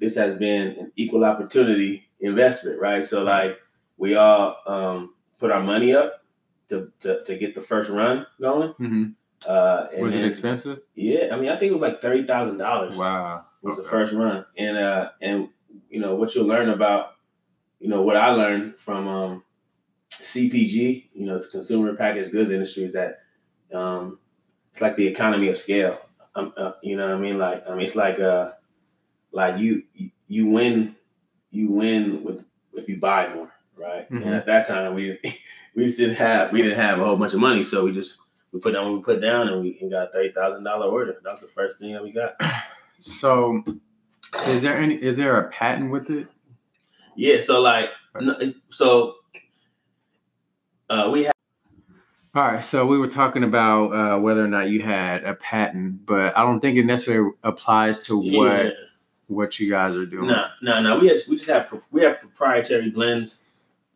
this 0.00 0.16
has 0.16 0.34
been 0.36 0.68
an 0.80 0.92
equal 0.96 1.24
opportunity 1.24 2.08
investment, 2.22 2.80
right? 2.80 3.04
So 3.04 3.22
like 3.24 3.58
we 3.98 4.14
all 4.16 4.56
um, 4.66 5.14
put 5.38 5.50
our 5.50 5.62
money 5.62 5.94
up 5.94 6.24
to, 6.70 6.90
to 7.00 7.22
to 7.24 7.36
get 7.36 7.54
the 7.54 7.60
first 7.60 7.90
run 7.90 8.26
going. 8.40 8.72
hmm 8.78 9.04
Uh, 9.46 9.88
and 9.92 10.02
Was 10.02 10.14
then, 10.14 10.24
it 10.24 10.28
expensive? 10.28 10.78
Yeah, 10.94 11.30
I 11.32 11.36
mean, 11.36 11.50
I 11.50 11.58
think 11.58 11.70
it 11.70 11.72
was 11.78 11.82
like 11.82 12.00
thirty 12.00 12.24
thousand 12.24 12.58
dollars 12.58 12.96
Wow. 12.96 13.44
was 13.60 13.76
the 13.76 13.82
first 13.84 14.12
run, 14.14 14.46
and 14.56 14.76
uh, 14.78 15.10
and 15.20 15.48
you 15.90 16.00
know 16.00 16.14
what 16.14 16.34
you'll 16.34 16.46
learn 16.46 16.70
about, 16.70 17.16
you 17.80 17.88
know 17.88 18.02
what 18.02 18.16
I 18.16 18.30
learned 18.30 18.78
from 18.78 19.08
um, 19.08 19.42
CPG, 20.12 21.08
you 21.12 21.26
know, 21.26 21.34
it's 21.34 21.48
consumer 21.48 21.94
packaged 21.96 22.30
goods 22.30 22.50
industry 22.50 22.84
is 22.84 22.92
that 22.92 23.18
um, 23.74 24.18
it's 24.70 24.80
like 24.80 24.96
the 24.96 25.06
economy 25.06 25.48
of 25.48 25.58
scale. 25.58 25.98
Um, 26.34 26.52
uh, 26.56 26.72
you 26.82 26.96
know 26.96 27.08
what 27.08 27.16
I 27.16 27.20
mean? 27.20 27.38
Like, 27.38 27.68
I 27.68 27.70
mean, 27.74 27.80
it's 27.82 27.96
like 27.96 28.20
uh, 28.20 28.52
like 29.32 29.58
you 29.58 29.82
you 30.28 30.46
win 30.46 30.94
you 31.52 31.68
win 31.70 32.24
with 32.24 32.44
if 32.74 32.88
you 32.88 32.96
buy 32.98 33.32
more, 33.32 33.52
right? 33.76 34.10
Mhm. 34.10 34.24
And 34.24 34.34
at 34.34 34.46
that 34.46 34.66
time, 34.66 34.94
we 34.94 35.18
we 35.76 35.84
just 35.86 35.98
didn't 35.98 36.16
have 36.16 36.50
we 36.52 36.62
didn't 36.62 36.78
have 36.78 36.98
a 36.98 37.04
whole 37.04 37.16
bunch 37.16 37.34
of 37.34 37.40
money, 37.40 37.62
so 37.62 37.84
we 37.84 37.92
just 37.92 38.18
we 38.50 38.58
put 38.60 38.72
down 38.72 38.86
what 38.86 38.94
we 38.98 39.02
put 39.14 39.20
down, 39.22 39.48
and 39.48 39.62
we 39.62 39.78
and 39.80 39.90
got 39.90 40.08
a 40.08 40.12
thirty 40.12 40.32
thousand 40.32 40.64
dollar 40.64 40.86
order. 40.86 41.16
That 41.22 41.30
was 41.30 41.40
the 41.42 41.48
first 41.48 41.78
thing 41.78 41.92
that 41.92 42.02
we 42.02 42.10
got. 42.12 42.34
So, 42.98 43.64
is 44.46 44.62
there 44.62 44.78
any? 44.78 44.94
Is 44.94 45.16
there 45.16 45.36
a 45.40 45.48
patent 45.50 45.90
with 45.90 46.08
it? 46.08 46.28
Yeah, 47.16 47.40
so 47.40 47.60
like, 47.60 47.88
so 48.70 49.16
uh, 50.88 51.08
we 51.12 51.24
have. 51.24 51.32
All 52.34 52.42
right, 52.44 52.64
so 52.64 52.86
we 52.86 52.96
were 52.98 53.08
talking 53.08 53.42
about 53.44 53.90
uh, 53.90 54.18
whether 54.20 54.44
or 54.44 54.48
not 54.48 54.70
you 54.70 54.80
had 54.82 55.24
a 55.24 55.34
patent, 55.34 56.06
but 56.06 56.36
I 56.36 56.42
don't 56.42 56.60
think 56.60 56.78
it 56.78 56.84
necessarily 56.86 57.32
applies 57.42 58.04
to 58.06 58.20
Yeah. 58.22 58.38
what 58.38 58.74
what 59.32 59.58
you 59.58 59.70
guys 59.70 59.94
are 59.96 60.06
doing. 60.06 60.26
No, 60.28 60.46
no, 60.62 60.80
no. 60.80 60.98
We 60.98 61.08
just 61.08 61.28
we 61.28 61.36
just 61.36 61.48
have 61.50 61.72
we 61.90 62.02
have 62.02 62.20
proprietary 62.20 62.90
blends. 62.90 63.44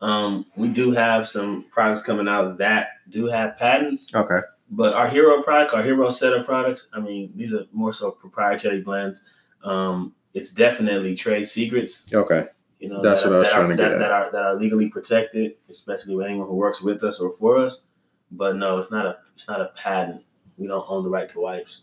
Um, 0.01 0.45
we 0.55 0.67
do 0.67 0.91
have 0.91 1.27
some 1.27 1.65
products 1.71 2.03
coming 2.03 2.27
out 2.27 2.57
that 2.59 2.89
do 3.09 3.25
have 3.25 3.57
patents, 3.57 4.13
Okay. 4.13 4.39
but 4.69 4.93
our 4.93 5.07
hero 5.07 5.41
product, 5.41 5.73
our 5.73 5.81
hero 5.81 6.09
set 6.11 6.33
of 6.33 6.45
products, 6.45 6.87
I 6.93 6.99
mean, 6.99 7.31
these 7.35 7.51
are 7.51 7.65
more 7.71 7.91
so 7.91 8.11
proprietary 8.11 8.81
blends. 8.81 9.23
Um, 9.63 10.13
it's 10.35 10.53
definitely 10.53 11.15
trade 11.15 11.47
secrets. 11.47 12.13
Okay. 12.13 12.45
You 12.79 12.89
know, 12.89 13.01
That's 13.01 13.23
that, 13.23 13.29
what 13.29 13.35
I 13.37 13.39
was 13.39 13.47
that 13.47 13.53
trying 13.55 13.65
are, 13.65 13.69
to 13.69 13.75
get 13.75 13.89
that, 13.89 13.93
at. 13.93 13.99
that 13.99 14.11
are 14.11 14.31
that 14.31 14.43
are 14.43 14.55
legally 14.55 14.87
protected, 14.89 15.53
especially 15.67 16.15
with 16.15 16.27
anyone 16.27 16.47
who 16.47 16.53
works 16.55 16.79
with 16.79 17.03
us 17.03 17.19
or 17.19 17.31
for 17.31 17.57
us. 17.57 17.85
But 18.29 18.55
no, 18.57 18.77
it's 18.77 18.91
not 18.91 19.07
a 19.07 19.17
it's 19.35 19.47
not 19.47 19.61
a 19.61 19.71
patent. 19.75 20.21
We 20.59 20.67
don't 20.67 20.85
own 20.87 21.03
the 21.03 21.09
right 21.09 21.27
to 21.29 21.39
wipes. 21.39 21.81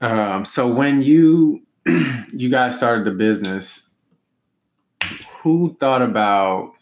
Um, 0.00 0.44
so 0.44 0.66
when 0.66 1.02
you 1.02 1.62
you 2.32 2.48
guys 2.50 2.76
started 2.76 3.04
the 3.04 3.10
business, 3.12 3.88
who 5.42 5.76
thought 5.80 6.02
about 6.02 6.72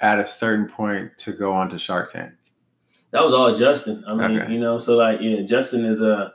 at 0.00 0.18
a 0.18 0.26
certain 0.26 0.68
point 0.68 1.16
to 1.18 1.32
go 1.32 1.52
on 1.52 1.70
to 1.70 1.78
Shark 1.78 2.12
Tank? 2.12 2.32
That 3.12 3.24
was 3.24 3.32
all 3.34 3.54
Justin. 3.54 4.02
I 4.06 4.14
mean, 4.14 4.40
Okay. 4.40 4.52
you 4.52 4.58
know, 4.58 4.78
so 4.78 4.96
like, 4.96 5.18
yeah, 5.20 5.42
Justin 5.42 5.84
is 5.84 6.00
a. 6.00 6.32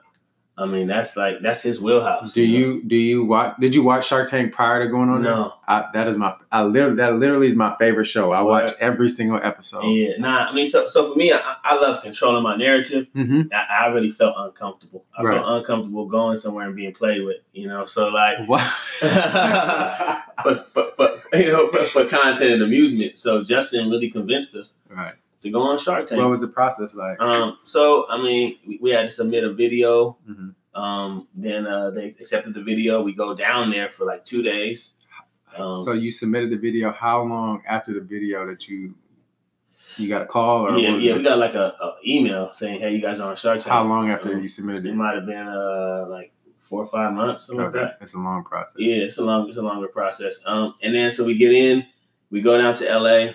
I 0.59 0.65
mean, 0.65 0.87
that's 0.87 1.15
like 1.15 1.41
that's 1.43 1.61
his 1.61 1.79
wheelhouse. 1.79 2.33
Do 2.33 2.41
know? 2.45 2.57
you 2.57 2.83
do 2.83 2.95
you 2.95 3.23
watch? 3.25 3.55
Did 3.59 3.75
you 3.75 3.83
watch 3.83 4.07
Shark 4.07 4.27
Tank 4.29 4.53
prior 4.53 4.83
to 4.83 4.89
going 4.89 5.07
on? 5.09 5.21
No. 5.21 5.53
I, 5.67 5.85
that 5.93 6.07
is 6.07 6.17
my. 6.17 6.33
I 6.51 6.63
literally 6.63 6.95
that 6.95 7.13
literally 7.19 7.47
is 7.47 7.55
my 7.55 7.75
favorite 7.77 8.05
show. 8.05 8.31
I 8.31 8.41
watch 8.41 8.71
every 8.79 9.07
single 9.09 9.39
episode. 9.41 9.83
Yeah, 9.83 10.17
nah. 10.17 10.47
I 10.49 10.53
mean, 10.53 10.65
so 10.65 10.87
so 10.87 11.11
for 11.11 11.17
me, 11.17 11.31
I, 11.31 11.55
I 11.63 11.75
love 11.79 12.01
controlling 12.01 12.41
my 12.41 12.55
narrative. 12.55 13.07
hmm 13.13 13.43
I, 13.53 13.83
I 13.83 13.87
really 13.87 14.09
felt 14.09 14.33
uncomfortable. 14.37 15.05
I 15.15 15.21
Right. 15.23 15.35
felt 15.39 15.47
uncomfortable 15.59 16.07
going 16.07 16.37
somewhere 16.37 16.65
and 16.65 16.75
being 16.75 16.93
played 16.93 17.23
with. 17.23 17.37
You 17.53 17.67
know, 17.67 17.85
so 17.85 18.07
like 18.07 18.37
What? 18.47 18.61
for, 20.43 20.53
for, 20.53 20.85
for 20.95 21.37
you 21.37 21.51
know 21.51 21.67
for, 21.69 21.83
for 21.83 22.05
content 22.05 22.51
and 22.53 22.63
amusement. 22.63 23.17
So 23.17 23.43
Justin 23.43 23.89
really 23.89 24.09
convinced 24.09 24.55
us 24.55 24.79
right. 24.89 25.13
To 25.41 25.49
go 25.51 25.61
on 25.61 25.77
Shark 25.77 26.05
Tank. 26.07 26.19
What 26.21 26.29
was 26.29 26.41
the 26.41 26.47
process 26.47 26.93
like? 26.95 27.19
Um, 27.21 27.57
so 27.63 28.07
I 28.09 28.21
mean, 28.21 28.57
we, 28.67 28.79
we 28.81 28.89
had 28.91 29.03
to 29.03 29.09
submit 29.09 29.43
a 29.43 29.53
video. 29.53 30.17
Mhm. 30.29 30.53
Um, 30.75 31.27
then 31.33 31.65
uh, 31.65 31.89
they 31.89 32.09
accepted 32.19 32.53
the 32.53 32.61
video. 32.61 33.01
We 33.01 33.13
go 33.13 33.33
down 33.35 33.71
there 33.71 33.89
for 33.89 34.05
like 34.05 34.23
two 34.25 34.43
days. 34.43 34.93
Um, 35.57 35.71
so 35.83 35.93
you 35.93 36.11
submitted 36.11 36.51
the 36.51 36.57
video. 36.57 36.91
How 36.91 37.23
long 37.23 37.63
after 37.67 37.93
the 37.93 38.01
video 38.01 38.45
that 38.45 38.67
you 38.67 38.93
you 39.97 40.07
got 40.07 40.21
a 40.21 40.25
call 40.25 40.67
or 40.67 40.77
yeah, 40.77 40.95
yeah, 40.97 41.11
it? 41.13 41.17
we 41.17 41.23
got 41.23 41.39
like 41.39 41.55
a, 41.55 41.73
a 41.81 41.95
email 42.05 42.51
saying, 42.53 42.79
"Hey, 42.79 42.93
you 42.93 43.01
guys 43.01 43.19
are 43.19 43.29
on 43.31 43.35
Shark 43.35 43.59
Tank." 43.59 43.71
how 43.71 43.83
long 43.83 44.11
after 44.11 44.33
Um, 44.33 44.41
you 44.41 44.47
submitted 44.47 44.85
It 44.85 44.89
it? 44.89 44.95
might 44.95 45.15
have 45.15 45.25
been 45.25 45.47
uh 45.47 46.05
like 46.09 46.31
four 46.59 46.83
or 46.83 46.87
five 46.87 47.13
months, 47.13 47.47
something 47.47 47.65
Okay, 47.67 47.79
like 47.79 47.91
that. 47.97 48.03
it's 48.03 48.13
a 48.13 48.19
long 48.19 48.43
process. 48.43 48.75
Yeah, 48.77 48.97
it's 48.97 49.17
a 49.17 49.23
long, 49.23 49.47
it's 49.47 49.57
a 49.57 49.61
longer 49.61 49.87
process. 49.87 50.39
Um, 50.45 50.75
and 50.83 50.93
then 50.93 51.09
so 51.09 51.23
we 51.23 51.35
get 51.35 51.53
in, 51.53 51.85
we 52.29 52.41
go 52.41 52.57
down 52.57 52.73
to 52.75 52.85
LA. 52.99 53.31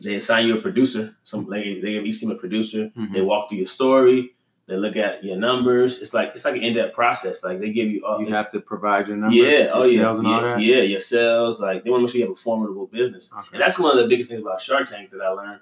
They 0.00 0.16
assign 0.16 0.46
you 0.46 0.58
a 0.58 0.60
producer. 0.60 1.16
Some 1.24 1.48
they 1.50 1.80
they 1.80 1.92
give 1.92 2.04
each 2.06 2.20
team 2.20 2.30
a 2.30 2.36
producer. 2.36 2.90
Mhm. 2.96 3.12
They 3.12 3.20
walk 3.22 3.48
through 3.48 3.58
your 3.58 3.66
story. 3.66 4.32
They 4.68 4.76
look 4.76 4.96
at 4.96 5.22
your 5.22 5.36
numbers. 5.36 6.02
It's 6.02 6.12
like 6.12 6.30
it's 6.34 6.44
like 6.44 6.56
an 6.56 6.62
in 6.62 6.74
depth 6.74 6.94
process. 6.94 7.44
Like 7.44 7.60
they 7.60 7.70
give 7.72 7.88
you 7.88 8.04
all. 8.04 8.20
You 8.20 8.34
have 8.34 8.50
to 8.50 8.60
provide 8.60 9.06
your 9.08 9.16
numbers, 9.16 9.36
yeah, 9.38 9.58
your 9.66 9.76
oh 9.76 9.84
yeah, 9.84 10.00
sales 10.02 10.18
and 10.18 10.28
yeah, 10.28 10.34
all 10.34 10.42
that. 10.42 10.60
yeah, 10.60 10.80
your 10.82 11.00
sales. 11.00 11.60
Like 11.60 11.84
they 11.84 11.90
want 11.90 12.00
to 12.00 12.04
make 12.06 12.10
sure 12.12 12.18
you 12.20 12.26
have 12.26 12.32
a 12.32 12.40
formidable 12.40 12.86
business. 12.88 13.30
Okay. 13.32 13.48
And 13.52 13.60
that's 13.62 13.78
one 13.78 13.96
of 13.96 14.02
the 14.02 14.08
biggest 14.08 14.28
things 14.28 14.42
about 14.42 14.60
Shark 14.60 14.88
Tank 14.88 15.10
that 15.12 15.20
I 15.22 15.28
learned 15.28 15.60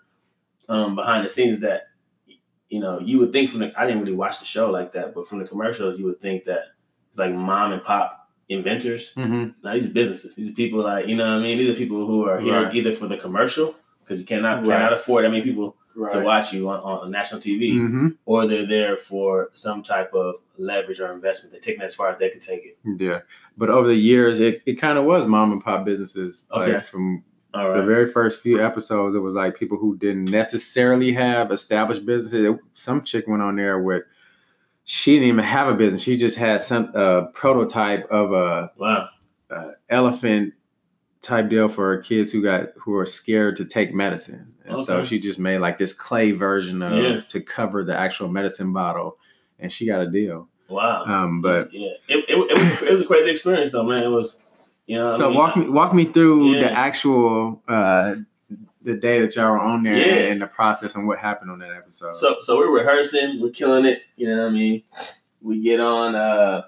um, 0.71 0.95
behind 0.97 1.25
the 1.25 1.29
scenes. 1.29 1.61
That 1.61 1.83
you 2.71 2.81
know, 2.81 2.99
you 2.99 3.19
would 3.19 3.31
think 3.33 3.51
from 3.51 3.61
the 3.61 3.73
I 3.79 3.85
didn't 3.87 4.01
really 4.01 4.15
watch 4.17 4.39
the 4.41 4.47
show 4.47 4.71
like 4.71 4.93
that, 4.95 5.15
but 5.15 5.29
from 5.29 5.39
the 5.39 5.47
commercials, 5.47 5.99
you 5.99 6.07
would 6.07 6.21
think 6.23 6.45
that 6.47 6.63
it's 7.11 7.19
like 7.19 7.33
mom 7.35 7.73
and 7.73 7.85
pop 7.85 8.31
inventors. 8.49 9.13
hmm 9.15 9.49
Now 9.63 9.75
these 9.75 9.87
are 9.87 9.93
businesses. 9.93 10.35
These 10.35 10.49
are 10.49 10.53
people 10.53 10.81
like 10.83 11.07
you 11.09 11.15
know 11.17 11.25
what 11.29 11.41
I 11.41 11.43
mean. 11.43 11.59
These 11.59 11.69
are 11.69 11.75
people 11.75 12.07
who 12.07 12.27
are 12.27 12.41
here 12.41 12.65
Right. 12.65 12.75
either 12.75 12.95
for 12.95 13.07
the 13.07 13.17
commercial 13.19 13.75
because 14.05 14.21
you 14.21 14.27
cannot 14.27 14.67
Right. 14.67 14.77
cannot 14.77 14.93
afford 14.93 15.25
that 15.25 15.31
many 15.31 15.43
people 15.43 15.77
to 16.13 16.23
watch 16.25 16.53
you 16.53 16.69
on, 16.69 16.81
on 16.81 17.11
national 17.11 17.41
TV, 17.41 17.77
hmm 17.79 18.09
or 18.27 18.47
they're 18.47 18.67
there 18.67 18.97
for 18.97 19.51
some 19.53 19.83
type 19.83 20.13
of 20.13 20.35
leverage 20.59 20.99
or 21.01 21.13
investment. 21.13 21.53
They're 21.53 21.61
taking 21.61 21.83
as 21.83 21.95
far 21.95 22.09
as 22.11 22.19
they 22.19 22.29
can 22.31 22.41
take 22.41 22.65
it. 22.65 22.79
Yeah, 23.01 23.21
but 23.57 23.71
over 23.71 23.87
the 23.89 23.95
years, 23.95 24.41
it, 24.41 24.63
it 24.67 24.75
kind 24.75 24.99
of 24.99 25.05
was 25.05 25.27
mom 25.27 25.53
and 25.53 25.63
pop 25.63 25.85
businesses. 25.85 26.47
Okay. 26.53 26.75
Like 26.75 26.85
from 26.85 27.23
All 27.55 27.73
the 27.77 27.83
very 27.85 28.11
first 28.11 28.41
few 28.43 28.61
episodes, 28.65 29.15
it 29.15 29.21
was 29.21 29.35
like 29.37 29.57
people 29.57 29.79
who 29.79 29.97
didn't 29.97 30.25
necessarily 30.27 31.13
have 31.13 31.53
established 31.53 32.05
businesses. 32.05 32.57
Some 32.75 33.03
chick 33.05 33.27
went 33.29 33.43
on 33.43 33.55
there 33.57 33.81
with 33.81 34.03
she 34.87 35.15
didn't 35.15 35.29
even 35.29 35.45
have 35.45 35.69
a 35.69 35.75
business. 35.75 36.03
She 36.03 36.17
just 36.17 36.37
had 36.37 36.61
some 36.61 36.91
uh, 36.95 37.27
prototype 37.33 38.07
of 38.11 38.33
a 38.33 38.73
Wow. 38.77 39.09
uh, 39.51 39.71
elephant 39.89 40.55
type 41.25 41.49
deal 41.49 41.69
for 41.69 41.99
kids 41.99 42.31
who 42.31 42.43
got 42.43 42.69
who 42.77 42.95
are 42.97 43.07
scared 43.07 43.57
to 43.57 43.65
take 43.65 43.95
medicine. 43.95 44.53
And 44.67 44.79
so 44.85 45.05
she 45.05 45.19
just 45.21 45.39
made 45.39 45.59
like 45.59 45.77
this 45.79 45.93
clay 45.93 46.31
version 46.33 46.81
of 46.83 46.93
Yeah. 46.97 47.21
to 47.21 47.41
cover 47.41 47.85
the 47.85 47.97
actual 47.97 48.29
medicine 48.29 48.73
bottle, 48.73 49.19
and 49.59 49.71
she 49.71 49.87
got 49.87 50.01
a 50.01 50.11
deal. 50.11 50.49
Wow. 50.69 51.05
Um, 51.05 51.43
but 51.43 51.73
yeah, 51.73 51.91
it, 52.09 52.25
it, 52.29 52.39
it, 52.51 52.55
was, 52.59 52.83
it 52.83 52.91
was 52.91 53.01
a 53.03 53.07
crazy 53.07 53.31
experience 53.31 53.71
though, 53.73 53.83
man. 53.85 54.03
It 54.03 54.09
was, 54.09 54.41
you 54.87 54.97
know. 54.97 55.05
what 55.05 55.15
I 55.15 55.19
so 55.19 55.29
mean? 55.29 55.39
walk 55.39 55.57
me 55.57 55.69
walk 55.69 55.95
me 55.95 56.05
through 56.07 56.55
Yeah. 56.55 56.61
the 56.63 56.73
actual 56.73 57.63
uh, 57.69 58.15
the 58.83 58.95
day 58.95 59.21
that 59.21 59.35
y'all 59.37 59.51
were 59.53 59.61
on 59.61 59.83
there 59.83 59.97
Yeah. 59.97 60.31
and 60.33 60.41
the 60.41 60.47
process 60.47 60.95
and 60.95 61.07
what 61.07 61.19
happened 61.19 61.51
on 61.51 61.59
that 61.59 61.73
episode. 61.73 62.17
So 62.17 62.37
so 62.41 62.57
we're 62.57 62.71
rehearsing, 62.75 63.41
we're 63.43 63.51
killing 63.51 63.85
it. 63.85 64.01
You 64.17 64.29
know 64.29 64.43
what 64.43 64.49
I 64.49 64.53
mean? 64.53 64.83
We 65.43 65.61
get 65.61 65.81
on, 65.81 66.15
uh 66.15 66.63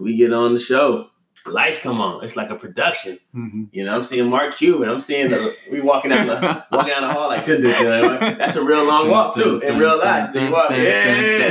we 0.00 0.16
get 0.16 0.32
on 0.32 0.52
the 0.54 0.60
show. 0.60 1.10
Lights 1.46 1.80
come 1.80 2.00
on. 2.00 2.24
It's 2.24 2.36
like 2.36 2.50
a 2.50 2.56
production. 2.56 3.18
Mhm. 3.34 3.68
You 3.72 3.84
know, 3.84 3.94
I'm 3.94 4.02
seeing 4.02 4.28
Mark 4.28 4.54
Cuban. 4.56 4.88
I'm 4.88 5.00
seeing 5.00 5.30
the 5.30 5.54
we 5.70 5.80
walking 5.80 6.10
down 6.10 6.26
the 6.26 6.64
walking 6.72 6.92
down 6.92 7.02
the 7.06 7.12
hall 7.12 7.28
like 7.28 7.44
dun, 7.46 7.60
dun, 7.62 7.82
dun. 7.82 8.38
that's 8.38 8.56
a 8.56 8.64
real 8.64 8.84
long 8.84 9.08
walk 9.10 9.34
too 9.34 9.60
in 9.60 9.78
real 9.78 9.98
life. 9.98 10.34
You 10.34 10.50
walk, 10.50 10.70
yeah, 10.70 10.76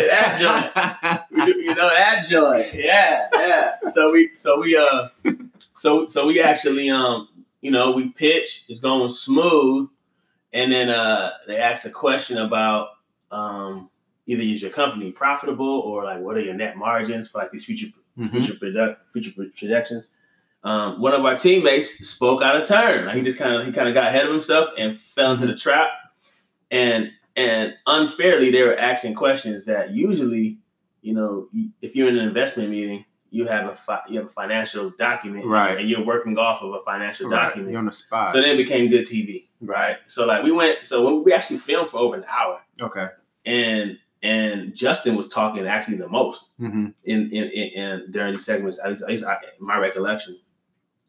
that 0.09 0.37
joint. 1.31 1.47
You 1.57 1.75
know 1.75 1.89
that 1.89 2.25
joint. 2.29 2.73
Yeah, 2.73 3.27
yeah. 3.33 3.75
So 3.89 4.11
we 4.11 4.31
so 4.35 4.59
we 4.59 4.75
uh 4.77 5.07
so 5.73 6.05
so 6.07 6.27
we 6.27 6.41
actually 6.41 6.89
um 6.89 7.27
you 7.61 7.71
know 7.71 7.91
we 7.91 8.09
pitch 8.09 8.65
it's 8.67 8.79
going 8.79 9.09
smooth 9.09 9.89
and 10.53 10.71
then 10.71 10.89
uh 10.89 11.31
they 11.47 11.57
ask 11.57 11.85
a 11.85 11.89
question 11.89 12.37
about 12.37 12.89
um 13.31 13.89
either 14.27 14.41
is 14.41 14.61
your 14.61 14.71
company 14.71 15.11
profitable 15.11 15.79
or 15.81 16.03
like 16.03 16.19
what 16.19 16.35
are 16.35 16.41
your 16.41 16.53
net 16.53 16.77
margins 16.77 17.27
for 17.27 17.39
like 17.39 17.51
these 17.51 17.65
future 17.65 17.87
Mhm. 18.17 18.31
future 18.31 18.55
product 18.55 19.11
future 19.11 19.31
projections. 19.31 20.09
Um, 20.63 20.99
one 20.99 21.13
of 21.13 21.23
our 21.25 21.35
teammates 21.37 22.07
spoke 22.07 22.41
out 22.41 22.55
of 22.55 22.67
turn. 22.67 23.05
Like 23.05 23.15
he 23.15 23.21
just 23.21 23.37
kind 23.37 23.53
of 23.55 23.65
he 23.65 23.71
kind 23.71 23.87
of 23.87 23.93
got 23.93 24.07
ahead 24.07 24.25
of 24.25 24.31
himself 24.31 24.69
and 24.77 24.97
fell 24.97 25.31
into 25.33 25.47
the 25.47 25.55
trap. 25.55 25.89
And 26.71 27.11
and 27.35 27.73
unfairly, 27.85 28.49
they 28.51 28.63
were 28.63 28.77
asking 28.77 29.13
questions 29.15 29.65
that 29.65 29.91
usually, 29.91 30.57
you 31.01 31.13
know, 31.13 31.47
if 31.81 31.95
you're 31.95 32.07
in 32.07 32.17
an 32.17 32.25
investment 32.27 32.69
meeting, 32.69 33.03
you 33.29 33.45
have 33.45 33.67
a 33.69 33.75
fi- 33.75 34.01
you 34.09 34.17
have 34.19 34.27
a 34.27 34.31
financial 34.31 34.89
document, 34.91 35.45
Right. 35.45 35.77
And 35.77 35.89
you're 35.89 36.05
working 36.05 36.37
off 36.37 36.61
of 36.61 36.73
a 36.73 36.79
financial 36.83 37.29
Right. 37.29 37.47
document. 37.47 37.71
You're 37.71 37.79
on 37.79 37.85
the 37.85 37.91
spot. 37.91 38.31
So 38.31 38.39
then 38.41 38.51
it 38.51 38.57
became 38.57 38.89
good 38.89 39.05
TV, 39.05 39.49
right? 39.61 39.97
So 40.07 40.25
like 40.25 40.43
we 40.43 40.51
went, 40.51 40.85
so 40.85 41.19
we 41.21 41.33
actually 41.33 41.57
filmed 41.57 41.89
for 41.89 41.97
over 41.99 42.15
an 42.15 42.25
hour, 42.29 42.61
okay. 42.81 43.07
and 43.45 43.97
and 44.23 44.75
Justin 44.75 45.15
was 45.15 45.27
talking 45.29 45.67
actually 45.67 45.97
the 45.97 46.07
most 46.07 46.49
hmm 46.57 46.87
in 47.03 47.29
in, 47.31 47.43
in, 47.43 47.69
in 47.73 48.11
during 48.11 48.33
these 48.33 48.45
segments. 48.45 48.79
At 48.79 48.89
least, 48.89 49.03
at 49.03 49.09
least 49.09 49.25
I, 49.25 49.37
my 49.59 49.77
recollection. 49.77 50.39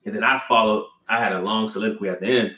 And 0.04 0.14
then 0.14 0.24
I 0.24 0.38
followed. 0.38 0.86
I 1.08 1.18
had 1.20 1.32
a 1.32 1.40
long 1.40 1.68
soliloquy 1.68 2.08
at 2.08 2.20
the 2.20 2.26
end 2.26 2.56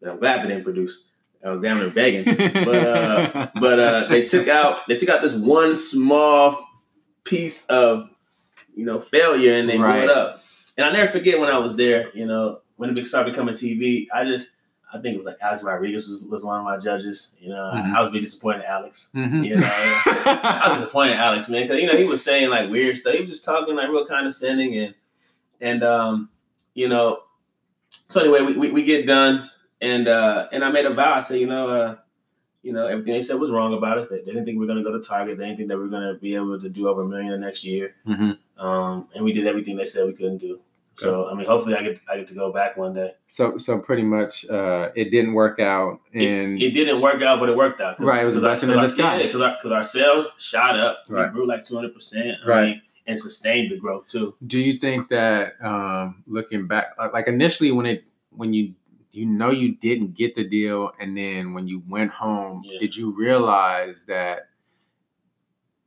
that 0.00 0.12
I'm 0.12 0.18
glad 0.18 0.42
they 0.42 0.48
didn't 0.48 0.64
produce. 0.64 1.04
I 1.44 1.50
was 1.50 1.60
damn 1.60 1.78
near 1.78 1.90
begging. 1.90 2.24
But 2.64 2.86
uh, 2.86 3.50
but 3.54 3.78
uh, 3.78 4.06
they 4.08 4.24
took 4.24 4.48
out 4.48 4.86
they 4.88 4.96
took 4.96 5.08
out 5.08 5.22
this 5.22 5.34
one 5.34 5.76
small 5.76 6.58
piece 7.24 7.66
of 7.66 8.08
you 8.74 8.84
know 8.84 9.00
failure 9.00 9.54
and 9.54 9.68
they 9.68 9.76
blew 9.76 9.86
it 9.86 10.10
up. 10.10 10.42
And 10.76 10.86
I 10.86 10.92
never 10.92 11.10
forget 11.10 11.38
when 11.38 11.50
I 11.50 11.58
was 11.58 11.76
there. 11.76 12.10
You 12.14 12.26
know 12.26 12.60
when 12.76 12.96
it 12.96 13.04
started 13.06 13.32
becoming 13.32 13.54
TV. 13.54 14.06
I 14.12 14.24
just 14.24 14.50
I 14.92 14.98
think 15.00 15.14
it 15.14 15.16
was 15.16 15.26
like 15.26 15.36
Alex 15.40 15.62
Rodriguez 15.62 16.08
was, 16.08 16.24
was 16.24 16.44
one 16.44 16.58
of 16.58 16.64
my 16.64 16.76
judges. 16.78 17.34
You 17.40 17.50
know 17.50 17.72
Mhm. 17.74 17.94
I, 17.94 17.98
I 17.98 18.02
was 18.02 18.10
really 18.12 18.24
disappointed 18.24 18.60
in 18.60 18.66
Alex. 18.66 19.08
Mhm. 19.14 19.46
You 19.46 19.54
know, 19.56 19.66
I 19.66 20.68
was 20.70 20.78
disappointed, 20.80 21.12
in 21.12 21.18
Alex, 21.18 21.48
man, 21.48 21.62
because 21.62 21.80
you 21.80 21.86
know 21.86 21.96
he 21.96 22.04
was 22.04 22.22
saying 22.24 22.50
like 22.50 22.70
weird 22.70 22.96
stuff. 22.96 23.14
He 23.14 23.20
was 23.20 23.30
just 23.30 23.44
talking 23.44 23.74
like 23.76 23.88
real 23.88 24.04
condescending 24.04 24.76
and 24.76 24.94
and 25.60 25.82
um, 25.84 26.28
you 26.74 26.88
know. 26.88 27.20
So 28.08 28.20
anyway, 28.20 28.42
we, 28.42 28.56
we, 28.56 28.70
we 28.70 28.84
get 28.84 29.06
done 29.06 29.48
and 29.80 30.08
uh 30.08 30.48
and 30.52 30.64
I 30.64 30.70
made 30.70 30.86
a 30.86 30.92
vow. 30.94 31.14
I 31.14 31.20
said, 31.20 31.38
you 31.40 31.46
know, 31.46 31.68
uh, 31.68 31.96
you 32.62 32.72
know, 32.72 32.86
everything 32.86 33.14
they 33.14 33.20
said 33.20 33.38
was 33.40 33.50
wrong 33.50 33.72
about 33.74 33.98
us. 33.98 34.08
They, 34.08 34.18
they 34.18 34.32
didn't 34.32 34.44
think 34.44 34.56
we 34.58 34.66
were 34.66 34.72
going 34.72 34.82
to 34.82 34.88
go 34.88 34.96
to 34.96 35.02
Target. 35.02 35.38
They 35.38 35.46
didn't 35.46 35.58
think 35.58 35.68
that 35.70 35.76
we 35.78 35.84
were 35.84 35.88
going 35.90 36.12
to 36.14 36.20
be 36.20 36.34
able 36.34 36.60
to 36.60 36.68
do 36.68 36.88
over 36.88 37.02
a 37.02 37.06
million 37.06 37.30
the 37.30 37.38
next 37.38 37.64
year. 37.64 37.94
Mm-hmm. 38.06 38.64
Um, 38.64 39.08
and 39.14 39.24
we 39.24 39.32
did 39.32 39.46
everything 39.46 39.76
they 39.76 39.86
said 39.86 40.06
we 40.06 40.12
couldn't 40.12 40.38
do. 40.38 40.60
So 41.00 41.28
I 41.28 41.34
mean, 41.34 41.46
hopefully, 41.46 41.74
I 41.74 41.82
get 41.82 42.00
I 42.08 42.16
get 42.18 42.28
to 42.28 42.34
go 42.34 42.52
back 42.52 42.76
one 42.76 42.94
day. 42.94 43.12
So 43.26 43.58
so 43.58 43.78
pretty 43.78 44.02
much, 44.02 44.44
uh, 44.48 44.90
it 44.94 45.10
didn't 45.10 45.34
work 45.34 45.58
out, 45.60 46.00
and 46.14 46.60
it, 46.60 46.66
it 46.66 46.70
didn't 46.72 47.00
work 47.00 47.22
out, 47.22 47.40
but 47.40 47.48
it 47.48 47.56
worked 47.56 47.80
out. 47.80 47.98
Right, 48.00 48.22
it 48.22 48.24
was 48.24 48.36
a 48.36 48.40
blessing 48.40 48.70
in 48.70 48.78
disguise. 48.80 49.22
Because 49.22 49.40
our, 49.40 49.56
cause 49.62 49.72
our 49.72 49.84
sales 49.84 50.28
shot 50.38 50.78
up, 50.78 51.04
Right. 51.08 51.26
we 51.28 51.32
grew 51.32 51.46
like 51.46 51.64
two 51.64 51.74
hundred 51.76 51.94
percent, 51.94 52.36
Right. 52.46 52.76
and 53.06 53.18
sustained 53.18 53.70
the 53.72 53.78
growth 53.78 54.06
too. 54.08 54.34
do 54.46 54.58
you 54.60 54.78
think 54.78 55.08
that 55.08 55.54
um, 55.64 56.22
looking 56.26 56.66
back, 56.66 56.86
like, 56.98 57.12
like 57.12 57.28
initially 57.28 57.72
when 57.72 57.86
it 57.86 58.04
when 58.30 58.52
you 58.52 58.74
you 59.12 59.26
know 59.26 59.50
you 59.50 59.74
didn't 59.76 60.14
get 60.14 60.34
the 60.34 60.44
deal, 60.44 60.92
and 61.00 61.16
then 61.16 61.52
when 61.54 61.66
you 61.66 61.82
went 61.88 62.10
home, 62.12 62.62
Yeah. 62.64 62.78
did 62.78 62.94
you 62.94 63.10
realize 63.16 64.04
that 64.06 64.48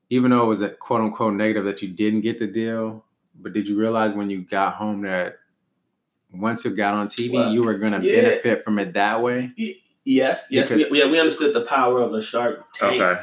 even 0.09 0.31
though 0.31 0.43
it 0.43 0.47
was 0.47 0.61
a 0.61 0.69
quote 0.69 1.01
unquote 1.01 1.33
negative 1.33 1.65
that 1.65 1.81
you 1.81 1.87
didn't 1.89 2.21
get 2.21 2.37
the 2.39 2.47
deal, 2.47 3.05
but 3.39 3.53
did 3.53 3.67
you 3.67 3.77
realize 3.77 4.13
when 4.13 4.29
you 4.29 4.41
got 4.41 4.75
home 4.75 5.01
that 5.03 5.37
once 6.31 6.65
it 6.65 6.75
got 6.75 6.93
on 6.93 7.07
TV, 7.07 7.33
Well, 7.33 7.53
you 7.53 7.61
were 7.63 7.75
going 7.75 7.93
to 7.93 8.01
yeah. 8.01 8.21
benefit 8.21 8.63
from 8.63 8.79
it 8.79 8.93
that 8.93 9.21
way? 9.21 9.51
Yes, 10.05 10.47
yes, 10.49 10.69
Because- 10.69 10.89
we, 10.91 10.99
yeah, 10.99 11.09
we 11.09 11.19
understood 11.19 11.53
the 11.53 11.61
power 11.61 11.99
of 12.01 12.11
the 12.11 12.21
Shark 12.21 12.73
Tank. 12.73 13.19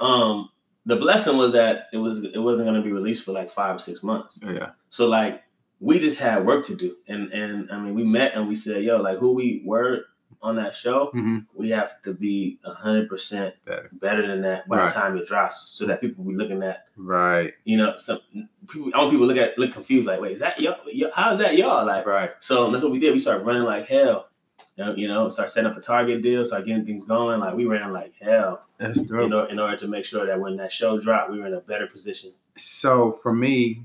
Um, 0.00 0.50
the 0.86 0.96
blessing 0.96 1.36
was 1.36 1.52
that 1.52 1.88
it 1.92 1.98
was 1.98 2.24
it 2.24 2.38
wasn't 2.38 2.66
going 2.66 2.80
to 2.80 2.84
be 2.86 2.92
released 2.92 3.24
for 3.24 3.32
like 3.32 3.50
five 3.50 3.76
or 3.76 3.78
six 3.78 4.02
months. 4.02 4.40
Yeah. 4.44 4.70
So 4.88 5.06
like 5.08 5.42
we 5.78 5.98
just 5.98 6.18
had 6.18 6.44
work 6.46 6.64
to 6.66 6.74
do, 6.74 6.96
and 7.06 7.32
and 7.32 7.70
I 7.70 7.78
mean 7.78 7.94
we 7.94 8.02
met 8.04 8.34
and 8.34 8.48
we 8.48 8.56
said, 8.56 8.82
yo, 8.82 8.96
like 8.96 9.18
who 9.18 9.32
we 9.32 9.62
were 9.64 10.04
on 10.42 10.56
that 10.56 10.74
show, 10.74 11.06
hmm 11.12 11.38
we 11.54 11.68
have 11.70 12.00
to 12.02 12.14
be 12.14 12.58
hundred 12.64 13.08
percent 13.08 13.54
Better. 13.66 14.26
than 14.26 14.40
that 14.42 14.66
by 14.68 14.78
Right. 14.78 14.88
the 14.88 14.94
time 14.94 15.16
it 15.18 15.26
drops, 15.26 15.60
so 15.60 15.84
that 15.86 16.00
people 16.00 16.24
will 16.24 16.32
be 16.32 16.36
looking 16.38 16.62
at 16.62 16.86
Right. 16.96 17.52
you 17.64 17.76
know 17.76 17.94
some 17.96 18.20
people. 18.68 18.90
I 18.94 18.98
want 18.98 19.10
people 19.10 19.28
to 19.28 19.34
look 19.34 19.36
at 19.42 19.58
look 19.58 19.72
confused, 19.72 20.06
like 20.06 20.20
wait, 20.20 20.32
is 20.32 20.40
that 20.40 20.58
y'all? 20.60 20.76
y'all- 20.86 21.10
How 21.14 21.30
is 21.32 21.38
that 21.40 21.56
y'all? 21.56 21.84
Like 21.86 22.06
Right. 22.06 22.30
so 22.40 22.70
that's 22.70 22.82
what 22.82 22.92
we 22.92 22.98
did. 22.98 23.12
We 23.12 23.18
started 23.18 23.44
running 23.46 23.64
like 23.64 23.86
hell. 23.86 24.28
You 24.76 24.84
know, 24.86 24.94
You 24.94 25.08
know, 25.08 25.28
start 25.28 25.50
setting 25.50 25.68
up 25.68 25.74
the 25.76 25.82
target 25.82 26.22
deal, 26.22 26.42
start 26.44 26.64
getting 26.64 26.86
things 26.86 27.04
going. 27.04 27.40
Like 27.40 27.54
we 27.54 27.66
ran 27.66 27.92
like 27.92 28.14
hell 28.20 28.64
That's 28.78 29.02
dope. 29.02 29.20
you 29.22 29.28
know, 29.28 29.44
in 29.44 29.58
order 29.58 29.76
to 29.76 29.88
make 29.88 30.04
sure 30.06 30.24
that 30.24 30.40
when 30.40 30.56
that 30.56 30.72
show 30.72 30.98
dropped, 30.98 31.30
we 31.30 31.38
were 31.40 31.46
in 31.48 31.54
a 31.54 31.60
better 31.60 31.86
position. 31.86 32.30
so 32.56 33.12
for 33.22 33.34
me, 33.34 33.82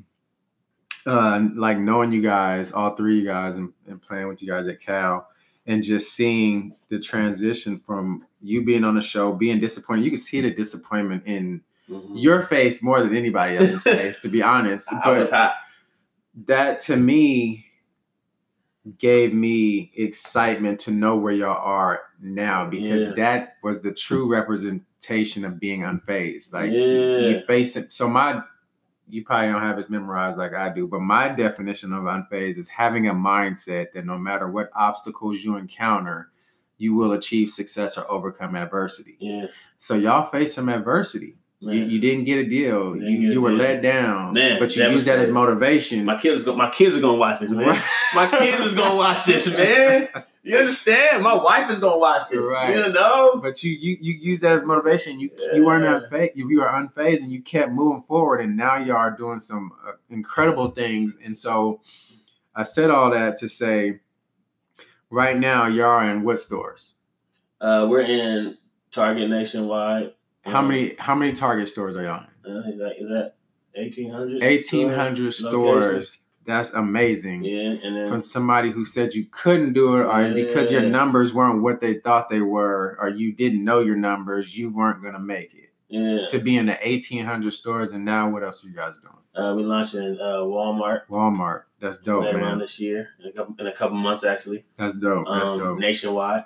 uh, 1.06 1.40
like 1.56 1.78
knowing 1.78 2.12
you 2.12 2.22
guys, 2.22 2.72
all 2.72 2.96
three 2.96 3.18
of 3.18 3.24
you 3.24 3.30
guys, 3.30 3.58
and, 3.58 3.74
and 3.88 4.02
playing 4.02 4.28
with 4.28 4.42
you 4.42 4.48
guys 4.48 4.68
at 4.68 4.80
Cal, 4.80 5.28
and 5.68 5.84
just 5.84 6.14
seeing 6.14 6.76
the 6.90 7.00
transition 7.00 7.78
from 7.78 8.26
you 8.42 8.64
being 8.64 8.84
on 8.84 8.96
the 8.96 9.02
show, 9.02 9.34
being 9.34 9.60
disappointed, 9.60 10.04
you 10.06 10.12
can 10.12 10.20
see 10.20 10.42
the 10.42 10.52
disappointment 10.52 11.24
in 11.26 11.62
Mhm. 11.90 12.14
your 12.22 12.42
face 12.42 12.82
more 12.82 13.02
than 13.02 13.16
anybody 13.16 13.58
else's 13.58 13.84
face, 13.84 14.20
to 14.22 14.28
be 14.28 14.42
honest. 14.42 14.90
But 15.04 15.30
hot. 15.30 15.56
that 16.48 16.80
to 16.82 16.96
me 16.96 17.66
gave 19.00 19.34
me 19.34 19.92
excitement 19.96 20.80
to 20.82 20.92
know 20.92 21.16
where 21.18 21.34
y'all 21.34 21.58
are 21.58 22.02
now 22.22 22.70
because 22.70 23.02
Yeah. 23.04 23.14
that 23.18 23.56
was 23.64 23.82
the 23.82 23.92
true 23.94 24.28
representation 24.28 25.44
of 25.46 25.60
being 25.60 25.82
unfazed. 25.82 26.54
Like 26.54 26.72
Yeah. 26.72 27.18
you 27.30 27.42
face 27.48 27.76
it. 27.76 27.92
So 27.94 28.08
my, 28.08 28.42
you 29.08 29.24
probably 29.24 29.50
don't 29.52 29.62
have 29.62 29.78
it 29.78 29.90
memorized 29.90 30.38
like 30.38 30.54
I 30.54 30.70
do, 30.70 30.88
but 30.88 31.00
my 31.02 31.30
definition 31.30 31.94
of 31.94 32.04
unfazed 32.04 32.58
is 32.58 32.70
having 32.70 33.08
a 33.08 33.14
mindset 33.14 33.92
that 33.94 34.06
no 34.06 34.18
matter 34.18 34.48
what 34.50 34.70
obstacles 34.76 35.44
you 35.44 35.58
encounter, 35.58 36.30
you 36.78 36.94
will 36.96 37.14
achieve 37.14 37.50
success 37.50 37.98
or 37.98 38.10
overcome 38.12 38.56
adversity. 38.56 39.16
Yeah, 39.20 39.48
So 39.78 39.96
y'all 39.96 40.26
face 40.26 40.54
some 40.54 40.70
adversity. 40.70 41.36
You, 41.62 41.72
you 41.72 42.00
didn't 42.00 42.26
get 42.26 42.38
a 42.40 42.46
deal. 42.48 42.94
Didn't 42.94 43.08
You, 43.10 43.32
you 43.32 43.42
were 43.42 43.50
deal. 43.50 43.60
let 43.60 43.82
down. 43.82 44.34
Man, 44.34 44.60
but 44.60 44.76
you 44.76 44.88
use 44.90 45.06
that 45.06 45.20
as 45.20 45.32
motivation. 45.32 46.06
my 46.06 46.18
kids, 46.18 46.44
go, 46.44 46.56
my 46.56 46.70
kids 46.70 46.96
are 46.98 47.02
gonna 47.02 47.18
watch 47.18 47.40
this, 47.40 47.50
man. 47.50 47.82
My 48.14 48.30
kids 48.30 48.60
is 48.66 48.74
gonna 48.74 48.96
watch 48.96 49.26
this, 49.26 49.48
man. 49.52 50.10
You 50.46 50.58
understand? 50.58 51.24
My 51.24 51.34
wife 51.34 51.72
is 51.72 51.80
gonna 51.80 51.98
watch 51.98 52.30
this. 52.30 52.38
Right. 52.40 52.76
You 52.78 52.94
know? 52.94 53.40
But 53.42 53.64
you 53.64 53.74
you 53.74 53.98
you 54.00 54.14
use 54.14 54.42
that 54.42 54.54
as 54.54 54.64
motivation. 54.64 55.20
You 55.20 55.32
you 55.54 55.66
weren't 55.66 55.84
Yeah. 55.84 56.02
unfazed. 56.08 56.36
You, 56.36 56.48
you 56.50 56.60
were 56.62 56.68
unfazed, 56.68 57.22
and 57.24 57.32
you 57.32 57.42
kept 57.42 57.72
moving 57.72 58.04
forward. 58.04 58.42
And 58.42 58.56
now 58.56 58.78
you 58.78 58.96
are 58.96 59.10
doing 59.10 59.40
some 59.40 59.72
uh, 59.88 59.94
incredible 60.12 60.70
things. 60.70 61.18
And 61.24 61.36
so, 61.36 61.82
I 62.56 62.62
said 62.62 62.92
all 62.92 63.10
that 63.10 63.38
to 63.38 63.50
say, 63.50 64.02
right 65.10 65.36
now 65.38 65.66
you 65.66 65.84
are 65.84 66.06
in 66.08 66.22
what 66.24 66.40
stores? 66.40 66.94
Uh, 67.60 67.88
we're 67.90 68.02
in 68.02 68.56
Target 68.92 69.30
nationwide. 69.32 70.14
How 70.44 70.60
Um, 70.60 70.68
many 70.68 70.96
how 71.00 71.16
many 71.16 71.34
Target 71.34 71.70
stores 71.70 71.96
are 71.96 72.04
y'all 72.04 72.24
in? 72.46 72.52
Uh, 72.56 72.60
is 72.70 72.78
that 72.78 72.94
is 73.02 73.10
that 73.10 73.34
eighteen 73.74 74.12
hundred? 74.12 74.44
Eighteen 74.44 74.90
hundred 74.90 75.34
stores. 75.34 76.20
That's 76.46 76.72
amazing. 76.74 77.44
Yeah, 77.44 77.72
and 77.84 77.96
then 77.98 78.08
From 78.08 78.22
somebody 78.22 78.72
who 78.72 78.86
said 78.86 79.14
you 79.14 79.26
couldn't 79.32 79.74
do 79.74 79.96
it, 79.98 80.06
or 80.06 80.34
because 80.34 80.72
your 80.72 80.82
numbers 80.84 81.34
weren't 81.34 81.62
what 81.64 81.82
they 81.82 81.96
thought 81.96 82.30
they 82.30 82.42
were, 82.42 82.98
or 83.00 83.10
you 83.10 83.34
didn't 83.34 83.64
know 83.64 83.80
your 83.80 83.96
numbers, 83.96 84.58
you 84.58 84.70
weren't 84.72 85.04
gonna 85.04 85.20
make 85.20 85.54
it. 85.56 85.72
yeah, 85.88 86.26
to 86.28 86.40
be 86.40 86.58
in 86.58 86.66
the 86.68 86.78
1800 86.84 87.52
stores 87.52 87.92
and 87.92 88.04
now 88.06 88.30
what 88.30 88.44
else 88.44 88.64
are 88.64 88.68
you 88.68 88.76
guys 88.76 88.96
doing 89.04 89.14
uh, 89.36 89.54
we 89.56 89.64
launched 89.64 89.94
in 89.94 90.18
uh, 90.20 90.38
Walmart 90.38 91.02
walmart 91.10 91.64
that's 91.80 92.00
dope 92.00 92.24
later 92.24 92.40
man 92.40 92.58
this 92.58 92.80
year 92.80 93.10
in 93.24 93.28
a 93.30 93.32
couple 93.34 93.56
in 93.60 93.68
a 93.68 93.72
couple 93.72 93.96
months 93.98 94.24
actually. 94.24 94.66
that's 94.78 94.96
dope 94.96 95.26
that's 95.30 95.50
Um, 95.52 95.60
dope 95.60 95.80
nationwide. 95.80 96.46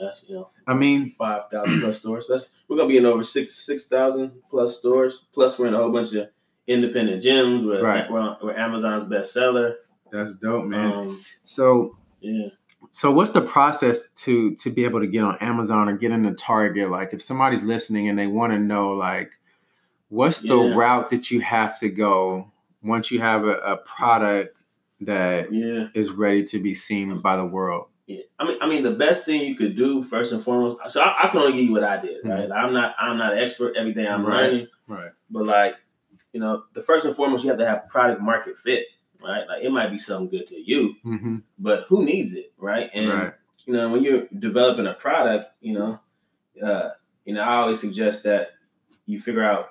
That's 0.00 0.24
you 0.28 0.36
know 0.36 0.50
i 0.68 0.74
mean 0.74 1.10
five 1.10 1.48
thousand 1.50 1.80
plus 1.80 1.98
stores. 1.98 2.28
That's 2.28 2.50
we're 2.68 2.76
gonna 2.76 2.88
be 2.88 2.98
in 2.98 3.04
over 3.06 3.24
six 3.24 3.56
six 3.66 3.88
thousand 3.88 4.30
plus 4.48 4.78
stores. 4.78 5.26
Plus 5.34 5.58
we're 5.58 5.66
in 5.66 5.74
a 5.74 5.78
whole 5.78 5.90
bunch 5.90 6.14
of 6.14 6.28
independent 6.68 7.22
gyms. 7.22 7.66
We're, 7.66 7.82
Right. 7.82 8.10
we're, 8.10 8.36
we're 8.42 8.54
Amazon's 8.56 9.04
bestseller. 9.04 9.74
that's 10.12 10.34
dope 10.36 10.64
man 10.66 10.92
Um, 10.92 11.24
so 11.42 11.96
yeah. 12.20 12.48
so 12.90 13.10
what's 13.10 13.32
the 13.32 13.40
process 13.42 14.10
to 14.24 14.54
to 14.56 14.70
be 14.70 14.84
able 14.84 15.00
to 15.00 15.06
get 15.06 15.22
on 15.24 15.36
amazon 15.40 15.88
or 15.88 15.96
get 15.96 16.10
into 16.12 16.32
target 16.34 16.90
like 16.90 17.12
if 17.12 17.20
somebody's 17.20 17.64
listening 17.64 18.08
and 18.08 18.18
they 18.18 18.26
want 18.26 18.52
to 18.52 18.58
know 18.58 18.92
like 18.92 19.30
what's 20.08 20.40
the 20.40 20.56
Yeah. 20.58 20.74
route 20.74 21.10
that 21.10 21.30
you 21.30 21.40
have 21.40 21.78
to 21.80 21.88
go 21.90 22.50
once 22.82 23.10
you 23.10 23.20
have 23.20 23.44
a, 23.44 23.56
a 23.58 23.76
product 23.78 24.56
that 25.02 25.52
Yeah. 25.52 25.88
is 25.94 26.10
ready 26.10 26.42
to 26.44 26.58
be 26.58 26.72
seen 26.74 27.20
by 27.20 27.36
the 27.36 27.44
world 27.44 27.86
Yeah. 28.06 28.22
I 28.38 28.44
mean, 28.46 28.56
I 28.62 28.66
mean, 28.66 28.82
the 28.82 28.92
best 29.06 29.24
thing 29.26 29.42
you 29.42 29.54
could 29.54 29.76
do 29.76 30.02
first 30.02 30.32
and 30.32 30.42
foremost. 30.42 30.78
So 30.88 31.02
I, 31.02 31.24
I 31.24 31.28
can 31.28 31.40
only 31.40 31.52
give 31.58 31.66
you 31.66 31.72
what 31.72 31.84
I 31.84 32.00
did, 32.00 32.24
right? 32.24 32.50
I'm 32.50 32.72
not, 32.72 32.94
I'm 32.98 33.18
not 33.18 33.32
an 33.34 33.38
expert. 33.40 33.76
Every 33.76 33.92
day 33.92 34.06
I'm 34.08 34.20
Mm-hmm. 34.22 34.30
Right. 34.30 34.42
learning, 34.50 34.66
right 34.88 35.10
but 35.30 35.44
like, 35.44 35.74
you 36.32 36.40
know, 36.40 36.64
the 36.74 36.82
first 36.82 37.06
and 37.06 37.16
foremost, 37.16 37.44
you 37.44 37.50
have 37.50 37.58
to 37.58 37.66
have 37.66 37.86
product 37.86 38.20
market 38.20 38.58
fit, 38.58 38.86
right? 39.22 39.46
Like, 39.48 39.62
it 39.62 39.72
might 39.72 39.90
be 39.90 39.98
something 39.98 40.28
good 40.28 40.46
to 40.48 40.60
you, 40.60 40.94
mm-hmm. 41.04 41.36
but 41.58 41.84
who 41.88 42.04
needs 42.04 42.34
it, 42.34 42.52
right? 42.58 42.90
And 42.92 43.08
right 43.08 43.32
you 43.68 43.74
know, 43.74 43.90
when 43.90 44.02
you're 44.02 44.26
developing 44.38 44.86
a 44.86 44.94
product, 44.94 45.52
you 45.60 45.74
know, 45.74 46.00
uh, 46.64 46.90
you 47.26 47.34
know, 47.34 47.42
I 47.42 47.56
always 47.56 47.78
suggest 47.78 48.24
that 48.24 48.52
you 49.04 49.20
figure 49.20 49.44
out 49.44 49.68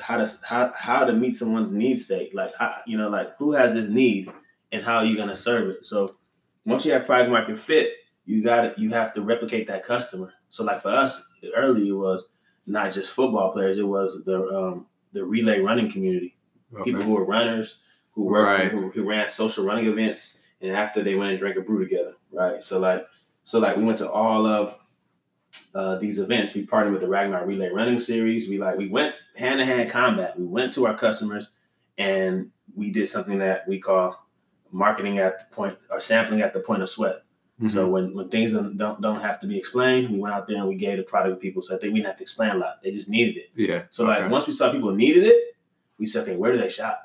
how 0.00 0.16
to 0.16 0.30
how 0.42 0.72
how 0.74 1.04
to 1.04 1.12
meet 1.12 1.36
someone's 1.36 1.70
need 1.70 1.98
state. 1.98 2.34
Like, 2.34 2.52
how, 2.58 2.76
you 2.86 2.96
know, 2.96 3.10
like 3.10 3.36
who 3.36 3.52
has 3.52 3.74
this 3.74 3.90
need 3.90 4.30
and 4.72 4.82
how 4.82 4.96
are 4.96 5.04
you 5.04 5.14
going 5.14 5.28
to 5.28 5.36
serve 5.36 5.68
it? 5.68 5.84
So 5.84 6.16
once 6.64 6.86
you 6.86 6.92
have 6.92 7.04
product 7.04 7.30
market 7.30 7.58
fit, 7.58 7.90
you 8.24 8.42
got. 8.42 8.78
You 8.78 8.88
have 8.90 9.12
to 9.12 9.20
replicate 9.20 9.66
that 9.66 9.84
customer. 9.84 10.32
So 10.48 10.64
like 10.64 10.80
for 10.80 10.94
us, 10.94 11.30
early 11.54 11.88
it 11.88 11.92
was 11.92 12.30
not 12.66 12.94
just 12.94 13.10
football 13.10 13.52
players; 13.52 13.76
it 13.76 13.86
was 13.86 14.24
the 14.24 14.38
um, 14.48 14.86
the 15.14 15.24
relay 15.24 15.60
running 15.60 15.90
community 15.90 16.36
okay. 16.74 16.84
people 16.84 17.02
who 17.02 17.14
were 17.14 17.24
runners, 17.24 17.78
who 18.12 18.24
were 18.24 18.42
Right. 18.42 18.70
who, 18.70 18.90
who 18.90 19.04
ran 19.04 19.28
social 19.28 19.64
running 19.64 19.86
events, 19.86 20.34
and 20.60 20.72
after 20.72 21.02
they 21.02 21.14
went 21.14 21.30
and 21.30 21.38
drank 21.38 21.56
a 21.56 21.60
brew 21.60 21.82
together, 21.82 22.14
right? 22.32 22.62
So 22.62 22.78
like, 22.78 23.06
so 23.44 23.58
like 23.58 23.76
we 23.76 23.84
went 23.84 23.98
to 23.98 24.10
all 24.10 24.46
of 24.46 24.76
uh, 25.74 25.98
these 25.98 26.18
events. 26.18 26.54
We 26.54 26.66
partnered 26.66 26.92
with 26.92 27.02
the 27.02 27.08
Ragnar 27.08 27.44
Relay 27.46 27.70
Running 27.70 27.98
Series. 27.98 28.48
We 28.48 28.58
like 28.58 28.76
we 28.78 28.88
went 28.88 29.14
hand 29.34 29.58
to 29.58 29.64
hand 29.64 29.90
combat. 29.90 30.38
We 30.38 30.46
went 30.46 30.72
to 30.74 30.86
our 30.86 30.96
customers, 30.96 31.48
and 31.98 32.50
we 32.74 32.90
did 32.90 33.08
something 33.08 33.38
that 33.38 33.66
we 33.66 33.80
call 33.80 34.24
marketing 34.70 35.18
at 35.18 35.38
the 35.38 35.54
point 35.54 35.76
or 35.90 36.00
sampling 36.00 36.42
at 36.42 36.52
the 36.52 36.60
point 36.60 36.82
of 36.82 36.90
sweat. 36.90 37.23
Mhm. 37.60 37.70
So 37.70 37.88
when, 37.88 38.14
when 38.14 38.28
things 38.28 38.52
don't, 38.52 38.76
don't 39.00 39.20
have 39.20 39.40
to 39.40 39.46
be 39.46 39.56
explained, 39.56 40.10
we 40.10 40.18
went 40.18 40.34
out 40.34 40.46
there 40.48 40.56
and 40.56 40.66
we 40.68 40.74
gave 40.74 40.96
the 40.96 41.04
product 41.04 41.36
to 41.36 41.40
people. 41.40 41.62
So 41.62 41.76
I 41.76 41.78
think 41.78 41.92
we 41.92 42.00
didn't 42.00 42.08
have 42.08 42.16
to 42.16 42.22
explain 42.22 42.50
a 42.50 42.56
lot. 42.56 42.82
They 42.82 42.90
just 42.90 43.08
needed 43.08 43.36
it. 43.36 43.50
yeah 43.54 43.82
So 43.90 44.04
like 44.04 44.28
once 44.30 44.46
we 44.46 44.52
saw 44.52 44.72
people 44.72 44.90
needed 44.92 45.24
it, 45.24 45.56
we 45.98 46.06
said, 46.06 46.22
okay, 46.24 46.36
where 46.36 46.52
do 46.52 46.58
they 46.58 46.68
shop? 46.68 47.00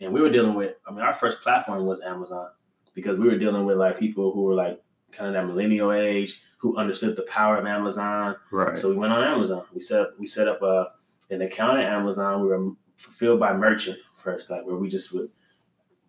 And 0.00 0.12
we 0.14 0.22
were 0.22 0.30
dealing 0.30 0.54
with, 0.54 0.74
I 0.86 0.92
mean, 0.92 1.00
our 1.02 1.12
first 1.12 1.42
platform 1.42 1.84
was 1.84 2.00
Amazon 2.00 2.48
because 2.94 3.18
we 3.18 3.28
were 3.28 3.36
dealing 3.36 3.66
with 3.66 3.76
like 3.76 3.98
people 3.98 4.32
who 4.32 4.42
were 4.44 4.54
like 4.54 4.82
kind 5.12 5.28
of 5.28 5.34
that 5.34 5.46
millennial 5.46 5.92
age 5.92 6.42
who 6.58 6.76
understood 6.76 7.16
the 7.16 7.22
power 7.22 7.56
of 7.58 7.66
Amazon. 7.66 8.36
right 8.50 8.78
So 8.78 8.88
we 8.88 8.96
went 8.96 9.12
on 9.12 9.22
Amazon. 9.22 9.64
We 9.74 9.80
set 9.82 10.00
up, 10.00 10.14
we 10.18 10.26
set 10.26 10.48
up 10.48 10.62
a, 10.62 10.92
an 11.28 11.42
account 11.42 11.78
at 11.78 11.92
Amazon. 11.92 12.40
We 12.42 12.48
were 12.48 12.72
fulfilled 12.96 13.40
by 13.40 13.52
merchant 13.54 13.98
first, 14.16 14.48
like 14.50 14.64
where 14.64 14.76
we 14.76 14.88
just 14.88 15.12
would 15.12 15.30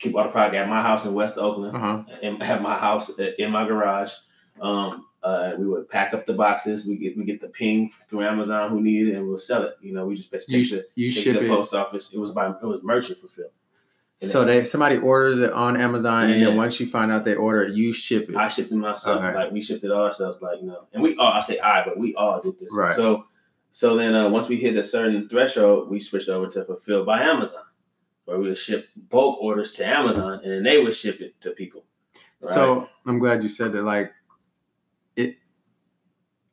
keep 0.02 0.16
all 0.16 0.24
the 0.24 0.30
product 0.30 0.56
at 0.56 0.68
my 0.68 0.82
house 0.82 1.06
in 1.06 1.14
West 1.14 1.38
Oakland 1.38 1.76
uh-huh 1.76 2.04
in, 2.22 2.42
at 2.42 2.62
my 2.62 2.78
house 2.78 3.12
uh, 3.20 3.32
in 3.38 3.52
my 3.52 3.66
garage. 3.66 4.12
Um, 4.60 5.06
uh, 5.24 5.54
we 5.58 5.68
would 5.68 5.88
pack 5.90 6.14
up 6.14 6.26
the 6.26 6.34
boxes. 6.34 6.86
We 6.86 6.98
get 6.98 7.18
we 7.18 7.24
get 7.24 7.42
the 7.42 7.48
ping 7.48 7.92
through 8.10 8.24
Amazon 8.24 8.70
who 8.72 8.82
need 8.82 9.08
it, 9.10 9.16
and 9.16 9.28
we'll 9.28 9.38
sell 9.38 9.64
it. 9.64 9.76
You 9.82 9.94
know, 9.94 10.06
we 10.06 10.16
just 10.16 10.32
basically 10.32 10.60
You, 10.60 10.84
you 10.96 11.12
take 11.12 11.24
ship 11.24 11.34
to 11.34 11.40
the 11.40 11.46
it. 11.46 11.50
post 11.50 11.74
office. 11.74 12.12
It 12.12 12.18
was 12.20 12.32
by 12.32 12.50
it 12.50 12.64
was 12.64 12.82
merchant 12.84 13.20
fulfilled. 13.20 13.52
And 14.22 14.30
So 14.30 14.46
they 14.46 14.66
somebody 14.66 14.98
orders 14.98 15.40
it 15.42 15.52
on 15.52 15.80
Amazon, 15.80 16.30
and 16.30 16.42
then 16.42 16.56
once 16.58 16.80
you 16.80 16.88
find 16.88 17.12
out 17.12 17.24
they 17.26 17.36
order 17.36 17.64
it, 17.64 17.74
you 17.74 17.94
ship 17.94 18.30
it. 18.30 18.36
I 18.36 18.48
shipped 18.48 18.72
it 18.72 18.76
myself. 18.76 19.22
Like 19.22 19.52
we 19.52 19.62
shipped 19.62 19.84
it 19.84 19.92
ourselves. 19.92 20.42
Like 20.42 20.60
you 20.62 20.68
know, 20.68 20.88
and 20.94 21.02
we 21.04 21.16
all 21.18 21.32
I 21.34 21.40
say 21.42 21.60
I, 21.60 21.84
but 21.86 21.98
we 21.98 22.16
all 22.16 22.42
did 22.42 22.60
this. 22.60 22.76
Right. 22.76 22.96
So 22.96 23.26
so 23.72 23.96
then 23.96 24.16
uh, 24.16 24.30
once 24.30 24.48
we 24.48 24.58
hit 24.58 24.76
a 24.76 24.84
certain 24.84 25.30
threshold, 25.30 25.90
we 25.90 26.00
switched 26.00 26.30
over 26.30 26.48
to 26.48 26.66
fulfilled 26.66 27.06
by 27.06 27.22
Amazon, 27.24 27.64
where 28.26 28.38
we 28.40 28.48
would 28.50 28.58
ship 28.58 28.88
bulk 28.96 29.42
orders 29.42 29.74
to 29.74 29.86
Amazon, 29.86 30.40
and 30.44 30.52
then 30.52 30.64
they 30.64 30.82
would 30.84 30.96
ship 30.96 31.22
it 31.22 31.40
to 31.42 31.52
people. 31.52 31.84
Right? 32.42 32.54
So 32.54 32.88
I'm 33.06 33.20
glad 33.20 33.44
you 33.44 33.50
said 33.50 33.74
that. 33.74 33.84
Like, 33.84 34.12
it. 35.16 35.36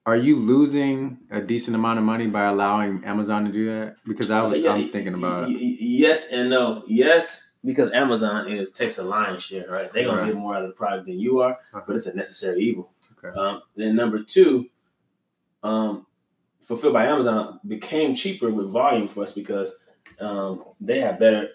Are 0.07 0.17
you 0.17 0.37
losing 0.37 1.19
a 1.31 1.41
decent 1.41 1.75
amount 1.77 1.99
of 1.99 2.05
money 2.05 2.27
by 2.27 2.45
allowing 2.45 3.05
Amazon 3.05 3.45
to 3.45 3.53
do 3.53 3.67
that? 3.67 3.97
Because 4.07 4.31
I 4.31 4.43
was, 4.43 4.63
Yeah, 4.63 4.73
I'm 4.73 4.89
thinking 4.89 5.15
about 5.15 5.49
y- 5.49 5.55
y- 5.55 5.77
yes 5.81 6.29
and 6.33 6.49
no. 6.49 6.83
Yes, 6.87 7.45
because 7.65 7.93
Amazon 7.93 8.49
is 8.51 8.73
takes 8.73 8.97
a 8.99 9.03
lion's 9.03 9.43
share, 9.43 9.69
right? 9.69 9.93
They're 9.93 10.05
gonna 10.07 10.19
Right. 10.23 10.27
get 10.29 10.37
more 10.37 10.55
out 10.57 10.63
of 10.63 10.69
the 10.69 10.75
product 10.75 11.07
than 11.07 11.19
you 11.19 11.41
are, 11.41 11.53
Uh-huh. 11.53 11.83
but 11.87 11.95
it's 11.97 12.07
a 12.07 12.17
necessary 12.17 12.61
evil. 12.63 12.91
Okay. 13.23 13.37
Um, 13.39 13.63
then 13.77 13.97
number 13.97 14.23
two, 14.23 14.69
um, 15.63 16.07
fulfilled 16.61 16.93
by 16.95 17.07
Amazon 17.07 17.61
became 17.67 18.15
cheaper 18.15 18.49
with 18.51 18.69
volume 18.69 19.09
for 19.09 19.23
us 19.25 19.33
because 19.35 19.75
um, 20.21 20.65
they 20.81 21.01
have 21.01 21.19
better 21.19 21.49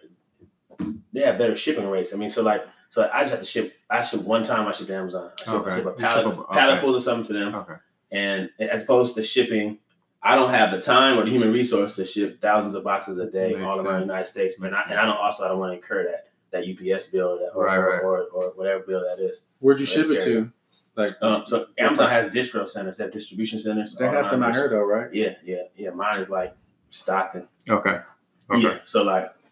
they 1.14 1.22
have 1.22 1.38
better 1.38 1.55
shipping 1.55 1.88
rates. 1.89 2.14
I 2.14 2.18
mean, 2.18 2.30
so 2.30 2.41
like 2.41 2.66
so 2.89 3.09
I 3.14 3.20
just 3.22 3.32
have 3.32 3.39
to 3.39 3.45
ship. 3.45 3.74
I 3.89 4.01
ship 4.03 4.22
one 4.22 4.43
time. 4.43 4.68
I 4.68 4.72
ship 4.74 4.88
to 4.88 4.95
Amazon. 4.95 5.32
I 5.39 5.43
ship, 5.43 5.49
I 5.49 5.55
Okay. 5.57 5.76
ship 5.78 5.86
a 5.86 5.91
pallet, 5.93 6.26
ship 6.36 6.39
a- 6.49 6.53
pallet 6.53 6.74
okay. 6.74 6.82
full 6.82 6.95
of 6.95 7.01
something 7.03 7.26
to 7.28 7.34
them. 7.34 7.55
Okay. 7.55 7.74
And 8.11 8.49
as 8.59 8.84
opposed 8.84 9.16
to 9.16 9.24
shipping, 9.24 9.80
I 10.22 10.36
don't 10.36 10.51
have 10.51 10.72
the 10.72 10.80
time 10.82 11.18
or 11.18 11.26
the 11.26 11.32
human 11.32 11.51
resource 11.51 11.95
to 11.97 12.05
ship 12.05 12.39
thousands 12.41 12.76
of 12.76 12.84
boxes 12.84 13.18
a 13.18 13.26
day 13.30 13.53
Makes 13.55 13.64
all 13.64 13.86
around 13.86 14.01
the. 14.01 14.05
United 14.07 14.26
States. 14.26 14.59
And 14.59 14.76
I, 14.76 14.84
and 14.89 14.99
I 14.99 15.05
don't 15.05 15.18
also 15.18 15.43
I 15.45 15.47
don't 15.49 15.59
want 15.59 15.72
to 15.72 15.76
incur 15.78 16.03
that 16.11 16.28
that 16.51 16.64
UPS 16.70 17.07
bill 17.07 17.30
or, 17.30 17.38
that, 17.39 17.51
or, 17.55 17.66
Right, 17.66 17.78
right. 17.78 18.03
or, 18.03 18.22
or 18.32 18.49
whatever 18.55 18.84
bill 18.84 19.01
that 19.01 19.20
is. 19.20 19.47
Where'd 19.59 19.80
you 19.80 19.88
ship 19.88 20.07
it 20.11 20.22
to? 20.26 20.51
Like 20.95 21.16
Um, 21.24 21.43
so 21.47 21.66
Amazon 21.80 22.07
has 22.11 22.30
distro 22.30 22.70
centers, 22.70 22.97
they 22.97 23.05
have 23.05 23.11
distribution 23.14 23.59
centers. 23.59 23.95
they 23.95 24.07
have 24.07 24.28
some 24.28 24.43
I 24.43 24.49
this- 24.49 24.57
heard 24.57 24.72
though, 24.72 24.84
right? 24.86 25.11
Yeah, 25.11 25.34
yeah, 25.43 25.64
yeah. 25.76 25.89
Mine 25.89 26.20
is 26.20 26.30
like 26.30 26.55
Stockton. 26.91 27.47
Okay. 27.68 27.99
Okay. 28.51 28.61
Yeah. 28.61 28.78
So 28.86 29.01
like 29.01 29.24
That's 29.24 29.34
dope. 29.34 29.43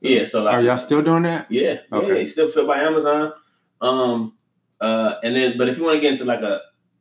Yeah, 0.00 0.24
so 0.24 0.42
like 0.44 0.54
Are 0.54 0.62
y'all 0.62 0.78
still 0.78 1.02
doing 1.02 1.22
that? 1.24 1.46
yeah, 1.50 1.76
yeah, 1.92 1.98
Okay. 1.98 2.22
it's 2.22 2.32
still 2.32 2.50
filled 2.50 2.66
by 2.68 2.80
Amazon. 2.80 3.32
Um, 3.80 4.34
uh, 4.80 5.14
and 5.22 5.34
then, 5.34 5.56
but 5.58 5.68
if 5.68 5.78
you 5.78 5.84
want 5.84 5.96
to 5.96 6.00
get 6.00 6.12
into 6.12 6.24
like 6.24 6.40
a, 6.42 6.60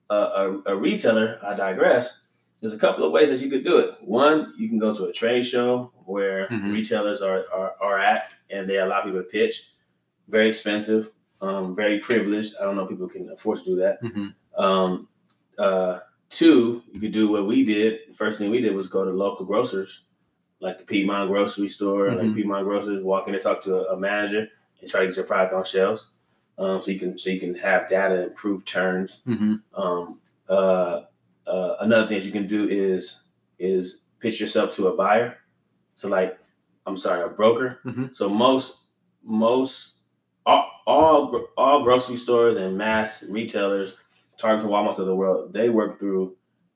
a 0.10 0.16
a 0.16 0.62
a 0.68 0.76
retailer, 0.76 1.40
I 1.44 1.56
digress. 1.56 2.20
There's 2.60 2.74
a 2.74 2.78
couple 2.78 3.06
of 3.06 3.12
ways 3.14 3.30
that 3.30 3.40
you 3.40 3.50
could 3.50 3.64
do 3.64 3.78
it. 3.78 3.96
One, 4.02 4.54
you 4.58 4.68
can 4.68 4.80
go 4.80 4.94
to 4.94 5.06
a 5.06 5.14
trade 5.14 5.46
show 5.46 5.92
where 6.06 6.48
Mhm. 6.48 6.74
retailers 6.74 7.22
are, 7.22 7.46
are 7.54 7.74
are 7.82 8.00
at, 8.00 8.32
and 8.50 8.70
they 8.70 8.78
allow 8.78 9.02
people 9.04 9.20
to 9.22 9.28
pitch. 9.30 9.64
Very 10.28 10.50
expensive, 10.50 11.12
um, 11.42 11.76
very 11.76 12.00
privileged. 12.00 12.56
I 12.60 12.64
don't 12.66 12.76
know 12.76 12.84
if 12.84 12.90
people 12.90 13.08
can 13.10 13.30
afford 13.32 13.60
to 13.60 13.66
do 13.66 13.76
that. 13.78 14.02
Mm-hmm. 14.04 14.62
Um, 14.62 15.08
uh, 15.58 16.00
two, 16.30 16.84
you 16.92 17.00
could 17.00 17.12
do 17.14 17.30
what 17.32 17.48
we 17.48 17.64
did. 17.64 18.00
The 18.10 18.14
first 18.14 18.40
thing 18.40 18.52
we 18.52 18.62
did 18.62 18.76
was 18.76 18.88
go 18.88 19.04
to 19.06 19.12
local 19.12 19.46
grocers, 19.46 20.02
like 20.62 20.78
the 20.78 20.84
Piedmont 20.84 21.30
grocery 21.30 21.70
store, 21.70 22.12
like 22.12 22.28
Mhm. 22.28 22.36
Piedmont 22.36 22.66
grocers. 22.66 23.04
Walk 23.04 23.28
in 23.28 23.34
and 23.34 23.42
talk 23.44 23.62
to 23.64 23.76
a, 23.88 23.94
a 23.94 23.98
manager 24.00 24.48
and 24.82 24.90
try 24.90 25.02
to 25.02 25.08
get 25.08 25.16
your 25.16 25.26
product 25.26 25.54
on 25.54 25.64
shelves. 25.64 26.08
Um, 26.58 26.82
so 26.82 26.92
you 26.92 27.00
can 27.00 27.18
so 27.18 27.30
you 27.30 27.40
can 27.40 27.56
have 27.56 27.90
data 27.90 28.16
and 28.16 28.24
improve 28.26 28.66
turns. 28.66 29.24
Mm-hmm. 29.26 29.56
Um, 29.82 30.20
uh, 30.50 31.02
uh, 31.48 31.76
another 31.80 32.06
thing 32.08 32.20
that 32.20 32.26
you 32.26 32.32
can 32.32 32.48
do 32.48 32.68
is 32.68 33.22
is 33.60 34.02
pitch 34.20 34.40
yourself 34.42 34.76
to 34.76 34.88
a 34.88 34.96
buyer. 34.96 35.38
So 35.96 36.10
like, 36.10 36.38
I'm 36.86 36.98
sorry, 36.98 37.22
a 37.22 37.30
broker. 37.30 37.80
Mhm. 37.86 38.14
So 38.16 38.28
most 38.30 38.78
most 39.24 39.96
all, 40.46 40.70
all 40.86 41.46
all 41.58 41.84
grocery 41.84 42.16
stores 42.18 42.58
and 42.58 42.78
mass 42.78 43.24
retailers, 43.30 43.98
Target, 44.38 44.64
and 44.66 44.74
Walmarts 44.74 45.00
of 45.00 45.06
the 45.06 45.16
world, 45.16 45.54
they 45.54 45.70
work 45.70 46.00
through 46.00 46.36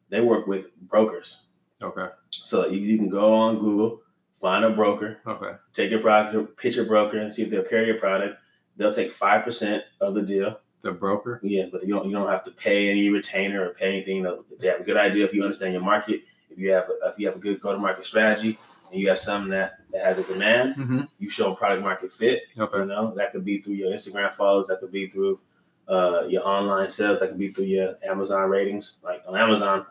they 0.09 0.21
work 0.21 0.47
with 0.47 0.73
brokers. 0.77 1.43
Okay. 1.83 2.07
So 2.29 2.67
you, 2.67 2.79
you 2.79 2.97
can 2.97 3.09
go 3.09 3.33
on 3.33 3.59
Google, 3.59 4.01
find 4.39 4.63
a 4.65 4.69
broker, 4.69 5.19
Okay. 5.27 5.51
take 5.73 5.91
your 5.91 5.99
product, 6.01 6.57
pitch 6.57 6.75
your 6.77 6.85
broker, 6.85 7.19
and 7.19 7.33
see 7.33 7.43
if 7.43 7.49
they'll 7.49 7.63
carry 7.63 7.87
your 7.87 7.99
product. 7.99 8.39
They'll 8.77 8.93
take 8.93 9.11
five 9.11 9.43
percent 9.43 9.83
of 10.01 10.15
the 10.15 10.21
deal. 10.21 10.59
The 10.81 10.91
broker. 10.91 11.39
Yeah, 11.43 11.65
but 11.71 11.85
you 11.87 11.93
don't 11.93 12.05
you 12.07 12.11
don't 12.13 12.27
have 12.29 12.43
to 12.45 12.51
pay 12.51 12.89
any 12.89 13.07
retainer 13.09 13.69
or 13.69 13.73
pay 13.73 13.87
anything. 13.87 14.23
They 14.59 14.67
have 14.67 14.81
a 14.81 14.83
good 14.83 14.97
idea 14.97 15.23
if 15.25 15.33
you 15.33 15.43
understand 15.43 15.73
your 15.73 15.81
market. 15.83 16.21
If 16.49 16.57
you 16.59 16.71
have 16.71 16.89
a, 16.89 17.09
if 17.09 17.19
you 17.19 17.27
have 17.27 17.35
a 17.35 17.39
good 17.39 17.61
go 17.61 17.71
to 17.71 17.77
market 17.79 18.05
strategy 18.05 18.57
and 18.91 18.99
you 18.99 19.09
have 19.09 19.17
something 19.19 19.49
that, 19.51 19.77
that 19.91 20.03
has 20.03 20.17
a 20.17 20.23
demand, 20.23 20.75
Mm-hmm. 20.75 21.01
you 21.19 21.29
show 21.29 21.53
product 21.55 21.81
market 21.83 22.11
fit. 22.11 22.41
Okay. 22.59 22.79
You 22.79 22.85
know 22.85 23.13
that 23.15 23.31
could 23.31 23.45
be 23.45 23.61
through 23.61 23.75
your 23.75 23.91
Instagram 23.91 24.33
follows. 24.33 24.67
That 24.67 24.79
could 24.81 24.91
be 24.91 25.07
through 25.07 25.39
uh, 25.87 26.23
your 26.27 26.45
online 26.47 26.89
sales. 26.89 27.19
That 27.19 27.29
could 27.29 27.39
be 27.39 27.51
through 27.53 27.65
your 27.65 27.95
Amazon 28.05 28.49
ratings. 28.49 28.97
Like 29.03 29.23
on 29.27 29.37
Amazon, 29.37 29.85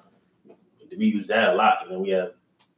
we 0.99 1.07
use 1.07 1.27
that 1.29 1.51
a 1.51 1.55
lot. 1.55 1.79
You 1.85 1.93
know, 1.93 1.99
we 2.01 2.11
have 2.11 2.33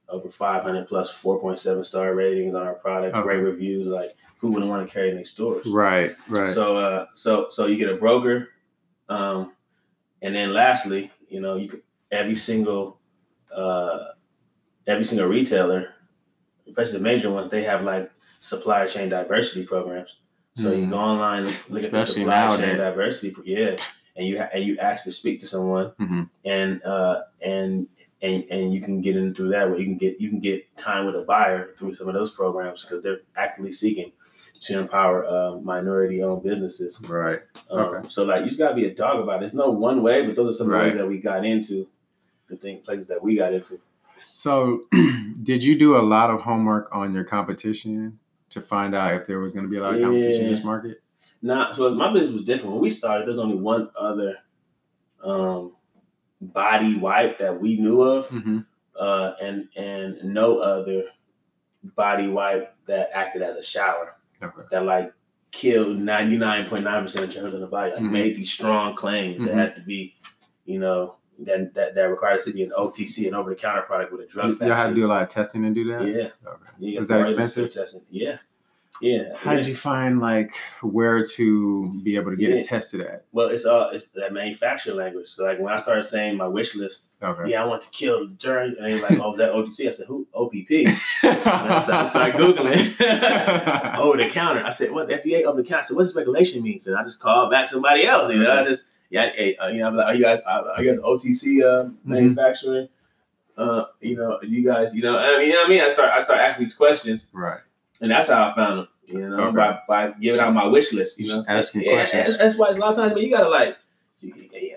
over 0.09 0.31
500 0.31 0.87
plus 0.89 1.13
4.7 1.13 1.85
star 1.85 2.15
ratings 2.15 2.55
on 2.55 2.67
our 2.67 2.75
product. 2.75 3.15
Okay. 3.15 3.23
Great 3.23 3.39
reviews. 3.39 3.87
Like 3.89 4.15
who 4.39 4.51
wouldn't 4.53 4.71
want 4.71 4.87
to 4.87 4.93
carry 4.93 5.09
in 5.11 5.15
their 5.17 5.25
stores? 5.25 5.67
Right. 5.67 6.15
Right. 6.29 6.53
So 6.55 6.77
uh 6.77 7.07
so 7.15 7.49
so 7.51 7.67
you 7.67 7.77
get 7.77 7.89
a 7.91 7.97
broker, 7.97 8.49
um, 9.09 9.53
and 10.23 10.35
then 10.35 10.53
lastly, 10.53 11.11
you 11.29 11.41
know, 11.41 11.57
you 11.57 11.69
could 11.69 11.83
every 12.11 12.37
single 12.37 12.99
uh 13.55 14.09
every 14.87 15.05
single 15.05 15.29
retailer, 15.29 15.95
especially 16.67 16.99
the 16.99 17.05
major 17.05 17.31
ones, 17.31 17.51
they 17.51 17.63
have 17.65 17.83
like 17.83 18.11
supply 18.41 18.87
chain 18.87 19.09
diversity 19.09 19.65
programs. 19.67 20.19
So 20.57 20.71
you 20.73 20.85
Hmm. 20.85 20.91
go 20.91 20.99
online, 20.99 21.45
look 21.45 21.55
at 21.55 21.69
the 21.69 21.77
Especially 21.99 22.23
supply 22.23 22.57
chain 22.57 22.77
diversity, 22.77 23.35
yeah, 23.45 23.77
and 24.15 24.27
you 24.27 24.39
ha- 24.39 24.51
and 24.55 24.63
you 24.63 24.79
actually 24.79 25.13
speak 25.13 25.41
to 25.41 25.47
someone, 25.47 25.91
Mhm. 25.99 26.29
and 26.45 26.83
uh 26.85 27.23
and 27.41 27.89
and 28.25 28.45
and 28.51 28.73
you 28.73 28.81
can 28.81 29.01
get 29.01 29.17
in 29.17 29.35
through 29.35 29.51
that 29.51 29.69
where 29.69 29.79
you 29.79 29.85
can 29.85 29.99
get 29.99 30.21
you 30.21 30.31
can 30.31 30.41
get 30.41 30.77
time 30.77 31.07
with 31.07 31.15
a 31.15 31.23
buyer 31.23 31.75
through 31.77 31.95
some 31.95 32.09
of 32.09 32.15
those 32.15 32.31
programs 32.31 32.83
because 32.85 33.03
they're 33.03 33.21
actively 33.37 33.71
seeking 33.71 34.11
to 34.61 34.79
empower 34.79 35.27
uh, 35.27 35.57
minority-owned 35.59 36.43
businesses. 36.43 36.99
right. 37.09 37.41
Um, 37.71 37.81
Okay. 37.81 38.09
So 38.09 38.25
like 38.25 38.41
you 38.43 38.47
just 38.47 38.59
gotta 38.59 38.75
be 38.75 38.87
a 38.87 38.95
dog 38.95 39.21
about 39.23 39.37
it. 39.37 39.41
There's 39.41 39.55
no 39.55 39.71
one 39.71 40.03
way, 40.03 40.25
but 40.27 40.37
those 40.37 40.49
are 40.49 40.55
some 40.55 40.69
Right. 40.69 40.85
ways 40.87 40.95
that 40.95 41.07
we 41.07 41.19
got 41.19 41.45
into 41.45 41.87
the 42.49 42.57
thing 42.57 42.81
places 42.83 43.07
that 43.09 43.23
we 43.23 43.37
got 43.37 43.53
into. 43.53 43.79
So, 44.19 44.85
did 45.43 45.63
you 45.65 45.77
do 45.79 45.97
a 45.97 46.05
lot 46.15 46.31
of 46.31 46.41
homework 46.41 46.89
on 46.93 47.13
your 47.13 47.25
competition 47.25 48.19
to 48.51 48.61
find 48.61 48.95
out 48.95 49.15
if 49.21 49.27
there 49.27 49.41
was 49.41 49.53
going 49.53 49.65
to 49.65 49.71
be 49.71 49.77
a 49.79 49.83
lot 49.83 49.97
of 49.97 50.03
competition 50.03 50.47
in 50.47 50.55
this 50.55 50.65
market? 50.65 51.03
Now, 51.43 51.73
so 51.73 51.91
my 51.95 52.13
business 52.13 52.33
was 52.33 52.45
different. 52.45 52.73
When 52.75 52.81
we 52.83 52.91
started, 52.91 53.27
there's 53.27 53.41
only 53.41 53.57
one 53.57 53.91
other 53.99 54.37
um, 55.23 55.73
body 56.53 56.97
wipe 56.97 57.39
that 57.39 57.61
we 57.61 57.77
knew 57.77 58.03
of, 58.03 58.29
Mm-hmm. 58.29 58.59
uh, 58.99 59.33
and 59.43 59.69
and 59.77 60.23
no 60.25 60.59
other 60.59 61.05
body 61.97 62.29
wipe 62.29 62.75
that 62.87 63.11
acted 63.13 63.43
as 63.43 63.57
a 63.57 63.63
shower 63.63 64.15
Okay. 64.43 64.63
that 64.71 64.85
like 64.85 65.13
killed 65.53 65.99
99.9% 65.99 67.23
of 67.23 67.31
germs 67.31 67.55
in 67.55 67.61
the 67.61 67.67
body. 67.67 67.93
Like 67.93 68.01
Mhm. 68.03 68.11
made 68.11 68.37
these 68.37 68.51
strong 68.53 68.97
claims 68.97 69.45
that 69.45 69.53
Mhm. 69.55 69.59
had 69.59 69.77
to 69.77 69.83
be, 69.83 70.17
you 70.65 70.79
know, 70.79 71.17
that 71.41 71.75
that, 71.75 71.95
that 71.95 72.05
required 72.05 72.41
to 72.43 72.53
be 72.53 72.63
an 72.63 72.73
OTC, 72.77 73.27
an 73.29 73.35
over 73.35 73.51
the 73.51 73.57
counter 73.57 73.83
product 73.83 74.13
with 74.13 74.23
a 74.23 74.27
drug 74.27 74.49
You, 74.61 74.67
y'all 74.67 74.77
had 74.77 74.89
to 74.89 74.95
do 74.95 75.07
a 75.07 75.09
lot 75.09 75.23
of 75.23 75.29
testing 75.29 75.65
and 75.65 75.75
do 75.75 75.85
that. 75.93 76.07
Yeah. 76.07 76.29
Okay. 76.47 76.99
Was 76.99 77.09
that 77.09 77.21
expensive? 77.23 77.71
Testing. 77.73 78.03
Yeah. 78.11 78.39
Yeah. 79.01 79.35
How 79.37 79.51
yeah. 79.53 79.57
did 79.59 79.67
you 79.67 79.75
find 79.75 80.21
like 80.21 80.55
where 80.83 81.25
to 81.25 82.01
be 82.03 82.17
able 82.17 82.31
to 82.31 82.37
get 82.37 82.51
Yeah. 82.51 82.57
it 82.57 82.67
tested 82.67 83.01
at? 83.01 83.25
Well, 83.33 83.49
it's 83.49 83.67
uh, 83.67 83.91
it's 83.93 84.07
that 84.15 84.33
manufacturer 84.33 84.95
language. 84.95 85.29
So 85.29 85.45
like 85.45 85.59
when 85.59 85.73
I 85.73 85.79
started 85.79 86.07
saying 86.07 86.37
my 86.37 86.47
wish 86.47 86.75
list, 86.77 87.05
Okay. 87.23 87.51
yeah, 87.51 87.63
I 87.63 87.67
want 87.67 87.81
to 87.83 87.91
kill 87.91 88.29
the 88.29 88.35
jury, 88.35 88.75
and 88.79 88.87
they 88.87 89.01
like, 89.01 89.19
oh, 89.19 89.35
that 89.37 89.53
OTC? 89.53 89.87
I 89.87 89.91
said, 89.91 90.07
who? 90.07 90.27
OPP. 90.35 90.71
And 91.23 91.49
I 91.49 91.81
started, 91.83 92.11
started 92.11 92.37
googling. 92.37 93.99
over 93.99 94.19
the 94.19 94.29
counter. 94.29 94.63
I 94.65 94.71
said, 94.71 94.91
what? 94.93 95.09
The 95.09 95.15
FDA 95.15 95.45
over 95.45 95.63
the 95.63 95.67
counter. 95.69 95.79
I 95.79 95.83
said, 95.83 95.97
what's 95.97 96.11
this 96.11 96.17
regulation 96.17 96.63
mean? 96.63 96.81
So 96.81 96.95
I 96.97 97.03
just 97.03 97.21
called 97.21 97.51
back 97.51 97.69
somebody 97.69 98.07
else. 98.07 98.31
You 98.31 98.39
know, 98.41 98.53
I 98.53 98.65
just 98.65 98.85
yeah, 99.11 99.31
hey, 99.35 99.57
uh, 99.57 99.69
you 99.69 99.79
know, 99.79 99.89
I'm 99.89 99.97
like, 99.97 100.07
are 100.07 100.15
you 100.15 100.23
guys, 100.23 100.41
uh, 100.47 100.65
are 100.77 100.83
you 100.83 100.91
guys 100.93 101.01
OTC 101.01 101.63
uh, 101.63 101.91
manufacturing? 102.05 102.89
Uh, 103.57 103.85
you 104.01 104.17
know, 104.17 104.39
you 104.43 104.65
guys, 104.65 104.95
you 104.95 105.03
know, 105.03 105.17
I 105.17 105.39
mean, 105.39 105.47
you 105.47 105.53
know 105.53 105.59
what 105.61 105.67
I 105.67 105.71
mean? 105.71 105.81
I 105.83 105.89
start, 105.91 106.11
I 106.11 106.19
start 106.19 106.41
asking 106.41 106.65
these 106.65 106.75
questions, 106.75 107.31
right. 107.33 107.61
And 108.01 108.11
that's 108.11 108.29
how 108.29 108.51
I 108.51 108.55
found 108.55 108.79
them. 108.81 108.89
You 109.07 109.29
know, 109.29 109.37
Okay. 109.49 109.57
by, 109.57 109.79
by 109.87 110.11
giving 110.19 110.41
out 110.41 110.55
my 110.55 110.67
wish 110.67 110.93
list. 110.93 111.21
You 111.21 111.29
know, 111.29 111.37
Just 111.37 111.51
asking 111.51 111.83
yeah, 111.83 111.93
questions. 112.07 112.33
that's- 112.33 112.57
why 112.57 112.69
a 112.69 112.73
lot 112.73 112.91
of 112.91 112.97
times, 112.97 113.15
man, 113.15 113.23
you 113.25 113.31
gotta 113.31 113.49
like, 113.51 113.77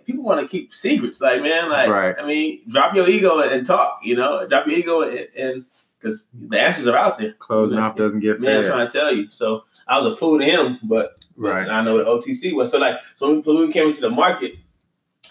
people 0.05 0.23
want 0.23 0.41
to 0.41 0.47
keep 0.47 0.73
secrets. 0.73 1.21
Like, 1.21 1.41
man, 1.41 1.69
like, 1.69 1.89
Right. 1.89 2.15
I 2.19 2.25
mean, 2.25 2.61
drop 2.67 2.93
your 2.95 3.07
ego 3.07 3.39
and, 3.39 3.51
and 3.51 3.65
talk. 3.65 3.99
You 4.03 4.15
know, 4.17 4.45
drop 4.47 4.67
your 4.67 4.77
ego 4.77 5.01
and 5.01 5.65
because 5.99 6.25
the 6.33 6.59
answers 6.59 6.87
are 6.87 6.97
out 6.97 7.17
there. 7.19 7.33
Closed 7.33 7.73
mouth 7.73 7.95
doesn't 7.95 8.19
get 8.19 8.39
Man, 8.39 8.59
I'm 8.59 8.65
trying 8.65 8.87
to 8.87 8.91
tell 8.91 9.13
you. 9.13 9.31
So 9.31 9.63
I 9.87 9.97
was 9.97 10.05
a 10.05 10.15
fool 10.15 10.37
to 10.39 10.45
him, 10.45 10.79
but 10.83 11.25
Right. 11.37 11.67
I 11.67 11.81
know 11.83 11.95
what 11.95 12.05
OTC 12.07 12.53
was. 12.53 12.71
So 12.71 12.77
like, 12.79 12.97
so 13.15 13.29
when, 13.29 13.41
when 13.43 13.67
we 13.67 13.71
came 13.71 13.87
into 13.87 14.01
the 14.01 14.09
market, 14.09 14.53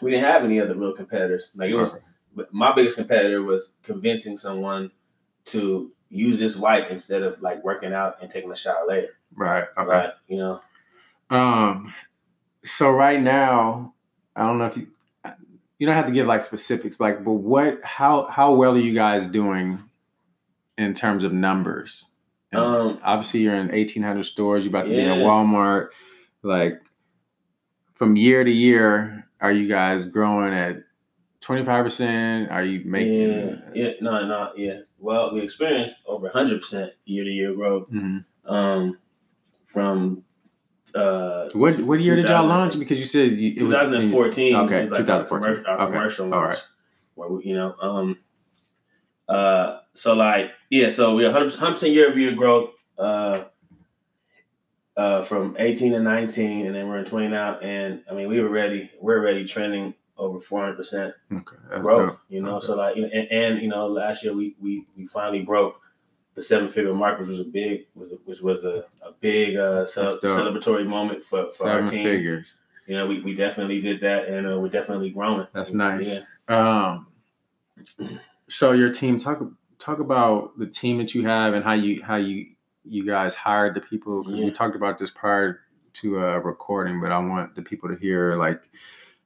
we 0.02 0.10
didn't 0.10 0.24
have 0.24 0.44
any 0.44 0.60
other 0.60 0.74
real 0.74 0.92
competitors. 0.92 1.50
Like 1.54 1.70
it 1.70 1.76
was, 1.76 2.02
but 2.34 2.52
my 2.52 2.74
biggest 2.74 2.96
competitor 2.96 3.42
was 3.42 3.74
convincing 3.82 4.36
someone 4.38 4.90
to 5.46 5.92
use 6.10 6.38
this 6.38 6.56
wipe 6.56 6.90
instead 6.90 7.22
of 7.22 7.40
like 7.42 7.62
working 7.64 7.92
out 7.92 8.18
and 8.20 8.30
taking 8.30 8.50
a 8.50 8.56
shower 8.56 8.86
later. 8.86 9.08
Right. 9.34 9.64
Okay. 9.76 9.88
Right. 9.88 10.10
You 10.28 10.38
know. 10.38 10.60
Um. 11.30 11.92
So 12.64 12.90
right 12.90 13.20
now, 13.20 13.94
I 14.34 14.44
don't 14.46 14.58
know 14.58 14.66
if 14.66 14.76
you 14.76 14.88
you 15.78 15.86
don't 15.86 15.96
have 15.96 16.06
to 16.06 16.12
give 16.12 16.26
like 16.26 16.42
specifics, 16.42 17.00
like, 17.00 17.24
but 17.24 17.32
what? 17.32 17.80
How 17.84 18.26
how 18.26 18.54
well 18.54 18.74
are 18.74 18.78
you 18.78 18.94
guys 18.94 19.26
doing 19.26 19.82
in 20.78 20.94
terms 20.94 21.24
of 21.24 21.32
numbers? 21.32 22.08
And 22.52 22.60
Um. 22.60 23.00
obviously, 23.02 23.40
you're 23.40 23.56
in 23.56 23.68
1,800 23.68 24.24
stores. 24.24 24.64
You're 24.64 24.70
about 24.70 24.88
to 24.88 24.94
be 24.94 25.00
at 25.02 25.18
Walmart. 25.18 25.88
Like, 26.42 26.80
from 27.94 28.16
year 28.16 28.44
to 28.44 28.50
year, 28.50 29.26
are 29.40 29.52
you 29.52 29.68
guys 29.68 30.06
growing 30.06 30.54
at 30.54 30.82
25 31.40 31.84
percent? 31.84 32.50
Are 32.50 32.64
you 32.64 32.82
making? 32.84 33.30
Yeah. 33.30 33.56
Yeah. 33.74 33.90
No. 34.00 34.26
No. 34.26 34.50
Yeah. 34.56 34.80
Well, 34.98 35.32
we 35.34 35.40
experienced 35.42 35.98
over 36.06 36.28
hundred 36.28 36.60
percent 36.60 36.92
year 37.04 37.24
to 37.24 37.30
year 37.30 37.54
growth. 37.54 37.90
Mhm. 37.90 38.24
Um. 38.46 38.98
From. 39.66 40.22
Uh. 40.94 41.48
What 41.52 41.78
what 41.80 42.00
year 42.00 42.16
did 42.16 42.28
y'all 42.28 42.46
launch? 42.46 42.78
Because 42.78 42.98
you 42.98 43.06
said 43.06 43.32
you, 43.38 43.54
it 43.56 43.62
was 43.62 43.76
in- 43.78 44.10
2014. 44.10 44.56
okay, 44.56 44.80
was 44.82 44.90
like 44.90 45.00
2014. 45.00 45.64
Our, 45.66 45.80
Okay, 45.82 45.92
commercial 45.92 46.24
all 46.26 46.30
launch, 46.40 46.54
right. 46.54 46.64
Where 47.14 47.28
we, 47.28 47.44
you 47.44 47.54
know, 47.54 47.74
um, 47.80 48.18
uh, 49.28 49.80
so 49.94 50.14
like, 50.14 50.50
yeah, 50.70 50.88
so 50.88 51.14
we 51.14 51.24
100 51.24 51.58
percent 51.58 51.92
year 51.92 52.08
over 52.08 52.18
year 52.18 52.32
growth, 52.32 52.70
uh, 52.98 53.44
uh, 54.96 55.22
from 55.24 55.56
18 55.58 55.92
to 55.92 56.00
19, 56.00 56.66
and 56.66 56.74
then 56.74 56.88
we're 56.88 56.98
in 56.98 57.04
20 57.04 57.28
now, 57.28 57.58
and 57.58 58.02
I 58.10 58.14
mean, 58.14 58.28
we 58.28 58.40
were 58.40 58.48
ready. 58.48 58.90
We're 59.00 59.18
already 59.18 59.44
trending 59.44 59.94
over 60.18 60.40
400 60.40 60.76
percent 60.76 61.14
okay, 61.32 61.56
growth. 61.80 62.10
dope. 62.12 62.20
You 62.28 62.40
know, 62.42 62.56
Okay. 62.56 62.66
so 62.66 62.76
like, 62.76 62.96
you 62.96 63.02
know, 63.02 63.08
and, 63.12 63.28
and 63.30 63.62
you 63.62 63.68
know, 63.68 63.86
last 63.86 64.22
year 64.24 64.32
we 64.34 64.54
we 64.60 64.86
we 64.96 65.06
finally 65.06 65.42
broke 65.42 65.80
the 66.34 66.42
seven 66.42 66.68
figure 66.68 66.92
mark, 66.94 67.18
which 67.18 67.28
was 67.28 67.40
a 67.40 67.44
big 67.44 67.86
was 67.94 68.12
a, 68.12 68.16
which 68.24 68.40
was 68.40 68.64
a, 68.64 68.84
a 69.06 69.12
big 69.20 69.56
uh, 69.56 69.84
ce- 69.86 70.20
celebratory 70.22 70.86
moment 70.86 71.24
for, 71.24 71.48
for 71.48 71.68
our 71.68 71.86
team. 71.86 72.04
figures. 72.04 72.60
You 72.86 72.94
know, 72.94 73.06
we, 73.08 73.20
we 73.20 73.34
definitely 73.34 73.80
did 73.80 74.00
that, 74.02 74.28
and 74.28 74.46
uh, 74.46 74.58
we're 74.60 74.68
definitely 74.68 75.10
growing. 75.10 75.46
That's 75.52 75.72
Yeah. 75.72 75.76
nice. 75.76 76.20
Um, 76.46 77.08
so 78.48 78.72
your 78.72 78.92
team 78.92 79.18
talk 79.18 79.42
talk 79.78 79.98
about 80.00 80.58
the 80.58 80.66
team 80.66 80.98
that 80.98 81.14
you 81.14 81.24
have 81.26 81.54
and 81.54 81.64
how 81.64 81.72
you 81.72 82.02
how 82.02 82.16
you 82.16 82.46
you 82.84 83.04
guys 83.04 83.34
hired 83.34 83.74
the 83.74 83.80
people. 83.80 84.24
Yeah. 84.28 84.44
We 84.44 84.50
talked 84.52 84.76
about 84.76 84.98
this 84.98 85.10
prior 85.10 85.60
to 85.94 86.20
uh, 86.20 86.36
recording, 86.38 87.00
but 87.00 87.10
I 87.12 87.18
want 87.18 87.54
the 87.54 87.62
people 87.62 87.88
to 87.88 87.96
hear 87.96 88.36
like 88.36 88.60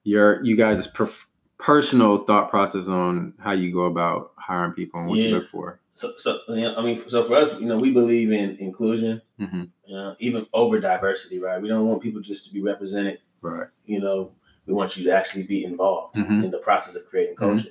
your 0.05 0.43
you 0.43 0.57
guys' 0.57 0.89
perf- 0.89 1.25
personal 1.59 2.25
thought 2.25 2.51
process 2.51 2.89
on 2.89 3.35
how 3.39 3.53
you 3.53 3.73
go 3.73 3.85
about 3.85 4.33
hiring 4.37 4.73
people 4.73 5.01
and 5.01 5.09
what 5.09 5.19
you 5.19 5.31
look 5.31 5.49
for. 5.49 5.81
So, 5.95 6.15
so 6.17 6.41
you 6.49 6.63
know, 6.63 6.77
I 6.77 6.83
mean, 6.83 7.03
so 7.09 7.23
for 7.25 7.37
us, 7.37 7.61
you 7.61 7.67
know, 7.67 7.79
we 7.79 7.93
believe 7.93 8.33
in 8.33 8.57
inclusion, 8.59 9.21
hmm 9.39 9.65
you 9.85 9.97
know, 9.97 10.15
even 10.21 10.47
over 10.55 10.79
diversity, 10.79 11.41
right? 11.41 11.61
We 11.61 11.69
don't 11.69 11.87
want 11.87 12.01
people 12.01 12.21
just 12.21 12.47
to 12.47 12.55
be 12.55 12.63
represented. 12.63 13.19
Right. 13.43 13.67
You 13.87 14.01
know, 14.01 14.33
we 14.67 14.73
want 14.73 14.97
you 14.97 15.05
to 15.05 15.11
actually 15.11 15.43
be 15.43 15.65
involved 15.65 16.17
hmm 16.17 16.45
in 16.45 16.51
the 16.51 16.59
process 16.59 16.95
of 16.95 17.05
creating 17.07 17.37
culture. 17.37 17.71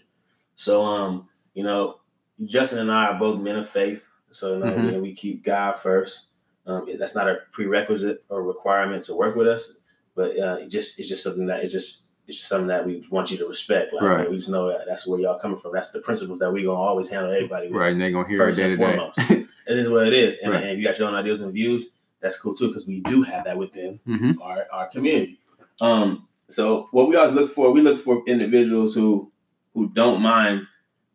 So, 0.55 0.83
um, 0.85 1.29
you 1.53 1.63
know, 1.63 1.99
Justin 2.45 2.79
and 2.79 2.91
I 2.91 3.07
are 3.07 3.19
both 3.19 3.39
men 3.39 3.55
of 3.55 3.69
faith, 3.69 4.05
so 4.31 4.53
you 4.53 4.59
know, 4.59 4.65
Mhm. 4.73 4.85
you 4.85 4.91
know, 4.91 4.99
we 4.99 5.13
keep 5.15 5.43
God 5.43 5.73
first. 5.73 6.27
Um, 6.67 6.87
that's 6.99 7.15
not 7.15 7.27
a 7.27 7.39
prerequisite 7.51 8.23
or 8.29 8.43
requirement 8.43 9.03
to 9.05 9.15
work 9.15 9.35
with 9.35 9.47
us, 9.47 9.73
but 10.15 10.37
uh, 10.37 10.57
it 10.61 10.67
just 10.67 10.99
it's 10.99 11.09
just 11.09 11.23
something 11.23 11.47
that 11.47 11.63
it's 11.63 11.73
just 11.73 12.08
it's 12.29 12.37
just 12.37 12.47
something 12.49 12.67
that 12.67 12.85
we 12.85 13.03
want 13.09 13.31
you 13.31 13.37
to 13.39 13.47
respect. 13.47 13.91
Like 13.91 14.03
Right. 14.03 14.29
we 14.29 14.37
just 14.37 14.49
know 14.49 14.69
that 14.69 14.85
that's 14.87 15.07
where 15.07 15.19
y'all 15.19 15.39
coming 15.39 15.59
from. 15.59 15.73
That's 15.73 15.89
the 15.91 15.99
principles 15.99 16.37
that 16.39 16.53
we 16.53 16.63
gonna 16.63 16.79
always 16.79 17.09
handle 17.09 17.31
everybody 17.33 17.67
with. 17.67 17.75
Right. 17.77 17.91
And 17.91 17.99
they're 17.99 18.11
gonna 18.11 18.27
hear 18.27 18.41
it 18.43 18.45
First 18.45 18.59
day 18.59 18.71
and 18.71 18.79
to 18.79 18.85
day. 18.85 18.95
foremost. 18.95 19.47
It 19.67 19.77
is 19.77 19.89
what 19.89 20.07
it 20.07 20.13
is, 20.13 20.37
and, 20.37 20.53
Right. 20.53 20.63
and 20.63 20.79
you 20.79 20.85
got 20.85 20.97
your 20.97 21.07
own 21.09 21.15
ideas 21.15 21.41
and 21.41 21.51
views. 21.53 21.91
That's 22.21 22.39
cool 22.39 22.55
too, 22.55 22.67
because 22.67 22.87
we 22.87 23.01
do 23.01 23.21
have 23.23 23.45
that 23.45 23.57
within 23.57 23.99
hmm 24.05 24.31
our, 24.41 24.65
our 24.71 24.87
community. 24.87 25.39
Um, 25.81 26.27
so 26.49 26.87
what 26.91 27.07
we 27.09 27.15
always 27.15 27.35
look 27.35 27.51
for, 27.51 27.71
we 27.71 27.81
look 27.81 27.99
for 27.99 28.23
individuals 28.27 28.93
who 28.95 29.31
who 29.73 29.89
don't 29.89 30.21
mind, 30.21 30.67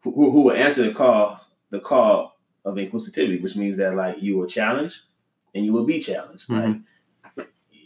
who, 0.02 0.12
who 0.30 0.42
will 0.42 0.52
answer 0.52 0.82
the 0.84 0.92
calls, 0.94 1.50
the 1.70 1.80
call 1.80 2.36
of 2.64 2.74
inclusivity, 2.76 3.42
which 3.42 3.56
means 3.56 3.76
that 3.76 3.94
like 3.96 4.20
you 4.22 4.36
will 4.38 4.46
challenge 4.46 5.00
and 5.54 5.64
you 5.64 5.72
will 5.72 5.84
be 5.84 6.00
challenged. 6.00 6.48
Right? 6.48 6.80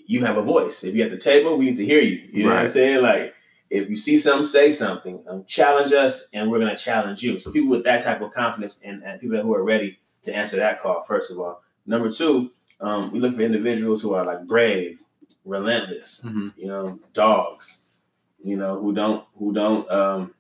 You 0.09 0.25
have 0.25 0.37
a 0.39 0.43
voice. 0.43 0.83
If 0.83 0.95
you're 0.97 1.07
at 1.07 1.13
the 1.13 1.19
table, 1.19 1.57
we 1.57 1.67
need 1.67 1.77
to 1.77 1.85
hear 1.85 2.01
you. 2.01 2.29
You 2.33 2.45
know 2.45 2.49
what 2.55 2.59
I'm 2.63 2.69
saying? 2.69 3.03
Like 3.03 3.35
if 3.71 3.91
you 3.91 3.97
see 3.97 4.17
something, 4.17 4.47
say 4.47 4.71
something. 4.73 5.23
Um, 5.29 5.45
challenge 5.47 5.93
us, 5.93 6.29
and 6.33 6.51
we're 6.51 6.59
gonna 6.59 6.77
challenge 6.77 7.23
you. 7.23 7.39
So 7.39 7.53
people 7.53 7.69
with 7.69 7.85
that 7.85 8.03
type 8.03 8.23
of 8.23 8.33
confidence 8.33 8.81
and, 8.83 9.05
and 9.05 9.21
people 9.21 9.41
who 9.43 9.55
are 9.55 9.63
ready 9.63 9.99
to 10.25 10.35
answer 10.35 10.57
that 10.57 10.81
call, 10.83 11.03
first 11.03 11.31
of 11.31 11.39
all. 11.39 11.63
Number 11.87 12.11
two, 12.11 12.51
um, 12.81 13.13
we 13.13 13.21
look 13.21 13.37
for 13.37 13.43
individuals 13.43 14.01
who 14.03 14.15
are 14.15 14.25
like 14.25 14.47
brave, 14.47 14.99
relentless, 15.45 16.21
hmm 16.23 16.49
you 16.57 16.67
know, 16.67 16.99
dogs, 17.13 17.83
you 18.43 18.57
know, 18.57 18.81
who 18.81 18.95
don't 18.95 19.25
who 19.39 19.53
don't 19.53 19.89
um, 19.91 20.35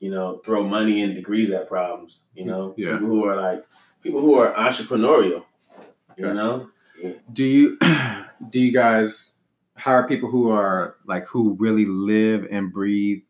you 0.00 0.10
know, 0.10 0.38
throw 0.44 0.64
money 0.66 1.02
and 1.02 1.14
degrees 1.14 1.50
at 1.52 1.68
problems, 1.68 2.24
you 2.34 2.44
know, 2.44 2.74
Yeah. 2.76 2.94
people 2.94 3.06
who 3.06 3.24
are 3.26 3.36
like 3.36 3.64
people 4.02 4.20
who 4.20 4.34
are 4.34 4.52
entrepreneurial, 4.54 5.44
you 6.16 6.26
Okay. 6.26 6.32
know. 6.34 6.68
do 7.32 7.44
you 7.44 7.78
do 8.50 8.60
you 8.60 8.72
guys 8.72 9.38
hire 9.76 10.06
people 10.06 10.30
who 10.30 10.50
are 10.50 10.96
like 11.06 11.26
who 11.26 11.54
really 11.58 11.86
live 11.86 12.46
and 12.50 12.72
breathe 12.72 13.20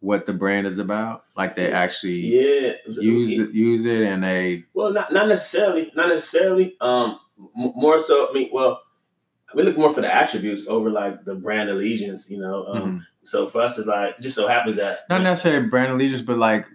what 0.00 0.26
the 0.26 0.32
brand 0.32 0.66
is 0.66 0.76
about 0.78 1.24
like 1.36 1.54
they 1.54 1.72
actually 1.72 2.18
Yeah. 2.20 2.72
use 3.00 3.38
it 3.38 3.50
use 3.54 3.86
it 3.86 4.02
and 4.02 4.22
they 4.22 4.64
Well, 4.74 4.92
not 4.92 5.12
not 5.12 5.28
necessarily, 5.28 5.90
not 5.96 6.08
necessarily. 6.08 6.76
Um, 6.80 7.18
more 7.54 7.98
so. 7.98 8.28
I 8.28 8.32
mean, 8.32 8.50
well, 8.52 8.80
we 9.54 9.62
look 9.62 9.78
more 9.78 9.92
for 9.92 10.02
the 10.02 10.14
attributes 10.14 10.66
over 10.68 10.90
like 10.90 11.24
the 11.24 11.34
brand 11.34 11.70
allegiance. 11.70 12.30
You 12.30 12.38
know, 12.40 12.66
um, 12.66 12.82
Mhm. 12.82 13.00
so 13.24 13.46
for 13.46 13.62
us, 13.62 13.78
it's 13.78 13.86
like 13.88 14.16
it 14.18 14.20
just 14.22 14.36
so 14.36 14.46
happens 14.46 14.76
that 14.76 15.00
not 15.08 15.22
necessarily 15.22 15.68
brand 15.68 15.92
allegiance 15.92 16.20
but 16.22 16.36
like 16.38 16.66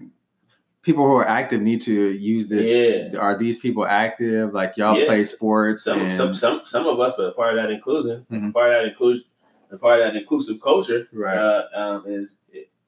people 0.90 1.06
who 1.06 1.14
are 1.14 1.28
active 1.28 1.62
need 1.62 1.82
to 1.82 1.94
use 2.14 2.50
this 2.50 2.68
Yeah. 3.14 3.20
are 3.20 3.38
these 3.38 3.60
people 3.60 3.86
active 3.86 4.54
like 4.56 4.76
y'all 4.76 4.98
Yeah. 4.98 5.06
play 5.06 5.24
sports 5.24 5.84
some 5.84 6.00
and 6.02 6.14
some 6.14 6.34
some 6.34 6.62
some 6.66 6.88
of 6.88 7.00
us, 7.00 7.14
but 7.16 7.28
a 7.28 7.32
part 7.32 7.52
of 7.54 7.58
that 7.62 7.70
inclusion, 7.72 8.26
Mhm. 8.32 8.52
part 8.54 8.72
of 8.74 8.82
that 8.82 8.86
inclusion, 8.90 9.26
part 9.80 10.00
of 10.00 10.06
that 10.08 10.16
inclusive 10.20 10.58
culture, 10.60 11.08
right 11.14 11.38
uh, 11.38 11.66
um, 11.76 12.04
is 12.08 12.38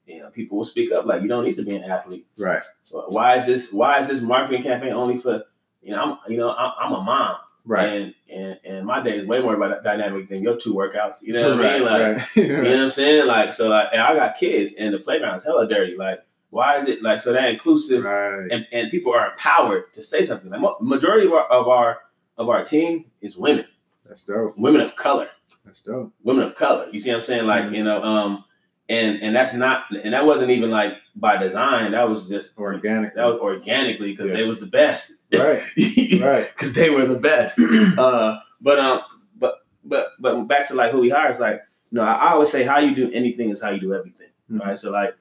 you 0.06 0.18
know 0.20 0.30
people 0.30 0.56
will 0.58 0.64
speak 0.64 0.90
up 0.90 1.06
like 1.06 1.22
you 1.22 1.28
don't 1.28 1.44
need 1.44 1.54
to 1.54 1.62
be 1.62 1.76
an 1.76 1.84
athlete. 1.84 2.26
right 2.38 2.62
Why 2.90 3.36
is 3.36 3.46
this? 3.46 3.72
Why 3.72 4.00
is 4.00 4.08
this 4.08 4.20
marketing 4.20 4.64
campaign 4.64 4.92
only 4.92 5.16
for 5.16 5.44
you 5.80 5.92
know? 5.92 6.02
I'm 6.02 6.32
you 6.32 6.38
know 6.38 6.50
I'm, 6.50 6.72
I'm 6.80 6.92
a 6.92 7.02
mom. 7.02 7.36
right 7.64 7.88
And, 7.88 8.14
and 8.28 8.58
and 8.64 8.84
my 8.92 8.98
day 9.00 9.18
is 9.20 9.24
way 9.32 9.40
more 9.40 9.54
about 9.54 9.84
dynamic 9.84 10.28
than 10.28 10.42
your 10.42 10.56
two 10.56 10.74
workouts. 10.74 11.22
You 11.22 11.32
know 11.34 11.54
what 11.54 11.64
I 11.64 11.72
mean? 11.78 11.82
Like 11.92 12.02
right, 12.16 12.36
You 12.36 12.62
know 12.64 12.70
what 12.70 12.80
I'm 12.80 12.90
saying? 12.90 13.26
Like, 13.28 13.52
so 13.52 13.68
like, 13.68 13.88
and 13.92 14.02
I 14.02 14.16
got 14.16 14.36
kids, 14.36 14.72
and 14.76 14.92
the 14.92 14.98
playground 14.98 15.36
is 15.38 15.44
hella 15.44 15.68
dirty. 15.68 15.96
Like, 15.96 16.18
why 16.52 16.76
is 16.76 16.86
it 16.86 17.02
like 17.02 17.18
so 17.18 17.32
that 17.32 17.48
inclusive? 17.48 18.04
right. 18.04 18.46
And, 18.50 18.66
and 18.72 18.90
people 18.90 19.12
are 19.14 19.30
empowered 19.32 19.92
to 19.94 20.02
say 20.02 20.22
something. 20.22 20.50
Like, 20.50 20.60
majority 20.80 21.26
of 21.26 21.32
our 21.32 21.46
of 21.46 21.66
our 21.68 21.98
of 22.36 22.48
our 22.48 22.62
team 22.62 23.06
is 23.22 23.36
women, 23.36 23.64
that's 24.06 24.24
dope 24.24 24.56
women 24.58 24.80
of 24.82 24.94
color, 24.94 25.28
that's 25.64 25.80
dope 25.80 26.12
women 26.22 26.44
of 26.44 26.54
color. 26.54 26.86
You 26.92 26.98
see 27.00 27.10
what 27.10 27.16
I'm 27.18 27.22
saying? 27.22 27.46
Like, 27.46 27.64
Mhm. 27.64 27.76
you 27.76 27.84
know, 27.84 28.02
um, 28.02 28.44
and 28.88 29.22
and 29.22 29.34
that's 29.34 29.54
not, 29.54 29.84
and 30.04 30.12
that 30.12 30.26
wasn't 30.26 30.50
even 30.50 30.70
like 30.70 30.92
by 31.16 31.38
design. 31.38 31.92
That 31.92 32.08
was 32.08 32.28
just 32.28 32.58
organic 32.58 33.14
that 33.14 33.24
was 33.24 33.40
organically 33.40 34.10
because 34.12 34.30
Yeah. 34.30 34.36
they 34.38 34.44
was 34.44 34.60
the 34.60 34.66
best. 34.66 35.12
right 35.32 35.62
right 36.20 36.50
because 36.52 36.74
they 36.74 36.90
were 36.90 37.06
the 37.06 37.18
best. 37.18 37.58
uh, 37.98 38.36
but 38.60 38.78
um, 38.78 39.00
but 39.38 39.54
but 39.84 40.08
but 40.20 40.42
back 40.44 40.68
to 40.68 40.74
like 40.74 40.90
who 40.92 41.00
we 41.00 41.08
hire 41.08 41.30
is 41.30 41.40
like, 41.40 41.62
you 41.90 41.96
know, 41.96 42.02
I, 42.04 42.12
I 42.12 42.28
always 42.32 42.50
say 42.50 42.62
how 42.64 42.78
you 42.78 42.94
do 42.94 43.10
anything 43.12 43.48
is 43.50 43.62
how 43.62 43.70
you 43.70 43.80
do 43.80 43.94
everything, 43.94 44.28
Mhm. 44.50 44.60
right? 44.60 44.76
So 44.78 44.90
like, 44.90 45.14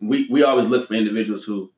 we 0.00 0.28
we 0.30 0.42
always 0.42 0.66
look 0.66 0.86
for 0.86 0.94
individuals 0.94 1.44
who 1.44 1.70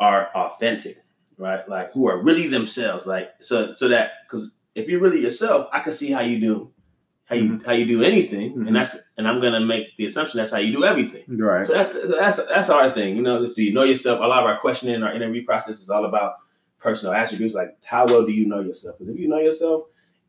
are 0.00 0.28
authentic, 0.34 0.98
right? 1.38 1.66
Like 1.68 1.92
who 1.92 2.08
are 2.08 2.18
really 2.22 2.48
themselves, 2.48 3.06
like 3.06 3.30
so 3.40 3.72
so 3.72 3.88
that 3.88 4.12
because 4.26 4.56
if 4.74 4.88
you're 4.88 5.00
really 5.00 5.20
yourself, 5.20 5.68
I 5.72 5.80
can 5.80 5.92
see 5.92 6.10
how 6.10 6.20
you 6.20 6.40
do. 6.40 6.70
How 7.26 7.36
you 7.36 7.58
how 7.64 7.72
you 7.72 7.86
do 7.86 8.02
anything, 8.02 8.54
Mhm. 8.54 8.66
and 8.66 8.76
that's 8.76 8.98
and 9.16 9.26
I'm 9.26 9.40
gonna 9.40 9.60
make 9.60 9.96
the 9.96 10.04
assumption 10.04 10.36
that's 10.36 10.50
how 10.50 10.58
you 10.58 10.72
do 10.76 10.84
everything. 10.84 11.24
right 11.38 11.64
So 11.64 11.72
that's 11.72 11.94
that's 12.18 12.36
that's 12.48 12.68
our 12.68 12.92
thing, 12.92 13.16
you 13.16 13.22
know. 13.22 13.40
Just 13.40 13.56
do 13.56 13.62
you 13.62 13.72
know 13.72 13.82
yourself? 13.84 14.20
A 14.20 14.24
lot 14.24 14.40
of 14.42 14.46
our 14.50 14.58
questioning, 14.58 15.02
our 15.02 15.14
interview 15.14 15.42
process 15.42 15.80
is 15.80 15.88
all 15.88 16.04
about 16.04 16.34
personal 16.78 17.14
attributes, 17.14 17.54
like 17.54 17.78
how 17.82 18.04
well 18.06 18.26
do 18.26 18.32
you 18.32 18.46
know 18.46 18.60
yourself? 18.60 18.96
Because 18.98 19.08
if 19.08 19.18
you 19.18 19.26
know 19.26 19.38
yourself, 19.38 19.84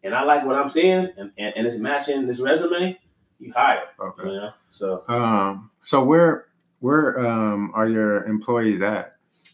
and 0.05 0.15
I 0.15 0.23
like 0.23 0.45
what 0.45 0.55
I'm 0.55 0.69
seeing, 0.69 1.09
and, 1.17 1.31
and, 1.37 1.53
and 1.57 1.67
it's 1.67 1.77
matching 1.79 2.27
this 2.27 2.39
resume, 2.39 2.97
you 3.39 3.51
hire. 3.51 3.83
okay 3.99 4.23
You 4.29 4.31
know, 4.37 4.51
so 4.69 5.03
um 5.09 5.71
so 5.81 6.01
where 6.01 6.45
where 6.85 7.07
um 7.29 7.71
are 7.73 7.87
your 7.97 8.11
employees 8.35 8.81
at 8.81 9.05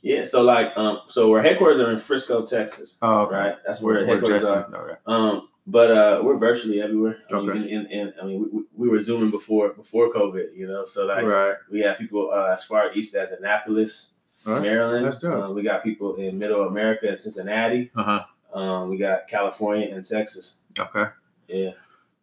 yeah, 0.04 0.24
so 0.24 0.42
like 0.42 0.70
um, 0.82 0.96
so 1.16 1.32
our 1.34 1.42
headquarters 1.48 1.80
are 1.80 1.92
in 1.92 2.00
Frisco, 2.00 2.36
Texas, 2.46 2.98
oh 3.02 3.20
okay 3.26 3.36
right? 3.36 3.56
That's 3.66 3.80
where, 3.82 4.06
where, 4.08 4.20
the 4.20 4.28
where 4.28 4.40
headquarters 4.40 4.50
are. 4.50 4.84
okay 4.84 4.98
Um, 5.06 5.48
but 5.68 5.90
uh, 5.92 6.22
we're 6.24 6.38
virtually 6.50 6.82
everywhere. 6.82 7.18
I 7.30 7.34
mean, 7.36 7.50
Okay. 7.52 7.58
and, 7.60 7.86
and, 7.86 7.92
and 8.00 8.14
I 8.22 8.26
mean, 8.26 8.40
we, 8.52 8.60
we 8.82 8.88
were 8.90 9.00
zooming 9.08 9.30
before 9.30 9.68
before 9.82 10.06
COVID, 10.12 10.48
you 10.60 10.68
know. 10.68 10.84
So 10.86 11.06
like, 11.06 11.24
right. 11.24 11.54
we 11.72 11.82
have 11.82 11.96
people 12.00 12.32
uh, 12.34 12.52
as 12.56 12.64
far 12.64 12.92
east 12.94 13.14
as 13.14 13.30
Annapolis, 13.32 14.14
that's- 14.46 14.64
Maryland. 14.64 15.06
that's 15.06 15.20
dope. 15.20 15.50
Uh, 15.50 15.54
we 15.54 15.62
got 15.62 15.84
people 15.84 16.16
in 16.16 16.40
Middle 16.40 16.64
America 16.68 17.06
and 17.08 17.20
Cincinnati. 17.20 17.92
Uh-huh. 17.96 18.24
Um, 18.60 18.90
we 18.90 18.98
got 18.98 19.28
California 19.28 19.88
and 19.94 20.04
Texas. 20.04 20.56
Okay. 20.80 21.06
Yeah. 21.48 21.74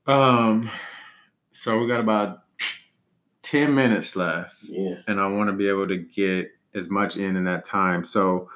Um, 0.07 0.69
so 1.53 1.79
we 1.79 1.87
got 1.87 2.01
about 2.01 2.43
ten 3.51 3.75
minutes 3.75 4.17
left, 4.17 4.57
Yeah. 4.65 4.97
and 5.07 5.21
I 5.21 5.27
want 5.27 5.49
to 5.49 5.53
be 5.57 5.69
able 5.69 5.89
to 5.89 5.97
get 5.97 6.51
as 6.75 6.89
much 6.91 7.17
in 7.17 7.37
in 7.37 7.45
that 7.45 7.65
time. 7.65 8.05
So, 8.05 8.49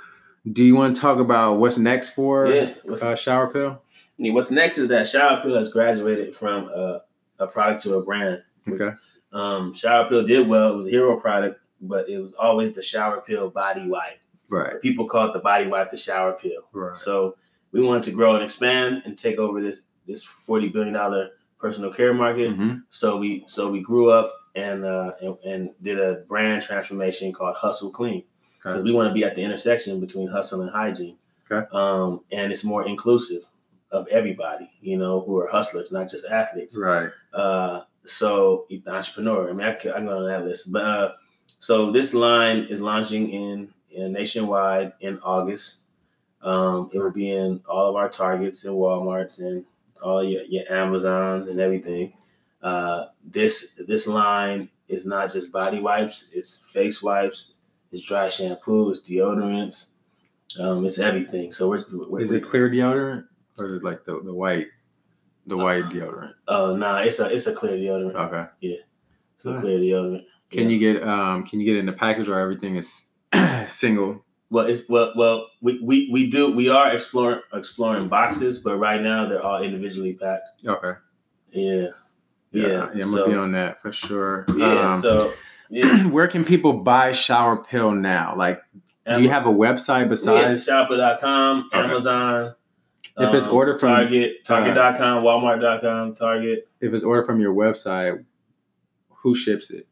do 0.52 0.64
you 0.64 0.74
want 0.74 0.94
to 0.94 1.00
talk 1.00 1.18
about 1.18 1.58
what's 1.58 1.78
next 1.78 2.10
for 2.10 2.46
Yeah. 2.52 2.74
What's, 2.84 3.02
uh, 3.02 3.14
Shower 3.16 3.50
Pill? 3.52 3.80
yeah, 4.18 4.32
what's 4.32 4.50
next 4.50 4.78
is 4.78 4.88
that 4.88 5.06
Shower 5.06 5.40
Pill 5.42 5.56
has 5.56 5.72
graduated 5.72 6.34
from 6.34 6.68
a, 6.68 7.02
a 7.38 7.46
product 7.46 7.82
to 7.84 7.94
a 7.94 8.02
brand. 8.02 8.42
Okay. 8.68 8.90
Um, 9.32 9.72
Shower 9.72 10.08
Pill 10.08 10.24
did 10.24 10.46
well. 10.48 10.72
It 10.72 10.76
was 10.76 10.86
a 10.86 10.90
hero 10.90 11.18
product, 11.18 11.60
but 11.80 12.08
it 12.08 12.18
was 12.18 12.34
always 12.34 12.72
the 12.72 12.82
Shower 12.82 13.20
Pill 13.22 13.48
body 13.50 13.86
wipe. 13.88 14.18
Right. 14.48 14.80
People 14.82 15.08
call 15.08 15.28
it 15.28 15.32
the 15.32 15.38
body 15.38 15.66
wipe 15.66 15.90
the 15.90 15.96
Shower 15.96 16.32
Pill. 16.34 16.62
Right. 16.72 16.96
So 16.96 17.36
we 17.72 17.82
wanted 17.82 18.02
to 18.04 18.10
grow 18.10 18.34
and 18.34 18.44
expand 18.44 19.02
and 19.06 19.16
take 19.16 19.38
over 19.38 19.60
this 19.62 19.82
this 20.06 20.22
forty 20.22 20.68
billion 20.68 20.92
dollar 20.92 21.30
personal 21.58 21.90
care 21.92 22.12
market. 22.12 22.52
hmm 22.54 22.74
So 22.90 23.16
we 23.16 23.44
so 23.46 23.70
we 23.70 23.80
grew 23.80 24.10
up 24.10 24.34
and 24.54 24.84
uh, 24.84 25.12
and, 25.20 25.36
and 25.44 25.70
did 25.82 25.98
a 25.98 26.24
brand 26.28 26.62
transformation 26.62 27.32
called 27.32 27.56
Hustle 27.56 27.90
Clean 27.90 28.22
because 28.58 28.76
Okay. 28.76 28.84
we 28.84 28.92
want 28.92 29.08
to 29.08 29.14
be 29.14 29.24
at 29.24 29.34
the 29.34 29.42
intersection 29.42 29.98
between 30.00 30.28
hustle 30.28 30.60
and 30.62 30.70
hygiene. 30.70 31.16
Okay. 31.50 31.66
Um, 31.72 32.20
and 32.30 32.52
it's 32.52 32.64
more 32.64 32.86
inclusive 32.86 33.42
of 33.90 34.06
everybody, 34.08 34.70
you 34.80 34.96
know, 34.96 35.20
who 35.20 35.38
are 35.38 35.48
hustlers, 35.48 35.92
not 35.92 36.10
just 36.10 36.26
athletes. 36.26 36.76
Right. 36.76 37.10
Uh, 37.34 37.82
so 38.04 38.66
entrepreneur. 38.86 39.50
I 39.50 39.52
mean, 39.52 39.66
I 39.66 39.70
I 39.72 39.74
can 39.74 40.06
go 40.06 40.18
on 40.18 40.26
that 40.26 40.44
list, 40.44 40.72
but 40.72 40.82
uh, 40.84 41.12
so 41.46 41.90
this 41.92 42.14
line 42.14 42.64
is 42.70 42.80
launching 42.80 43.30
in, 43.30 43.68
in 43.90 44.12
nationwide 44.12 44.92
in 45.00 45.18
August. 45.20 45.80
Um, 46.42 46.90
it 46.92 46.98
will 46.98 47.12
be 47.12 47.30
in 47.30 47.60
all 47.68 47.88
of 47.88 47.96
our 47.96 48.08
Targets 48.08 48.64
and 48.64 48.74
WalMarts 48.74 49.40
and 49.40 49.64
all 50.02 50.24
your, 50.24 50.42
your 50.44 50.64
Amazons 50.72 51.48
and 51.48 51.60
everything. 51.60 52.14
Uh, 52.62 53.06
this 53.24 53.80
this 53.88 54.06
line 54.06 54.68
is 54.88 55.04
not 55.06 55.32
just 55.32 55.50
body 55.52 55.80
wipes; 55.80 56.28
it's 56.32 56.64
face 56.72 57.02
wipes, 57.02 57.54
it's 57.90 58.02
dry 58.02 58.28
shampoo, 58.28 58.90
it's 58.90 59.00
deodorants, 59.00 59.90
um, 60.60 60.84
it's 60.86 60.98
everything. 60.98 61.50
So 61.52 61.68
we're, 61.68 61.84
we're 61.92 62.20
Is 62.20 62.32
it 62.32 62.42
clear 62.44 62.70
deodorant 62.70 63.24
or 63.58 63.66
is 63.68 63.72
it 63.76 63.84
like 63.84 64.04
the, 64.04 64.20
the 64.24 64.32
white 64.34 64.68
the 65.46 65.56
white 65.56 65.84
deodorant? 65.86 66.34
Oh 66.46 66.76
no, 66.76 66.96
it's 66.96 67.18
a 67.18 67.26
it's 67.32 67.46
a 67.46 67.54
clear 67.54 67.72
deodorant. 67.76 68.14
Okay. 68.14 68.48
yeah, 68.60 68.76
It's 69.36 69.44
a 69.46 69.58
clear 69.60 69.78
deodorant. 69.78 70.24
Can 70.50 70.64
Yeah. 70.64 70.76
you 70.76 70.78
get 70.78 71.02
um 71.02 71.44
can 71.44 71.58
you 71.60 71.66
get 71.66 71.76
it 71.76 71.80
in 71.80 71.86
the 71.86 71.92
package 71.92 72.28
or 72.28 72.38
everything 72.38 72.76
is 72.76 73.10
single? 73.66 74.24
Well, 74.50 74.66
it's 74.66 74.86
well, 74.86 75.14
well, 75.16 75.46
we, 75.62 75.80
we, 75.82 76.10
we 76.12 76.28
do 76.30 76.52
we 76.52 76.68
are 76.68 76.92
exploring 76.94 77.40
exploring 77.54 78.08
boxes, 78.08 78.58
but 78.58 78.76
right 78.76 79.00
now 79.00 79.26
they're 79.26 79.42
all 79.42 79.62
individually 79.62 80.12
packed. 80.12 80.46
Okay. 80.66 80.92
Yeah, 81.52 81.88
Yeah. 82.52 82.66
yeah. 82.66 82.90
Yeah, 82.94 83.04
I'm 83.04 83.10
so, 83.10 83.16
gonna 83.18 83.30
be 83.30 83.36
on 83.38 83.52
that 83.52 83.82
for 83.82 83.92
sure. 83.92 84.44
Yeah, 84.56 84.92
Um, 84.92 85.02
so 85.02 85.32
yeah. 85.70 86.06
where 86.08 86.28
can 86.28 86.44
people 86.44 86.74
buy 86.74 87.12
shower 87.12 87.56
pill 87.56 87.92
now? 87.92 88.34
Like 88.36 88.62
do 89.06 89.20
you 89.20 89.30
have 89.30 89.46
a 89.46 89.52
website 89.52 90.02
yeah, 90.02 90.08
besides 90.08 90.64
shopper.com, 90.64 91.70
Okay. 91.72 91.78
Amazon. 91.84 92.54
If 93.18 93.34
it's 93.34 93.46
um, 93.46 93.54
ordered 93.54 93.80
from- 93.80 93.90
Target, 93.90 94.44
Target.com, 94.44 95.22
Walmart.com, 95.22 96.14
Target. 96.14 96.68
if 96.80 96.94
it's 96.94 97.04
ordered 97.04 97.26
from 97.26 97.40
your 97.40 97.54
website, 97.54 98.24
who 99.08 99.34
ships 99.34 99.70
it? 99.70 99.86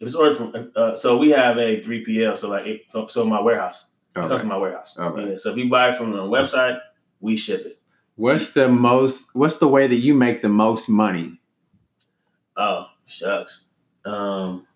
If 0.00 0.06
it's 0.06 0.14
ordered 0.14 0.36
from, 0.36 0.72
uh, 0.76 0.96
so 0.96 1.16
we 1.18 1.30
have 1.30 1.58
a 1.58 1.80
3PL, 1.80 2.38
so 2.38 2.48
like, 2.48 2.66
it, 2.66 2.82
so, 3.08 3.24
my 3.24 3.40
warehouse. 3.40 3.86
It 4.14 4.20
comes 4.20 4.40
from 4.40 4.48
my 4.48 4.56
warehouse. 4.56 4.96
Okay. 4.98 5.30
Yeah, 5.30 5.36
so 5.36 5.50
if 5.50 5.56
you 5.58 5.68
buy 5.68 5.90
it 5.90 5.96
from 5.96 6.12
the 6.12 6.18
website, 6.22 6.78
we 7.20 7.36
ship 7.36 7.66
it. 7.66 7.78
What's 8.14 8.54
the 8.54 8.68
most 8.68 9.34
what's 9.34 9.58
the 9.58 9.68
way 9.68 9.86
that 9.86 9.96
you 9.96 10.14
make 10.14 10.40
the 10.40 10.48
most 10.48 10.88
money? 10.88 11.38
Oh, 12.56 12.86
shucks. 13.06 13.64
Um, 14.04 14.66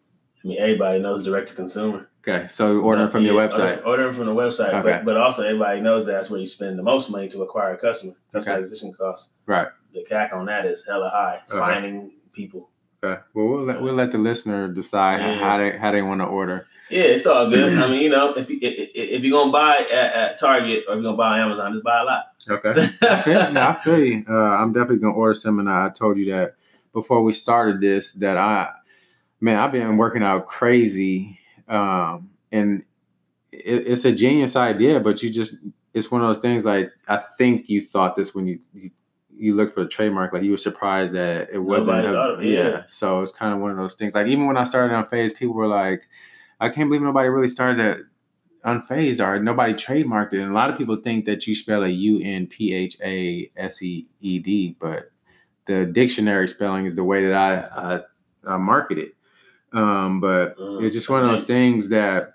I 0.44 0.48
mean, 0.48 0.58
everybody 0.58 0.98
knows 1.00 1.24
direct 1.24 1.48
to 1.48 1.54
consumer. 1.54 2.08
Okay. 2.26 2.46
So 2.48 2.80
ordering 2.80 3.08
from 3.10 3.24
your 3.24 3.34
website. 3.34 3.78
Order, 3.78 3.86
ordering 3.86 4.14
from 4.14 4.26
the 4.26 4.34
website, 4.34 4.74
Okay. 4.74 4.82
but, 4.82 5.04
but 5.06 5.16
also 5.16 5.42
everybody 5.42 5.80
knows 5.80 6.04
that's 6.04 6.28
where 6.28 6.38
you 6.40 6.46
spend 6.46 6.78
the 6.78 6.82
most 6.82 7.10
money 7.10 7.28
to 7.30 7.42
acquire 7.42 7.72
a 7.74 7.78
customer. 7.78 8.12
Customer 8.32 8.52
Okay. 8.54 8.62
acquisition 8.62 8.92
costs. 8.92 9.34
Right. 9.46 9.68
The 9.94 10.04
CAC 10.04 10.32
on 10.34 10.44
that 10.46 10.66
is 10.66 10.84
hella 10.86 11.08
high. 11.08 11.40
Okay. 11.48 11.58
Finding 11.58 12.12
people. 12.32 12.68
Okay. 13.02 13.20
Well 13.32 13.46
we'll 13.48 13.64
let 13.64 13.80
we'll 13.80 13.94
let 13.94 14.12
the 14.12 14.18
listener 14.18 14.68
decide 14.68 15.20
Yeah. 15.20 15.36
how 15.38 15.56
they 15.56 15.78
how 15.78 15.90
they 15.92 16.02
want 16.02 16.20
to 16.20 16.26
order. 16.26 16.66
Yeah, 16.90 17.04
it's 17.04 17.24
all 17.24 17.48
good. 17.48 17.78
I 17.78 17.86
mean, 17.90 18.02
you 18.02 18.10
know, 18.10 18.34
if 18.34 18.50
you, 18.50 18.58
if, 18.60 18.90
if 18.94 19.22
you're 19.24 19.38
gonna 19.38 19.50
buy 19.52 19.78
at, 19.90 20.12
at 20.12 20.38
Target 20.38 20.84
or 20.88 20.94
if 20.94 20.96
you're 20.96 21.02
gonna 21.04 21.16
buy 21.16 21.38
on 21.38 21.40
Amazon, 21.40 21.72
just 21.72 21.84
buy 21.84 22.00
a 22.00 22.04
lot. 22.04 22.24
Okay. 22.50 22.88
I 23.02 23.22
feel, 23.22 23.52
no, 23.52 23.60
I 23.62 23.80
feel 23.82 23.98
you. 24.04 24.24
Uh, 24.28 24.32
I'm 24.34 24.72
definitely 24.74 24.98
gonna 24.98 25.14
order 25.14 25.34
some, 25.34 25.58
and 25.60 25.70
I 25.70 25.88
told 25.88 26.18
you 26.18 26.26
that 26.34 26.56
before 26.92 27.22
we 27.22 27.32
started 27.32 27.80
this. 27.80 28.14
That 28.14 28.36
I, 28.36 28.70
man, 29.40 29.58
I've 29.58 29.72
been 29.72 29.96
working 29.96 30.22
out 30.22 30.46
crazy, 30.46 31.38
um, 31.68 32.30
and 32.52 32.82
it, 33.52 33.88
it's 33.88 34.04
a 34.04 34.12
genius 34.12 34.56
idea. 34.56 35.00
But 35.00 35.22
you 35.22 35.30
just, 35.30 35.56
it's 35.94 36.10
one 36.10 36.20
of 36.20 36.28
those 36.28 36.40
things. 36.40 36.64
Like 36.64 36.90
I 37.08 37.18
think 37.38 37.68
you 37.68 37.82
thought 37.84 38.16
this 38.16 38.34
when 38.34 38.46
you 38.46 38.60
you, 38.72 38.90
you 39.34 39.54
looked 39.54 39.74
for 39.74 39.82
the 39.82 39.88
trademark. 39.88 40.32
Like 40.32 40.42
you 40.42 40.52
were 40.52 40.56
surprised 40.56 41.14
that 41.14 41.48
it 41.52 41.58
wasn't. 41.58 42.04
A- 42.06 42.38
it, 42.40 42.44
yeah. 42.44 42.82
So 42.86 43.20
it's 43.22 43.32
kind 43.32 43.54
of 43.54 43.60
one 43.60 43.70
of 43.70 43.76
those 43.76 43.94
things. 43.94 44.14
Like 44.14 44.26
even 44.26 44.46
when 44.46 44.56
I 44.56 44.64
started 44.64 44.94
Unfazed, 44.94 45.36
people 45.36 45.54
were 45.54 45.66
like, 45.66 46.08
"I 46.60 46.68
can't 46.68 46.88
believe 46.88 47.02
nobody 47.02 47.28
really 47.28 47.48
started 47.48 47.80
at 47.80 47.98
unfazed 48.64 49.24
or 49.24 49.40
nobody 49.40 49.74
trademarked 49.74 50.32
it. 50.32 50.40
And 50.40 50.50
a 50.50 50.54
lot 50.54 50.70
of 50.70 50.78
people 50.78 50.96
think 50.96 51.24
that 51.26 51.46
you 51.46 51.54
spell 51.54 51.82
a 51.82 51.88
U 51.88 52.20
N 52.22 52.46
P 52.46 52.74
H 52.74 52.96
A 53.02 53.50
S 53.56 53.82
E 53.82 54.06
E 54.20 54.38
D, 54.38 54.76
but 54.80 55.10
the 55.66 55.86
dictionary 55.86 56.48
spelling 56.48 56.86
is 56.86 56.96
the 56.96 57.04
way 57.04 57.26
that 57.26 57.34
I, 57.34 57.54
I, 57.94 58.54
I 58.54 58.56
market 58.56 58.98
it. 58.98 59.12
Um, 59.72 60.20
but 60.20 60.56
Mm, 60.58 60.82
it's 60.82 60.94
just 60.94 61.08
one 61.08 61.22
of 61.22 61.28
those 61.28 61.46
things 61.46 61.88
that 61.90 62.34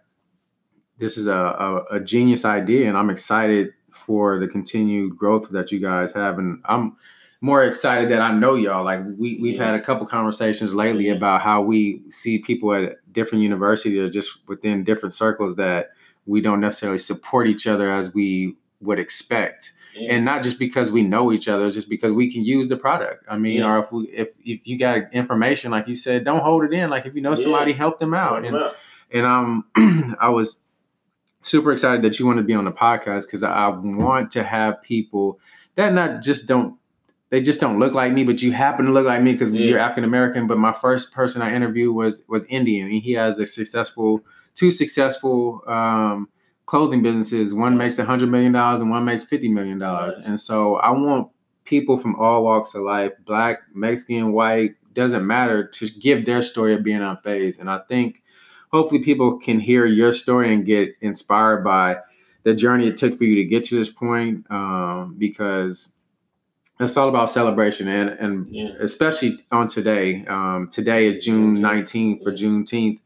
this 0.97 1.17
is 1.17 1.27
a, 1.27 1.33
a, 1.33 1.83
a 1.95 1.99
genius 1.99 2.45
idea, 2.45 2.87
and 2.87 2.97
I'm 2.97 3.09
excited 3.09 3.73
for 3.91 4.39
the 4.39 4.47
continued 4.47 5.17
growth 5.17 5.49
that 5.49 5.71
you 5.71 5.79
guys 5.79 6.13
have. 6.13 6.37
And 6.39 6.61
I'm 6.65 6.95
more 7.41 7.63
excited 7.63 8.09
that 8.11 8.21
I 8.21 8.31
know 8.31 8.55
y'all. 8.55 8.83
Like 8.85 9.01
we 9.17 9.37
we've 9.41 9.55
Yeah. 9.57 9.65
had 9.71 9.75
a 9.75 9.81
couple 9.83 10.05
conversations 10.07 10.73
lately 10.73 11.07
Yeah. 11.07 11.13
about 11.13 11.41
how 11.41 11.61
we 11.61 12.01
see 12.09 12.39
people 12.39 12.73
at 12.73 12.97
different 13.11 13.43
universities 13.43 13.97
or 13.99 14.09
just 14.09 14.47
within 14.47 14.83
different 14.83 15.13
circles 15.13 15.55
that 15.57 15.89
we 16.25 16.41
don't 16.41 16.59
necessarily 16.61 16.97
support 16.97 17.47
each 17.47 17.67
other 17.67 17.91
as 17.91 18.13
we 18.13 18.55
would 18.81 18.99
expect 18.99 19.73
Yeah. 19.97 20.13
and 20.15 20.25
not 20.25 20.43
just 20.43 20.59
because 20.59 20.91
we 20.91 21.01
know 21.03 21.31
each 21.31 21.47
other, 21.47 21.71
just 21.71 21.87
because 21.89 22.11
we 22.11 22.31
can 22.31 22.43
use 22.43 22.67
the 22.67 22.75
product. 22.77 23.23
I 23.29 23.37
mean, 23.37 23.59
Yeah. 23.59 23.69
or 23.71 23.79
if 23.83 23.91
we 23.91 24.07
if 24.09 24.29
if 24.43 24.67
you 24.67 24.77
got 24.77 25.13
information, 25.13 25.71
like 25.71 25.87
you 25.87 25.95
said, 25.95 26.25
don't 26.25 26.41
hold 26.41 26.63
it 26.65 26.73
in. 26.73 26.89
Like 26.89 27.05
if 27.05 27.15
you 27.15 27.21
know 27.21 27.35
somebody, 27.35 27.71
help 27.73 27.99
them 27.99 28.13
out. 28.13 28.43
Help 28.43 28.45
And 28.45 28.55
them 28.55 28.71
and 29.13 29.25
um, 29.25 30.15
I 30.19 30.29
was 30.29 30.59
super 31.41 31.71
excited 31.71 32.01
that 32.03 32.19
you 32.19 32.25
want 32.25 32.37
to 32.37 32.43
be 32.43 32.53
on 32.55 32.65
the 32.65 32.71
podcast 32.71 33.27
because 33.27 33.43
I 33.43 33.67
want 33.69 34.31
to 34.31 34.43
have 34.43 34.81
people 34.81 35.39
that 35.75 35.93
not 35.93 36.21
just 36.21 36.47
don't 36.47 36.77
they 37.29 37.41
just 37.41 37.59
don't 37.59 37.79
look 37.79 37.93
like 37.93 38.13
me, 38.13 38.23
but 38.23 38.41
you 38.41 38.51
happen 38.51 38.85
to 38.85 38.91
look 38.91 39.05
like 39.05 39.21
me 39.21 39.31
because 39.33 39.51
Yeah. 39.51 39.65
you're 39.65 39.79
African 39.79 40.03
American. 40.03 40.47
But 40.47 40.57
my 40.57 40.73
first 40.73 41.11
person 41.11 41.41
I 41.41 41.53
interviewed 41.55 41.95
was 41.95 42.25
was 42.27 42.45
Indian, 42.45 42.87
and 42.87 43.01
he 43.01 43.13
has 43.13 43.39
a 43.39 43.45
successful 43.45 44.23
two 44.53 44.71
successful 44.71 45.61
um, 45.67 46.29
clothing 46.65 47.01
businesses. 47.03 47.53
One 47.53 47.77
makes 47.77 47.99
a 47.99 48.05
hundred 48.05 48.29
million 48.31 48.51
dollars, 48.51 48.81
and 48.81 48.89
one 48.89 49.05
makes 49.05 49.23
fifty 49.23 49.47
million 49.49 49.79
dollars. 49.79 50.17
Nice. 50.17 50.27
And 50.27 50.39
so 50.39 50.75
I 50.77 50.91
want 50.91 51.29
people 51.65 51.97
from 51.97 52.15
all 52.15 52.43
walks 52.43 52.75
of 52.75 52.83
life, 52.83 53.11
black, 53.25 53.59
Mexican, 53.73 54.31
white, 54.33 54.75
doesn't 54.93 55.25
matter, 55.25 55.67
to 55.67 55.89
give 55.89 56.25
their 56.25 56.41
story 56.41 56.73
of 56.73 56.83
being 56.83 56.99
unfazed. 56.99 57.59
And 57.59 57.69
I 57.69 57.79
think 57.87 58.23
hopefully 58.71 59.03
people 59.03 59.37
can 59.39 59.59
hear 59.59 59.85
your 59.85 60.11
story 60.11 60.53
and 60.53 60.65
get 60.65 60.89
inspired 61.01 61.63
by 61.63 61.97
the 62.43 62.53
journey 62.53 62.87
it 62.87 62.97
took 62.97 63.17
for 63.17 63.23
you 63.23 63.35
to 63.35 63.43
get 63.45 63.63
to 63.65 63.75
this 63.75 63.89
point 63.89 64.45
um, 64.51 65.15
because 65.17 65.89
it's 66.79 66.97
all 66.97 67.09
about 67.09 67.29
celebration 67.29 67.87
and 67.87 68.09
and 68.19 68.47
Yeah. 68.53 68.69
especially 68.79 69.39
on 69.51 69.67
today 69.67 70.25
um, 70.27 70.67
today 70.69 71.07
is 71.07 71.23
june 71.23 71.57
19th 71.57 72.21
for 72.21 72.31
Yeah. 72.31 72.35
juneteenth 72.37 72.99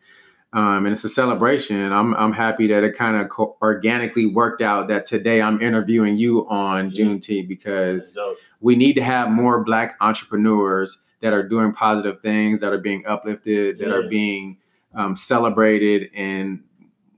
um, 0.54 0.86
and 0.86 0.94
it's 0.94 1.04
a 1.04 1.10
celebration 1.10 1.92
i'm, 1.92 2.14
I'm 2.16 2.34
happy 2.34 2.68
that 2.68 2.84
it 2.84 2.96
kind 2.98 3.18
of 3.18 3.30
co- 3.30 3.56
organically 3.62 4.26
worked 4.26 4.62
out 4.62 4.88
that 4.88 5.06
today 5.06 5.42
i'm 5.42 5.62
interviewing 5.62 6.18
you 6.18 6.48
on 6.50 6.92
Yeah. 6.92 7.06
juneteenth 7.06 7.48
because 7.48 8.16
we 8.62 8.76
need 8.76 8.94
to 8.94 9.04
have 9.04 9.30
more 9.30 9.64
black 9.64 9.96
entrepreneurs 10.02 11.00
that 11.22 11.34
are 11.34 11.44
doing 11.48 11.74
positive 11.74 12.22
things 12.22 12.60
that 12.62 12.72
are 12.74 12.78
being 12.80 13.06
uplifted 13.06 13.78
that 13.80 13.92
are 13.92 14.08
being 14.10 14.58
um, 14.96 15.16
celebrated 15.16 16.10
and 16.16 16.64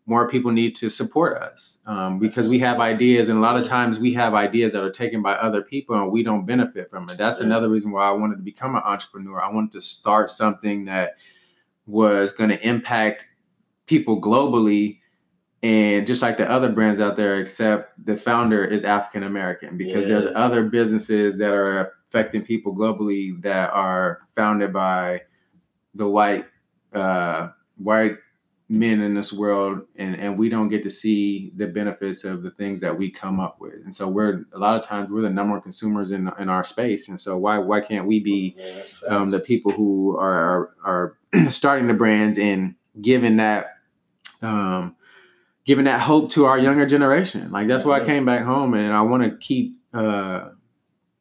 more 0.08 0.28
people 0.28 0.52
need 0.52 0.76
to 0.76 0.90
support 0.90 1.38
us 1.38 1.78
um, 1.86 2.20
because 2.20 2.48
we 2.48 2.58
have 2.60 2.80
ideas, 2.82 3.30
and 3.30 3.38
a 3.38 3.42
lot 3.42 3.56
of 3.56 3.64
times 3.66 4.00
we 4.00 4.12
have 4.14 4.34
ideas 4.34 4.74
that 4.74 4.84
are 4.84 4.90
taken 4.90 5.22
by 5.22 5.34
other 5.36 5.62
people, 5.62 5.96
and 5.96 6.12
we 6.12 6.22
don't 6.24 6.46
benefit 6.46 6.90
from 6.90 7.08
it. 7.10 7.18
That's 7.18 7.40
Yeah. 7.40 7.46
another 7.46 7.70
reason 7.70 7.92
why 7.92 8.10
I 8.10 8.12
wanted 8.12 8.38
to 8.38 8.42
become 8.42 8.76
an 8.76 8.82
entrepreneur. 8.84 9.42
I 9.42 9.54
wanted 9.54 9.72
to 9.74 9.80
start 9.82 10.30
something 10.32 10.86
that 10.86 11.18
was 11.86 12.34
going 12.34 12.50
to 12.50 12.68
impact 12.68 13.26
people 13.88 14.22
globally. 14.22 15.00
And 15.64 16.08
just 16.08 16.22
like 16.22 16.38
the 16.38 16.50
other 16.50 16.70
brands 16.70 17.00
out 17.00 17.18
there, 17.18 17.40
except 17.40 18.04
the 18.04 18.18
founder 18.18 18.66
is 18.66 18.84
African 18.84 19.24
American, 19.24 19.78
because 19.78 20.08
there's 20.08 20.26
other 20.36 20.70
businesses 20.70 21.38
that 21.38 21.54
are 21.54 21.94
affecting 22.08 22.42
people 22.42 22.76
globally 22.76 23.40
that 23.44 23.70
are 23.72 24.22
founded 24.36 24.74
by 24.74 25.22
the 25.94 26.08
white 26.08 26.46
uh, 26.94 27.50
white 27.78 28.18
men 28.70 29.02
in 29.02 29.14
this 29.14 29.32
world, 29.34 29.82
and 29.98 30.16
and 30.16 30.38
we 30.38 30.50
don't 30.50 30.70
get 30.70 30.82
to 30.84 30.90
see 30.90 31.52
the 31.58 31.68
benefits 31.68 32.24
of 32.24 32.42
the 32.42 32.52
things 32.52 32.82
that 32.82 32.98
we 32.98 33.12
come 33.12 33.40
up 33.40 33.58
with. 33.60 33.76
And 33.86 33.94
so 33.94 34.08
we're 34.08 34.46
a 34.54 34.58
lot 34.58 34.78
of 34.78 34.84
times 34.84 35.10
we're 35.10 35.22
the 35.22 35.30
number 35.30 35.54
one 35.54 35.62
consumers 35.62 36.12
in 36.12 36.32
in 36.40 36.50
our 36.50 36.64
space, 36.64 37.08
and 37.08 37.20
so 37.20 37.38
why 37.38 37.58
why 37.60 37.82
can't 37.82 38.08
we 38.08 38.20
be 38.20 38.56
Yeah, 38.58 38.84
um, 39.10 39.30
the 39.30 39.40
people 39.40 39.72
who 39.72 40.18
are 40.18 40.24
are, 40.24 40.76
are 40.84 41.18
starting 41.48 41.88
the 41.88 41.94
brands 41.94 42.38
and 42.38 42.76
giving 43.02 43.38
that 43.38 43.78
um, 44.42 44.96
giving 45.66 45.86
that 45.86 46.02
hope 46.02 46.32
to 46.32 46.46
our 46.46 46.58
younger 46.58 46.86
generation. 46.86 47.52
Like 47.52 47.68
that's 47.68 47.86
why 47.86 48.02
I 48.02 48.06
came 48.06 48.26
back 48.26 48.44
home, 48.44 48.74
and 48.74 48.94
I 48.94 49.02
want 49.02 49.24
to 49.24 49.38
keep 49.38 49.76
uh, 49.94 50.50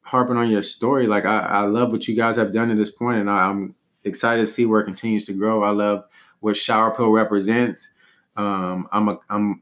harping 0.01 0.37
on 0.37 0.49
your 0.49 0.63
story. 0.63 1.07
Like 1.07 1.25
I, 1.25 1.39
I 1.39 1.59
love 1.61 1.91
what 1.91 2.07
you 2.07 2.15
guys 2.15 2.35
have 2.37 2.53
done 2.53 2.69
to 2.69 2.75
this 2.75 2.91
point, 2.91 3.19
and 3.19 3.29
I, 3.29 3.49
I'm 3.49 3.75
excited 4.03 4.41
to 4.41 4.51
see 4.51 4.65
where 4.65 4.81
it 4.81 4.85
continues 4.85 5.25
to 5.27 5.33
grow. 5.33 5.63
I 5.63 5.71
love 5.71 6.03
what 6.39 6.57
Shower 6.57 6.93
Pill 6.93 7.11
represents. 7.11 7.87
Um, 8.35 8.87
I'm 8.91 9.09
a 9.09 9.19
I'm 9.29 9.61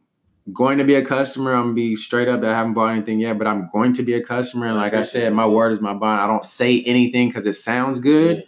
going 0.54 0.78
to 0.78 0.84
be 0.84 0.96
a 0.96 1.06
customer. 1.06 1.54
I'm 1.54 1.64
gonna 1.64 1.74
be 1.74 1.96
straight 1.96 2.28
up. 2.28 2.42
That 2.42 2.52
I 2.52 2.58
haven't 2.58 2.74
bought 2.74 2.92
anything 2.92 3.20
yet, 3.20 3.38
but 3.38 3.48
I'm 3.48 3.70
going 3.72 3.94
to 3.94 4.04
be 4.04 4.14
a 4.14 4.24
customer. 4.24 4.68
And 4.68 4.78
like 4.78 4.94
I 4.94 5.04
said, 5.04 5.34
my 5.34 5.46
word 5.46 5.74
is 5.74 5.82
my 5.82 5.94
bond. 5.94 6.22
I 6.22 6.28
don't 6.28 6.44
say 6.44 6.82
anything 6.84 7.28
because 7.28 7.46
it 7.46 7.54
sounds 7.54 8.00
good. 8.00 8.46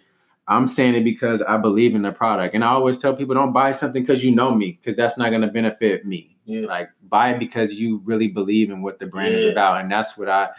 Yeah. 0.51 0.57
I'm 0.57 0.67
saying 0.67 0.95
it 0.95 1.03
because 1.03 1.41
I 1.41 1.57
believe 1.57 1.95
in 1.95 2.01
the 2.01 2.11
product. 2.11 2.53
And 2.55 2.63
I 2.63 2.69
always 2.69 2.97
tell 2.97 3.15
people 3.15 3.35
don't 3.35 3.53
buy 3.53 3.71
something 3.71 4.03
because 4.03 4.23
you 4.23 4.35
know 4.35 4.53
me, 4.53 4.79
because 4.81 4.95
that's 4.95 5.17
not 5.17 5.29
going 5.29 5.41
to 5.41 5.47
benefit 5.47 6.05
me. 6.05 6.37
Yeah. 6.45 6.67
Like 6.67 6.89
buy 7.09 7.31
it 7.31 7.39
because 7.39 7.73
you 7.73 8.01
really 8.03 8.27
believe 8.27 8.69
in 8.69 8.81
what 8.81 8.99
the 8.99 9.07
brand 9.07 9.33
is 9.35 9.51
about. 9.51 9.81
And 9.81 9.91
that's 9.91 10.17
what 10.17 10.29
I, 10.29 10.49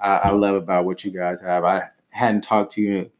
I 0.00 0.16
I 0.16 0.30
love 0.30 0.54
about 0.54 0.84
what 0.84 1.04
you 1.04 1.10
guys 1.10 1.40
have. 1.40 1.64
I 1.64 1.82
hadn't 2.10 2.42
talked 2.42 2.72
to 2.72 2.80
you 2.80 3.10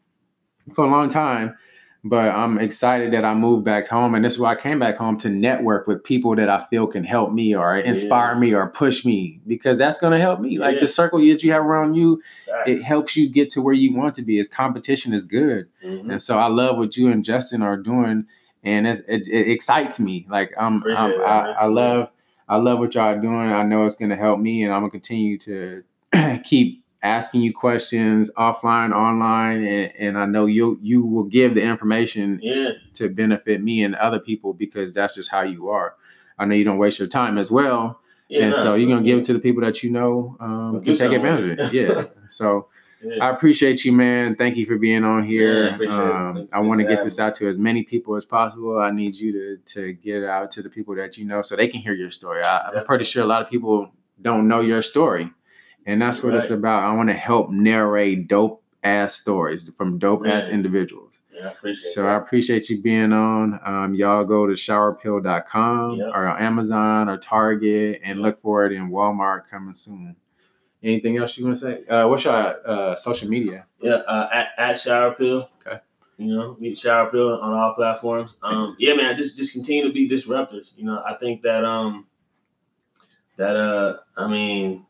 for 0.75 0.85
a 0.85 0.91
long 0.91 1.09
time, 1.09 1.57
but 2.03 2.31
I'm 2.31 2.59
excited 2.59 3.13
that 3.13 3.25
I 3.25 3.35
moved 3.35 3.65
back 3.65 3.87
home. 3.89 4.15
And 4.15 4.25
this 4.25 4.33
is 4.35 4.39
why 4.39 4.53
I 4.53 4.55
came 4.55 4.79
back 4.79 4.97
home 4.97 5.19
to 5.19 5.29
network 5.29 5.87
with 5.87 6.03
people 6.03 6.35
that 6.37 6.49
I 6.49 6.65
feel 6.71 6.87
can 6.87 7.05
help 7.05 7.31
me 7.33 7.55
or 7.55 7.77
inspire 7.77 8.35
me 8.37 8.55
or 8.55 8.69
push 8.71 9.05
me 9.05 9.41
because 9.47 9.77
that's 9.79 9.99
going 9.99 10.13
to 10.15 10.19
help 10.19 10.41
me. 10.41 10.59
Like 10.59 10.77
Yeah. 10.77 10.81
the 10.81 10.89
circle 10.89 11.19
that 11.19 11.43
you 11.43 11.53
have 11.53 11.63
around 11.63 11.95
you, 11.95 12.23
it 12.67 12.83
helps 12.83 13.17
you 13.17 13.29
get 13.29 13.51
to 13.51 13.63
where 13.63 13.75
you 13.75 13.95
want 13.95 14.15
to 14.15 14.23
be. 14.23 14.39
Is 14.39 14.49
competition 14.49 15.13
is 15.13 15.25
good. 15.25 15.67
Mhm. 15.85 16.11
And 16.13 16.23
so 16.23 16.39
I 16.39 16.47
love 16.47 16.79
what 16.79 16.97
you 16.97 17.11
and 17.11 17.23
Justin 17.25 17.61
are 17.63 17.77
doing, 17.77 18.27
and 18.65 18.87
it, 18.87 19.05
it, 19.07 19.29
it 19.29 19.51
excites 19.51 20.01
me. 20.01 20.27
Like 20.31 20.55
I'm, 20.59 20.83
I'm 20.97 21.11
it, 21.13 21.21
I. 21.21 21.53
I 21.53 21.65
love, 21.67 22.09
I 22.49 22.57
love 22.57 22.79
what 22.79 22.95
y'all 22.95 23.05
are 23.15 23.21
doing. 23.21 23.53
I 23.53 23.63
know 23.63 23.85
it's 23.85 23.97
going 23.97 24.11
to 24.11 24.17
help 24.17 24.39
me, 24.41 24.63
and 24.65 24.73
I'm 24.73 24.81
gonna 24.81 24.91
continue 24.91 25.39
to 25.39 25.83
keep 26.45 26.83
asking 27.03 27.41
you 27.41 27.53
questions 27.53 28.31
offline, 28.37 28.93
online, 28.95 29.65
and, 29.65 29.93
and 29.99 30.19
I 30.19 30.27
know 30.27 30.47
you 30.47 30.79
you 30.83 31.05
will 31.05 31.25
give 31.25 31.55
the 31.55 31.63
information 31.63 32.39
Yeah. 32.43 32.73
to 32.95 33.09
benefit 33.09 33.63
me 33.63 33.83
and 33.83 33.95
other 33.95 34.19
people 34.19 34.53
because 34.53 34.93
that's 34.95 35.15
just 35.15 35.31
how 35.31 35.43
you 35.43 35.69
are. 35.71 35.95
I 36.39 36.45
know 36.45 36.55
you 36.55 36.65
don't 36.65 36.79
waste 36.79 36.99
your 36.99 37.09
time 37.09 37.39
as 37.39 37.51
well, 37.51 38.01
Yeah. 38.29 38.47
and 38.47 38.57
so 38.57 38.75
you're 38.75 38.89
gonna 38.89 39.05
give 39.05 39.19
it 39.19 39.25
to 39.27 39.33
the 39.33 39.39
people 39.41 39.63
that 39.63 39.83
you 39.83 39.91
know 39.91 40.37
um, 40.41 40.83
can 40.83 40.95
take 40.95 41.13
advantage 41.13 41.59
of 41.59 41.59
it. 41.61 41.73
Yeah. 41.73 42.05
So. 42.29 42.69
Yeah. 43.03 43.25
I 43.25 43.31
appreciate 43.31 43.83
you, 43.87 43.93
man. 43.93 44.37
Thank 44.37 44.59
you 44.59 44.67
for 44.67 44.77
being 44.77 45.05
on 45.05 45.25
here. 45.25 45.75
Yeah, 45.81 45.89
um, 46.29 46.49
I 46.53 46.61
want 46.61 46.83
to 46.83 46.87
get 46.87 47.03
this 47.03 47.19
out 47.19 47.35
to 47.37 47.49
as 47.49 47.57
many 47.57 47.83
people 47.83 48.15
as 48.15 48.27
possible. 48.27 48.79
I 48.79 48.91
need 48.91 49.17
you 49.17 49.33
to 49.33 49.57
to 49.73 49.95
get 49.95 50.17
it 50.23 50.29
out 50.29 50.51
to 50.51 50.63
the 50.63 50.69
people 50.69 50.95
that 50.97 51.17
you 51.17 51.25
know 51.25 51.41
so 51.41 51.57
they 51.57 51.67
can 51.67 51.81
hear 51.81 51.95
your 51.95 52.11
story. 52.11 52.43
I, 52.45 52.73
I'm 52.77 52.85
pretty 52.85 53.05
sure 53.05 53.23
a 53.23 53.27
lot 53.27 53.41
of 53.41 53.49
people 53.49 53.91
don't 54.21 54.47
know 54.49 54.61
your 54.61 54.83
story, 54.83 55.31
and 55.87 56.01
that's 56.01 56.23
what 56.23 56.35
it's 56.35 56.51
about. 56.51 56.83
I 56.83 56.95
want 56.95 57.09
to 57.09 57.15
help 57.15 57.51
narrate 57.51 58.29
dope 58.29 58.63
ass 58.83 59.15
stories 59.15 59.71
from 59.77 59.99
dope 59.99 60.27
ass 60.27 60.49
individuals. 60.49 61.21
Yeah, 61.35 61.49
I 61.49 61.51
appreciate 61.53 61.93
So 61.95 62.03
that. 62.03 62.09
I 62.11 62.17
appreciate 62.17 62.69
you 62.71 62.83
being 62.83 63.13
on. 63.13 63.59
Um, 63.65 63.95
y'all 63.95 64.25
go 64.25 64.47
to 64.47 64.53
showerpill.com 64.53 65.97
Yep. 65.97 66.11
or 66.15 66.27
Amazon 66.41 67.09
or 67.09 67.17
Target 67.19 68.01
and 68.05 68.21
look 68.23 68.39
for 68.41 68.67
it 68.67 68.73
in 68.73 68.91
Walmart 68.91 69.49
coming 69.51 69.75
soon. 69.75 70.17
Anything 70.83 71.19
else 71.19 71.37
you 71.37 71.45
want 71.45 71.59
to 71.59 71.61
say? 71.61 71.87
Uh, 71.87 72.09
what's 72.09 72.25
your 72.25 72.35
uh, 72.35 72.97
social 72.97 73.29
media? 73.29 73.67
Yeah, 73.81 73.97
uh, 73.97 74.29
at, 74.33 74.49
at 74.57 74.79
Shower 74.79 75.13
Pill. 75.15 75.49
Okay. 75.67 75.79
You 76.17 76.27
know, 76.35 76.57
meet 76.59 76.77
Shower 76.79 77.11
Pill 77.11 77.39
on 77.41 77.53
all 77.53 77.75
platforms. 77.75 78.37
Um, 78.43 78.77
yeah, 78.79 78.95
man, 78.95 79.15
just 79.17 79.37
just 79.37 79.53
continue 79.53 79.87
to 79.87 79.93
be 79.93 80.09
disruptors. 80.09 80.73
You 80.77 80.85
know, 80.85 81.03
I 81.07 81.15
think 81.15 81.43
that 81.43 81.65
um 81.65 82.07
that 83.37 83.57
uh 83.57 83.97
I 84.17 84.27
mean 84.29 84.87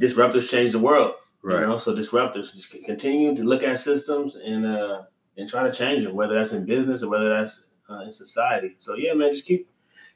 disruptors 0.00 0.50
change 0.50 0.72
the 0.72 0.78
world. 0.78 1.14
You 1.44 1.66
know, 1.66 1.78
so 1.78 1.94
disruptors 1.94 2.54
just 2.54 2.70
continue 2.84 3.34
to 3.34 3.42
look 3.42 3.64
at 3.64 3.78
systems 3.78 4.36
and 4.36 4.64
uh 4.64 5.02
and 5.36 5.48
try 5.48 5.64
to 5.64 5.72
change 5.72 6.04
them, 6.04 6.14
whether 6.14 6.34
that's 6.34 6.52
in 6.52 6.64
business 6.66 7.02
or 7.02 7.10
whether 7.10 7.28
that's 7.30 7.66
uh, 7.90 8.00
in 8.00 8.12
society. 8.12 8.74
So 8.78 8.94
yeah, 8.94 9.12
man, 9.14 9.32
just 9.32 9.46
keep 9.46 9.68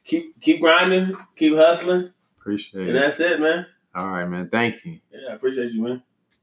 keep 0.05 0.39
keep 0.39 0.61
grinding, 0.61 1.17
keep 1.35 1.55
hustling, 1.55 2.11
Appreciate 2.39 2.87
and 2.87 2.97
it. 2.97 2.99
that's 3.01 3.19
it, 3.19 3.41
man. 3.41 3.65
All 3.93 4.07
right, 4.07 4.25
man. 4.25 4.47
Thank 4.49 4.85
you. 4.85 4.99
Yeah, 5.11 5.31
I 5.31 5.33
appreciate 5.33 5.71
you, 5.71 5.81
man. 5.83 6.03